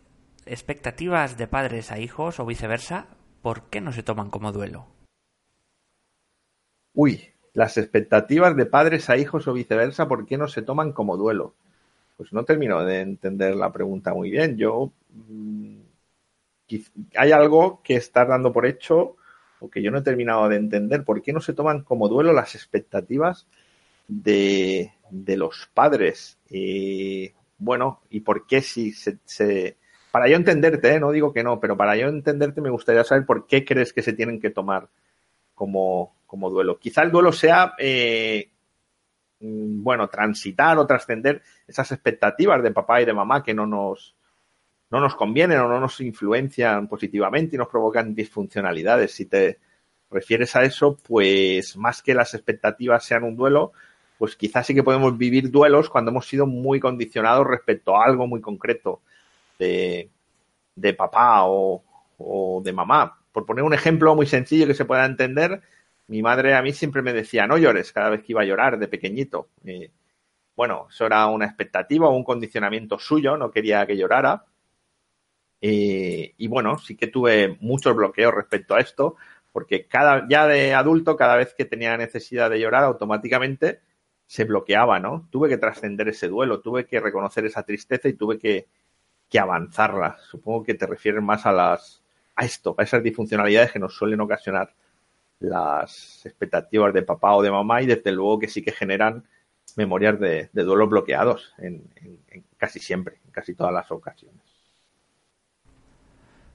expectativas 0.45 1.39
de 1.39 1.47
padres 1.47 1.91
a 1.91 1.97
hijos 1.97 2.39
o 2.39 2.45
viceversa, 2.45 3.07
¿por 3.41 3.71
qué 3.71 3.81
no 3.81 3.91
se 3.91 4.03
toman 4.03 4.29
como 4.29 4.51
duelo? 4.51 4.85
Uy, 6.93 7.23
las 7.55 7.79
expectativas 7.79 8.55
de 8.55 8.67
padres 8.67 9.09
a 9.09 9.17
hijos 9.17 9.47
o 9.47 9.53
viceversa, 9.53 10.07
¿por 10.07 10.27
qué 10.27 10.37
no 10.37 10.47
se 10.47 10.61
toman 10.61 10.91
como 10.91 11.17
duelo? 11.17 11.55
Pues 12.15 12.31
no 12.31 12.45
termino 12.45 12.85
de 12.85 13.01
entender 13.01 13.55
la 13.55 13.73
pregunta 13.73 14.13
muy 14.13 14.29
bien. 14.29 14.55
Yo 14.55 14.91
mm, 15.09 15.79
hay 17.15 17.31
algo 17.31 17.81
que 17.83 17.95
estás 17.95 18.27
dando 18.27 18.53
por 18.53 18.67
hecho 18.67 19.15
o 19.59 19.67
que 19.71 19.81
yo 19.81 19.89
no 19.89 19.97
he 19.97 20.03
terminado 20.03 20.47
de 20.47 20.57
entender. 20.57 21.03
¿Por 21.03 21.23
qué 21.23 21.33
no 21.33 21.41
se 21.41 21.53
toman 21.53 21.81
como 21.81 22.07
duelo 22.07 22.33
las 22.33 22.53
expectativas 22.53 23.47
de, 24.07 24.91
los 25.11 25.69
padres? 25.73 26.39
Y 26.49 27.31
bueno, 27.57 28.01
¿y 28.09 28.21
por 28.21 28.47
qué 28.47 28.61
si 28.61 28.91
se... 28.93 29.77
Para 30.11 30.27
yo 30.27 30.35
entenderte, 30.35 30.95
¿eh? 30.95 30.99
no 30.99 31.11
digo 31.11 31.33
que 31.33 31.43
no, 31.43 31.59
pero 31.59 31.77
para 31.77 31.95
yo 31.95 32.07
entenderte 32.07 32.61
me 32.61 32.69
gustaría 32.69 33.03
saber 33.03 33.25
por 33.25 33.45
qué 33.45 33.65
crees 33.65 33.93
que 33.93 34.01
se 34.01 34.13
tienen 34.13 34.39
que 34.39 34.49
tomar 34.49 34.89
como, 35.53 36.15
como 36.25 36.49
duelo. 36.49 36.79
Quizá 36.79 37.03
el 37.03 37.11
duelo 37.11 37.31
sea, 37.31 37.73
eh, 37.77 38.49
mm, 39.39 39.83
bueno, 39.83 40.07
transitar 40.07 40.77
o 40.79 40.87
trascender 40.87 41.41
esas 41.67 41.91
expectativas 41.91 42.63
de 42.63 42.71
papá 42.71 43.01
y 43.01 43.05
de 43.05 43.13
mamá 43.13 43.43
que 43.43 43.53
no 43.53 43.67
nos, 43.67 44.15
no 44.89 44.99
nos 44.99 45.15
convienen 45.15 45.59
o 45.59 45.67
no 45.67 45.79
nos 45.79 45.99
influencian 45.99 46.87
positivamente 46.87 47.55
y 47.55 47.59
nos 47.59 47.67
provocan 47.67 48.15
disfuncionalidades. 48.15 49.11
Si 49.13 49.25
te 49.25 49.59
refieres 50.09 50.55
a 50.55 50.63
eso, 50.63 50.97
pues 50.97 51.75
más 51.77 52.01
que 52.01 52.13
las 52.13 52.33
expectativas 52.33 53.03
sean 53.03 53.23
un 53.23 53.35
duelo, 53.35 53.73
pues 54.17 54.35
quizás 54.35 54.65
sí 54.65 54.73
que 54.73 54.83
podemos 54.83 55.17
vivir 55.17 55.51
duelos 55.51 55.89
cuando 55.89 56.11
hemos 56.11 56.27
sido 56.27 56.45
muy 56.45 56.79
condicionados 56.79 57.45
respecto 57.47 57.95
a 57.95 58.05
algo 58.05 58.27
muy 58.27 58.41
concreto 58.41 59.01
de, 59.59 60.09
de 60.75 60.93
papá 60.93 61.45
o, 61.45 61.83
o, 62.17 62.61
de 62.63 62.73
mamá. 62.73 63.19
Por 63.31 63.45
poner 63.45 63.63
un 63.63 63.73
ejemplo 63.73 64.15
muy 64.15 64.25
sencillo 64.25 64.67
que 64.67 64.73
se 64.73 64.85
pueda 64.85 65.05
entender, 65.05 65.61
mi 66.07 66.21
madre 66.21 66.55
a 66.55 66.61
mí 66.61 66.73
siempre 66.73 67.01
me 67.01 67.13
decía 67.13 67.47
no 67.47 67.57
llores 67.57 67.91
cada 67.91 68.09
vez 68.09 68.23
que 68.23 68.33
iba 68.33 68.41
a 68.41 68.45
llorar 68.45 68.79
de 68.79 68.87
pequeñito. 68.87 69.49
Bueno, 70.55 70.87
eso 70.89 71.05
era 71.05 71.27
una 71.27 71.45
expectativa 71.45 72.07
o 72.07 72.15
un 72.15 72.23
condicionamiento 72.23 72.97
suyo, 72.97 73.37
no 73.37 73.51
quería 73.51 73.85
que 73.85 73.97
llorara. 73.97 74.45
Y 75.59 76.47
bueno, 76.47 76.77
sí 76.79 76.95
que 76.95 77.07
tuve 77.07 77.57
muchos 77.61 77.95
bloqueos 77.95 78.33
respecto 78.33 78.75
a 78.75 78.79
esto, 78.79 79.15
porque 79.51 79.87
cada, 79.87 80.27
ya 80.29 80.47
de 80.47 80.73
adulto, 80.73 81.17
cada 81.17 81.35
vez 81.35 81.53
que 81.55 81.65
tenía 81.65 81.97
necesidad 81.97 82.49
de 82.49 82.59
llorar, 82.59 82.83
automáticamente 82.83 83.81
se 84.27 84.43
bloqueaba, 84.43 84.99
¿no? 84.99 85.27
Tuve 85.31 85.49
que 85.49 85.57
trascender 85.57 86.09
ese 86.09 86.27
duelo, 86.27 86.59
tuve 86.59 86.85
que 86.85 86.99
reconocer 86.99 87.45
esa 87.45 87.63
tristeza 87.63 88.09
y 88.09 88.13
tuve 88.13 88.37
que, 88.37 88.67
que 89.29 89.39
avanzarla. 89.39 90.17
Supongo 90.29 90.63
que 90.63 90.75
te 90.75 90.85
refieres 90.85 91.23
más 91.23 91.45
a 91.45 91.51
las, 91.51 92.03
a 92.35 92.45
esto, 92.45 92.75
a 92.77 92.83
esas 92.83 93.01
disfuncionalidades 93.01 93.71
que 93.71 93.79
nos 93.79 93.95
suelen 93.95 94.21
ocasionar 94.21 94.73
las 95.39 96.25
expectativas 96.25 96.93
de 96.93 97.03
papá 97.03 97.35
o 97.35 97.41
de 97.41 97.51
mamá 97.51 97.81
y 97.81 97.85
desde 97.85 98.11
luego 98.11 98.39
que 98.39 98.47
sí 98.47 98.61
que 98.61 98.71
generan 98.71 99.23
memorias 99.75 100.19
de, 100.19 100.49
de 100.51 100.63
duelos 100.63 100.89
bloqueados 100.89 101.53
en 101.59 101.83
casi 102.57 102.79
siempre, 102.79 103.19
en 103.25 103.31
casi 103.31 103.53
todas 103.53 103.73
las 103.73 103.89
ocasiones. 103.91 104.41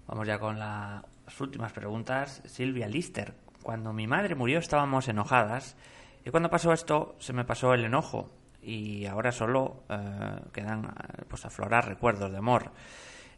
Vamos 0.07 0.27
ya 0.27 0.39
con 0.39 0.59
las 0.59 1.03
últimas 1.41 1.73
preguntas. 1.73 2.43
Silvia 2.45 2.89
Lister. 2.89 3.35
Cuando 3.62 3.93
mi 3.93 4.07
madre 4.07 4.35
murió 4.35 4.59
estábamos 4.59 5.09
enojadas 5.09 5.77
y 6.25 6.31
cuando 6.31 6.51
pasó 6.51 6.73
esto 6.73 7.16
se 7.18 7.33
me 7.33 7.45
pasó 7.45 7.75
el 7.75 7.85
enojo 7.85 8.31
y 8.62 9.07
ahora 9.07 9.33
solo 9.33 9.83
eh, 9.89 10.41
quedan 10.53 10.85
eh, 10.85 11.25
pues 11.29 11.45
aflorar 11.45 11.89
recuerdos 11.89 12.31
de 12.31 12.39
amor. 12.39 12.70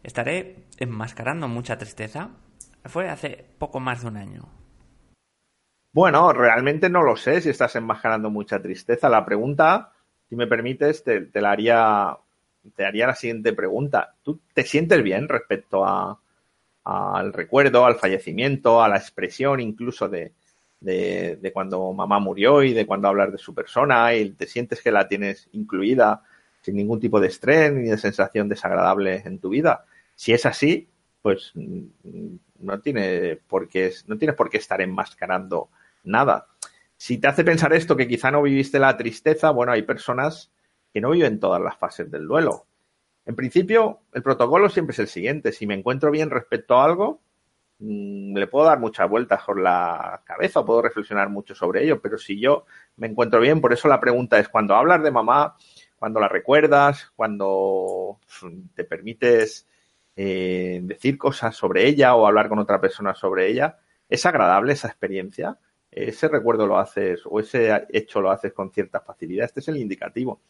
¿Estaré 0.03 0.57
enmascarando 0.79 1.49
mucha 1.49 1.79
tristeza? 1.79 2.31
Fue 2.85 3.09
hace 3.09 3.47
poco 3.59 3.81
más 3.81 4.03
de 4.03 4.09
un 4.09 4.17
año. 4.19 4.49
Bueno, 5.93 6.33
realmente 6.33 6.91
no 6.91 7.03
lo 7.03 7.17
sé 7.17 7.41
si 7.41 7.49
estás 7.49 7.75
enmascarando 7.77 8.29
mucha 8.29 8.61
tristeza. 8.61 9.09
La 9.09 9.25
pregunta, 9.25 9.93
si 10.29 10.37
me 10.37 10.47
permites, 10.47 11.05
te, 11.05 11.31
la 11.41 11.53
haría, 11.53 12.19
te 12.77 12.85
haría 12.85 13.07
la 13.07 13.15
siguiente 13.15 13.55
pregunta. 13.55 14.15
¿Tú 14.23 14.41
te 14.53 14.65
sientes 14.65 15.03
bien 15.03 15.29
respecto 15.29 15.87
a, 15.87 16.19
al 16.85 17.33
recuerdo, 17.33 17.87
al 17.87 17.95
fallecimiento, 17.95 18.83
a 18.83 18.89
la 18.89 18.97
expresión 18.97 19.61
incluso 19.61 20.09
de, 20.09 20.33
de, 20.85 21.51
cuando 21.53 21.93
mamá 21.93 22.19
murió 22.19 22.63
y 22.63 22.73
de 22.73 22.87
cuando 22.87 23.09
hablas 23.09 23.33
de 23.33 23.39
su 23.39 23.55
persona 23.55 24.15
y 24.15 24.31
te 24.31 24.47
sientes 24.47 24.83
que 24.83 24.93
la 24.93 25.09
tienes 25.09 25.49
incluida 25.53 26.23
sin 26.61 26.77
ningún 26.77 27.01
tipo 27.01 27.21
de 27.21 27.29
estrés 27.29 27.73
ni 27.73 27.89
de 27.89 27.99
sensación 27.99 28.49
desagradable 28.49 29.23
en 29.25 29.39
tu 29.39 29.51
vida. 29.51 29.85
Si 30.15 30.33
es 30.33 30.47
así, 30.47 30.89
pues 31.23 31.53
mm, 31.55 32.37
no 32.61 32.81
tiene 32.81 33.37
por 33.49 33.69
qué, 33.69 33.93
no 34.07 34.17
tienes 34.17 34.37
por 34.37 34.51
qué 34.51 34.59
estar 34.59 34.81
enmascarando 34.81 35.71
nada. 36.05 36.47
Si 36.97 37.19
te 37.19 37.29
hace 37.29 37.45
pensar 37.45 37.73
esto, 37.73 37.97
que 37.97 38.09
quizá 38.09 38.31
no 38.31 38.43
viviste 38.43 38.79
la 38.79 38.97
tristeza, 38.97 39.51
bueno, 39.51 39.73
hay 39.73 39.83
personas 39.83 40.53
que 40.93 41.01
no 41.01 41.11
viven 41.11 41.41
todas 41.41 41.61
las 41.61 41.77
fases 41.77 42.11
del 42.11 42.27
duelo. 42.27 42.67
En 43.27 43.35
principio, 43.35 44.01
el 44.13 44.23
protocolo 44.23 44.69
siempre 44.69 44.93
es 44.93 44.99
el 44.99 45.09
siguiente. 45.09 45.53
Si 45.53 45.67
me 45.67 45.75
encuentro 45.75 46.11
bien 46.11 46.31
respecto 46.31 46.77
a 46.77 46.85
algo, 46.85 47.21
le 47.79 48.47
puedo 48.47 48.67
dar 48.67 48.79
muchas 48.79 49.09
vueltas 49.09 49.43
por 49.45 49.61
la 49.61 50.23
cabeza, 50.25 50.65
puedo 50.65 50.83
reflexionar 50.83 51.29
mucho 51.29 51.55
sobre 51.55 51.85
ello, 51.85 52.01
pero 52.01 52.19
si 52.19 52.41
yo 52.41 52.67
me 52.97 53.07
encuentro 53.09 53.41
bien, 53.41 53.61
por 53.61 53.73
eso 53.73 53.89
la 53.89 54.01
pregunta 54.01 54.39
es, 54.39 54.49
cuando 54.49 54.75
hablas 54.75 55.03
de 55.03 55.11
mamá, 55.11 55.57
cuando 55.99 56.21
la 56.21 56.29
recuerdas, 56.29 57.13
cuando 57.17 58.21
te 58.75 58.85
permites 58.85 59.67
eh, 60.17 60.81
decir 60.83 61.19
cosas 61.19 61.57
sobre 61.57 61.87
ella 61.87 62.15
o 62.15 62.27
hablar 62.27 62.49
con 62.49 62.59
otra 62.59 62.81
persona 62.81 63.15
sobre 63.15 63.49
ella, 63.49 63.79
¿es 64.09 64.25
agradable 64.27 64.75
esa 64.75 64.89
experiencia? 64.89 65.59
¿Ese 65.91 66.29
recuerdo 66.29 66.67
lo 66.67 66.79
haces 66.79 67.23
o 67.25 67.41
ese 67.41 67.87
hecho 67.91 68.21
lo 68.21 68.31
haces 68.31 68.53
con 68.53 68.73
cierta 68.73 69.01
facilidad? 69.01 69.47
Este 69.47 69.61
es 69.61 69.69
el 69.69 69.77
indicativo 69.77 70.41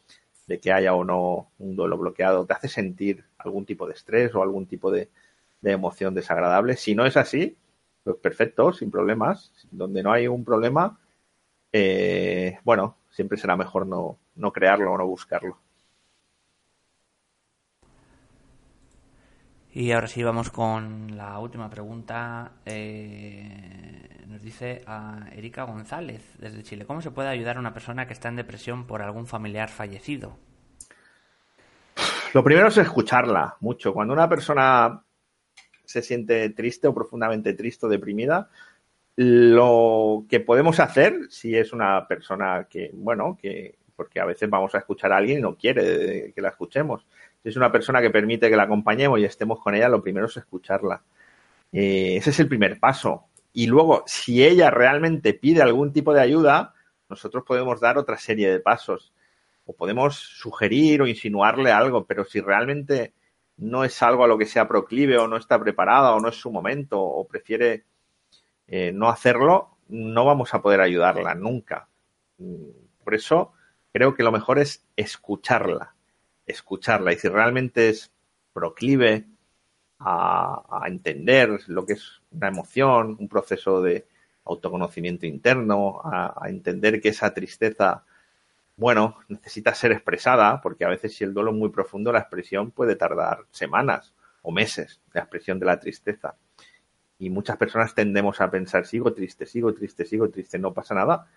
de 0.46 0.60
que 0.60 0.72
haya 0.72 0.94
o 0.94 1.04
no 1.04 1.52
un 1.58 1.76
duelo 1.76 1.96
bloqueado, 1.96 2.44
te 2.46 2.52
hace 2.52 2.68
sentir 2.68 3.24
algún 3.38 3.64
tipo 3.64 3.86
de 3.86 3.94
estrés 3.94 4.34
o 4.34 4.42
algún 4.42 4.66
tipo 4.66 4.90
de, 4.90 5.08
emoción 5.72 6.14
desagradable. 6.14 6.76
Si 6.76 6.94
no 6.94 7.06
es 7.06 7.16
así, 7.16 7.56
pues 8.02 8.16
perfecto, 8.16 8.72
sin 8.72 8.90
problemas. 8.90 9.52
Donde 9.70 10.02
no 10.02 10.12
hay 10.12 10.28
un 10.28 10.44
problema, 10.44 10.98
eh, 11.72 12.58
bueno, 12.64 12.96
siempre 13.10 13.38
será 13.38 13.56
mejor 13.56 13.86
no, 13.86 14.18
no 14.36 14.52
crearlo 14.52 14.92
o 14.92 14.98
no 14.98 15.06
buscarlo. 15.06 15.58
Y 19.72 19.90
ahora 19.90 20.06
sí 20.06 20.22
vamos 20.22 20.50
con 20.50 21.16
la 21.16 21.36
última 21.40 21.68
pregunta. 21.68 22.52
Eh, 22.64 24.24
nos 24.28 24.40
dice 24.40 24.82
a 24.86 25.26
Erika 25.32 25.64
González 25.64 26.22
desde 26.38 26.62
Chile. 26.62 26.86
¿Cómo 26.86 27.02
se 27.02 27.10
puede 27.10 27.28
ayudar 27.28 27.56
a 27.56 27.60
una 27.60 27.74
persona 27.74 28.06
que 28.06 28.12
está 28.12 28.28
en 28.28 28.36
depresión 28.36 28.86
por 28.86 29.02
algún 29.02 29.26
familiar 29.26 29.68
fallecido? 29.68 30.38
Lo 32.34 32.44
primero 32.44 32.68
es 32.68 32.76
escucharla 32.76 33.56
mucho. 33.58 33.92
Cuando 33.92 34.14
una 34.14 34.28
persona 34.28 35.02
se 35.84 36.02
siente 36.02 36.50
triste 36.50 36.88
o 36.88 36.94
profundamente 36.94 37.54
triste 37.54 37.86
o 37.86 37.88
deprimida, 37.88 38.50
lo 39.16 40.24
que 40.28 40.40
podemos 40.40 40.80
hacer, 40.80 41.26
si 41.30 41.56
es 41.56 41.72
una 41.72 42.06
persona 42.08 42.66
que, 42.68 42.90
bueno, 42.92 43.38
que, 43.40 43.76
porque 43.94 44.20
a 44.20 44.24
veces 44.24 44.50
vamos 44.50 44.74
a 44.74 44.78
escuchar 44.78 45.12
a 45.12 45.18
alguien 45.18 45.38
y 45.38 45.42
no 45.42 45.56
quiere 45.56 46.32
que 46.34 46.40
la 46.40 46.48
escuchemos, 46.48 47.06
si 47.42 47.50
es 47.50 47.56
una 47.56 47.70
persona 47.70 48.00
que 48.00 48.10
permite 48.10 48.48
que 48.48 48.56
la 48.56 48.62
acompañemos 48.62 49.20
y 49.20 49.24
estemos 49.24 49.60
con 49.60 49.74
ella, 49.74 49.88
lo 49.88 50.02
primero 50.02 50.26
es 50.26 50.36
escucharla. 50.36 51.02
Eh, 51.72 52.16
ese 52.16 52.30
es 52.30 52.40
el 52.40 52.48
primer 52.48 52.80
paso. 52.80 53.26
Y 53.52 53.66
luego, 53.66 54.02
si 54.06 54.42
ella 54.42 54.70
realmente 54.70 55.34
pide 55.34 55.60
algún 55.60 55.92
tipo 55.92 56.14
de 56.14 56.22
ayuda, 56.22 56.72
nosotros 57.08 57.44
podemos 57.44 57.80
dar 57.80 57.98
otra 57.98 58.16
serie 58.16 58.50
de 58.50 58.60
pasos. 58.60 59.12
O 59.66 59.74
podemos 59.74 60.16
sugerir 60.16 61.02
o 61.02 61.06
insinuarle 61.06 61.70
algo, 61.70 62.04
pero 62.06 62.24
si 62.24 62.40
realmente 62.40 63.12
no 63.56 63.84
es 63.84 64.02
algo 64.02 64.24
a 64.24 64.28
lo 64.28 64.38
que 64.38 64.46
sea 64.46 64.68
proclive 64.68 65.18
o 65.18 65.28
no 65.28 65.36
está 65.36 65.58
preparada 65.60 66.14
o 66.14 66.20
no 66.20 66.28
es 66.28 66.36
su 66.36 66.50
momento 66.50 67.00
o 67.00 67.26
prefiere 67.26 67.84
eh, 68.66 68.92
no 68.92 69.08
hacerlo, 69.08 69.78
no 69.88 70.24
vamos 70.24 70.54
a 70.54 70.62
poder 70.62 70.80
ayudarla 70.80 71.34
nunca. 71.34 71.88
Por 73.04 73.14
eso 73.14 73.52
creo 73.92 74.14
que 74.14 74.22
lo 74.22 74.32
mejor 74.32 74.58
es 74.58 74.84
escucharla 74.96 75.94
escucharla 76.46 77.12
y 77.12 77.16
si 77.16 77.28
realmente 77.28 77.88
es 77.88 78.12
proclive 78.52 79.26
a, 79.98 80.82
entender 80.86 81.60
lo 81.68 81.86
que 81.86 81.94
es 81.94 82.22
una 82.30 82.48
emoción, 82.48 83.16
un 83.18 83.28
proceso 83.28 83.80
de 83.80 84.06
autoconocimiento 84.44 85.26
interno, 85.26 86.00
a, 86.04 86.46
entender 86.46 87.00
que 87.00 87.08
esa 87.08 87.32
tristeza, 87.32 88.04
bueno, 88.76 89.18
necesita 89.28 89.74
ser 89.74 89.92
expresada, 89.92 90.60
porque 90.60 90.84
a 90.84 90.88
veces 90.88 91.14
si 91.14 91.24
el 91.24 91.32
duelo 91.32 91.50
es 91.50 91.56
muy 91.56 91.68
profundo, 91.70 92.12
la 92.12 92.20
expresión 92.20 92.70
puede 92.70 92.96
tardar 92.96 93.44
semanas 93.50 94.14
o 94.42 94.50
meses, 94.50 95.00
la 95.12 95.22
expresión 95.22 95.58
de 95.58 95.66
la 95.66 95.78
tristeza. 95.78 96.36
Y 97.18 97.30
muchas 97.30 97.56
personas 97.56 97.94
tendemos 97.94 98.40
a 98.40 98.50
pensar, 98.50 98.86
sigo 98.86 99.12
triste, 99.12 99.46
sigo 99.46 99.72
triste, 99.72 100.04
sigo 100.04 100.28
triste, 100.28 100.58
no 100.58 100.74
pasa 100.74 100.94
nada. 100.94 101.28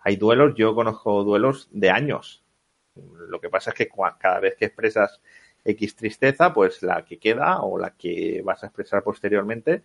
Hay 0.00 0.16
duelos, 0.16 0.54
yo 0.54 0.74
conozco 0.74 1.24
duelos 1.24 1.68
de 1.72 1.90
años, 1.90 2.42
Lo 2.94 3.40
que 3.40 3.48
pasa 3.48 3.70
es 3.70 3.76
que 3.76 3.88
cada 4.18 4.38
vez 4.40 4.54
que 4.56 4.66
expresas 4.66 5.20
X 5.64 5.96
tristeza, 5.96 6.52
pues 6.52 6.82
la 6.82 7.04
que 7.04 7.18
queda 7.18 7.62
o 7.62 7.78
la 7.78 7.90
que 7.90 8.42
vas 8.44 8.62
a 8.62 8.66
expresar 8.66 9.02
posteriormente 9.02 9.82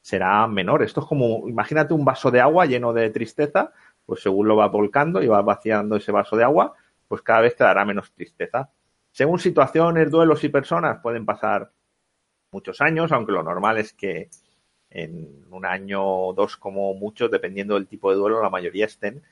será 0.00 0.46
menor. 0.46 0.82
Esto 0.82 1.00
es 1.00 1.06
como, 1.06 1.48
imagínate 1.48 1.94
un 1.94 2.04
vaso 2.04 2.30
de 2.30 2.40
agua 2.40 2.66
lleno 2.66 2.92
de 2.92 3.08
tristeza, 3.10 3.72
pues 4.06 4.22
según 4.22 4.48
lo 4.48 4.56
va 4.56 4.68
volcando 4.68 5.22
y 5.22 5.26
va 5.26 5.42
vaciando 5.42 5.96
ese 5.96 6.12
vaso 6.12 6.36
de 6.36 6.44
agua, 6.44 6.74
pues 7.08 7.22
cada 7.22 7.42
vez 7.42 7.56
te 7.56 7.64
dará 7.64 7.84
menos 7.84 8.12
tristeza. 8.12 8.70
Según 9.10 9.38
situaciones, 9.38 10.10
duelos 10.10 10.42
y 10.44 10.48
personas, 10.48 11.00
pueden 11.02 11.24
pasar 11.24 11.70
muchos 12.50 12.80
años, 12.80 13.12
aunque 13.12 13.32
lo 13.32 13.42
normal 13.42 13.78
es 13.78 13.92
que 13.92 14.30
en 14.90 15.44
un 15.50 15.66
año 15.66 16.04
o 16.04 16.32
dos 16.32 16.56
como 16.56 16.94
mucho, 16.94 17.28
dependiendo 17.28 17.74
del 17.74 17.86
tipo 17.86 18.10
de 18.10 18.16
duelo, 18.16 18.42
la 18.42 18.50
mayoría 18.50 18.86
estén 18.86 19.22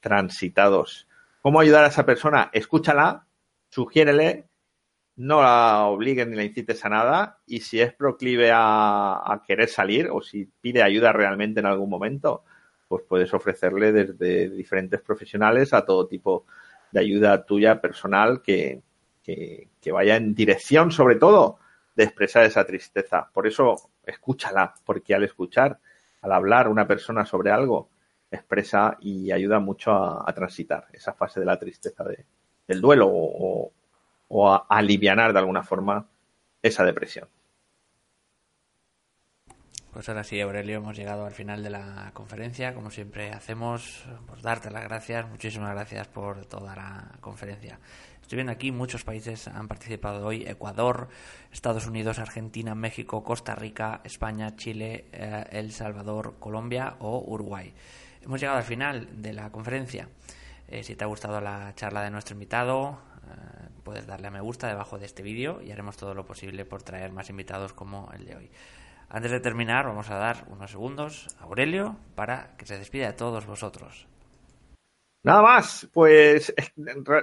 transitados. 0.00 1.06
¿Cómo 1.42 1.60
ayudar 1.60 1.84
a 1.84 1.88
esa 1.88 2.06
persona? 2.06 2.50
Escúchala, 2.52 3.26
sugiérele 3.68 4.46
no 5.16 5.42
la 5.42 5.84
obliguen 5.84 6.30
ni 6.30 6.36
la 6.36 6.44
incites 6.44 6.84
a 6.84 6.88
nada 6.88 7.38
y 7.46 7.60
si 7.60 7.80
es 7.80 7.92
proclive 7.92 8.50
a, 8.52 9.42
querer 9.46 9.68
salir 9.68 10.08
o 10.10 10.22
si 10.22 10.46
pide 10.60 10.82
ayuda 10.82 11.12
realmente 11.12 11.60
en 11.60 11.66
algún 11.66 11.90
momento, 11.90 12.44
pues 12.92 13.04
puedes 13.08 13.32
ofrecerle 13.32 13.90
desde 13.90 14.50
diferentes 14.50 15.00
profesionales 15.00 15.72
a 15.72 15.86
todo 15.86 16.06
tipo 16.06 16.44
de 16.90 17.00
ayuda 17.00 17.46
tuya 17.46 17.80
personal 17.80 18.42
que, 18.42 18.82
que, 19.22 19.66
vaya 19.90 20.16
en 20.16 20.34
dirección 20.34 20.90
sobre 20.90 21.14
todo 21.16 21.56
de 21.96 22.04
expresar 22.04 22.44
esa 22.44 22.66
tristeza. 22.66 23.30
Por 23.32 23.46
eso 23.46 23.76
escúchala, 24.04 24.74
porque 24.84 25.14
al 25.14 25.24
escuchar, 25.24 25.78
al 26.20 26.32
hablar 26.32 26.68
una 26.68 26.86
persona 26.86 27.24
sobre 27.24 27.50
algo, 27.50 27.88
expresa 28.30 28.98
y 29.00 29.32
ayuda 29.32 29.58
mucho 29.58 29.90
a, 29.92 30.30
transitar 30.34 30.88
esa 30.92 31.14
fase 31.14 31.40
de 31.40 31.46
la 31.46 31.58
tristeza 31.58 32.04
de, 32.04 32.26
del 32.68 32.82
duelo 32.82 33.08
o, 33.10 33.72
o 34.28 34.50
a 34.50 34.66
aliviar 34.68 35.32
de 35.32 35.38
alguna 35.38 35.62
forma 35.62 36.06
esa 36.60 36.84
depresión. 36.84 37.26
Pues 39.92 40.08
ahora 40.08 40.24
sí, 40.24 40.40
Aurelio, 40.40 40.78
hemos 40.78 40.96
llegado 40.96 41.26
al 41.26 41.32
final 41.32 41.62
de 41.62 41.68
la 41.68 42.12
conferencia. 42.14 42.72
Como 42.72 42.90
siempre 42.90 43.30
hacemos, 43.30 44.02
pues 44.26 44.40
darte 44.40 44.70
las 44.70 44.84
gracias. 44.84 45.28
Muchísimas 45.28 45.68
gracias 45.72 46.08
por 46.08 46.46
toda 46.46 46.74
la 46.74 47.12
conferencia. 47.20 47.78
Estoy 48.22 48.36
viendo 48.36 48.52
aquí, 48.52 48.72
muchos 48.72 49.04
países 49.04 49.48
han 49.48 49.68
participado 49.68 50.26
hoy. 50.26 50.44
Ecuador, 50.46 51.08
Estados 51.52 51.86
Unidos, 51.86 52.18
Argentina, 52.18 52.74
México, 52.74 53.22
Costa 53.22 53.54
Rica, 53.54 54.00
España, 54.02 54.56
Chile, 54.56 55.08
eh, 55.12 55.44
El 55.50 55.72
Salvador, 55.72 56.36
Colombia 56.38 56.96
o 57.00 57.22
Uruguay. 57.26 57.74
Hemos 58.22 58.40
llegado 58.40 58.56
al 58.56 58.64
final 58.64 59.20
de 59.20 59.34
la 59.34 59.52
conferencia. 59.52 60.08
Eh, 60.68 60.82
si 60.84 60.96
te 60.96 61.04
ha 61.04 61.06
gustado 61.06 61.38
la 61.42 61.74
charla 61.74 62.02
de 62.02 62.10
nuestro 62.10 62.32
invitado, 62.32 62.98
eh, 63.26 63.68
puedes 63.84 64.06
darle 64.06 64.28
a 64.28 64.30
me 64.30 64.40
gusta 64.40 64.68
debajo 64.68 64.98
de 64.98 65.04
este 65.04 65.22
vídeo 65.22 65.60
y 65.60 65.70
haremos 65.70 65.98
todo 65.98 66.14
lo 66.14 66.24
posible 66.24 66.64
por 66.64 66.82
traer 66.82 67.12
más 67.12 67.28
invitados 67.28 67.74
como 67.74 68.10
el 68.14 68.24
de 68.24 68.36
hoy. 68.36 68.50
Antes 69.14 69.30
de 69.30 69.40
terminar, 69.40 69.84
vamos 69.84 70.08
a 70.08 70.16
dar 70.16 70.46
unos 70.48 70.70
segundos 70.70 71.28
a 71.38 71.44
Aurelio 71.44 71.96
para 72.14 72.56
que 72.56 72.64
se 72.64 72.78
despida 72.78 73.08
de 73.08 73.12
todos 73.12 73.44
vosotros. 73.44 74.08
Nada 75.22 75.42
más, 75.42 75.86
pues 75.92 76.54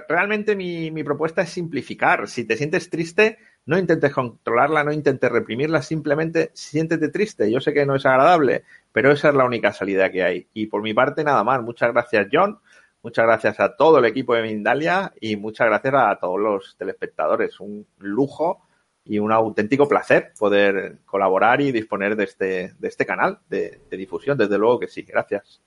realmente 0.08 0.54
mi, 0.54 0.92
mi, 0.92 1.02
propuesta 1.02 1.42
es 1.42 1.50
simplificar. 1.50 2.28
Si 2.28 2.44
te 2.44 2.56
sientes 2.56 2.90
triste, 2.90 3.38
no 3.66 3.76
intentes 3.76 4.12
controlarla, 4.12 4.84
no 4.84 4.92
intentes 4.92 5.32
reprimirla, 5.32 5.82
simplemente 5.82 6.52
siéntete 6.54 7.08
triste. 7.08 7.50
Yo 7.50 7.60
sé 7.60 7.74
que 7.74 7.84
no 7.84 7.96
es 7.96 8.06
agradable, 8.06 8.62
pero 8.92 9.10
esa 9.10 9.30
es 9.30 9.34
la 9.34 9.44
única 9.44 9.72
salida 9.72 10.12
que 10.12 10.22
hay. 10.22 10.46
Y 10.54 10.66
por 10.66 10.82
mi 10.82 10.94
parte, 10.94 11.24
nada 11.24 11.42
más. 11.42 11.60
Muchas 11.60 11.92
gracias, 11.92 12.28
John. 12.32 12.60
Muchas 13.02 13.26
gracias 13.26 13.58
a 13.58 13.74
todo 13.74 13.98
el 13.98 14.04
equipo 14.04 14.36
de 14.36 14.42
Mindalia 14.42 15.12
y 15.20 15.34
muchas 15.34 15.66
gracias 15.66 15.94
a 15.96 16.16
todos 16.20 16.38
los 16.38 16.76
telespectadores. 16.76 17.58
Un 17.58 17.84
lujo 17.98 18.69
y 19.04 19.18
un 19.18 19.32
auténtico 19.32 19.88
placer 19.88 20.32
poder 20.38 20.98
colaborar 21.04 21.60
y 21.60 21.72
disponer 21.72 22.16
de 22.16 22.24
este, 22.24 22.74
de 22.78 22.88
este 22.88 23.06
canal 23.06 23.38
de, 23.48 23.80
difusión. 23.90 24.36
Desde 24.38 24.58
luego 24.58 24.78
que 24.78 24.88
sí. 24.88 25.02
Gracias. 25.02 25.60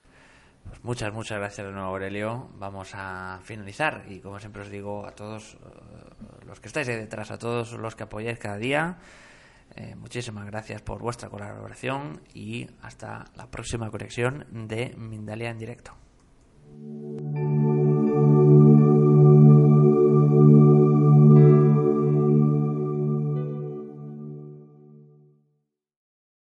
Pues 0.67 0.83
muchas, 0.83 1.13
muchas 1.13 1.39
gracias 1.39 1.67
de 1.67 1.73
nuevo, 1.73 1.89
Aurelio. 1.89 2.49
Vamos 2.55 2.91
a 2.93 3.39
finalizar 3.43 4.05
y 4.07 4.19
como 4.19 4.39
siempre 4.39 4.61
os 4.61 4.69
digo 4.69 5.05
a 5.05 5.11
todos 5.11 5.55
eh, 5.55 6.45
los 6.47 6.59
que 6.59 6.67
estáis 6.67 6.87
ahí 6.87 6.95
detrás, 6.95 7.31
a 7.31 7.37
todos 7.37 7.73
los 7.73 7.95
que 7.95 8.03
apoyáis 8.03 8.39
cada 8.39 8.57
día, 8.57 8.97
eh, 9.75 9.95
muchísimas 9.95 10.45
gracias 10.45 10.81
por 10.81 11.01
vuestra 11.01 11.29
colaboración 11.29 12.21
y 12.33 12.67
hasta 12.81 13.25
la 13.35 13.47
próxima 13.47 13.89
conexión 13.89 14.45
de 14.51 14.93
Mindalia 14.97 15.49
en 15.49 15.57
directo. 15.57 15.93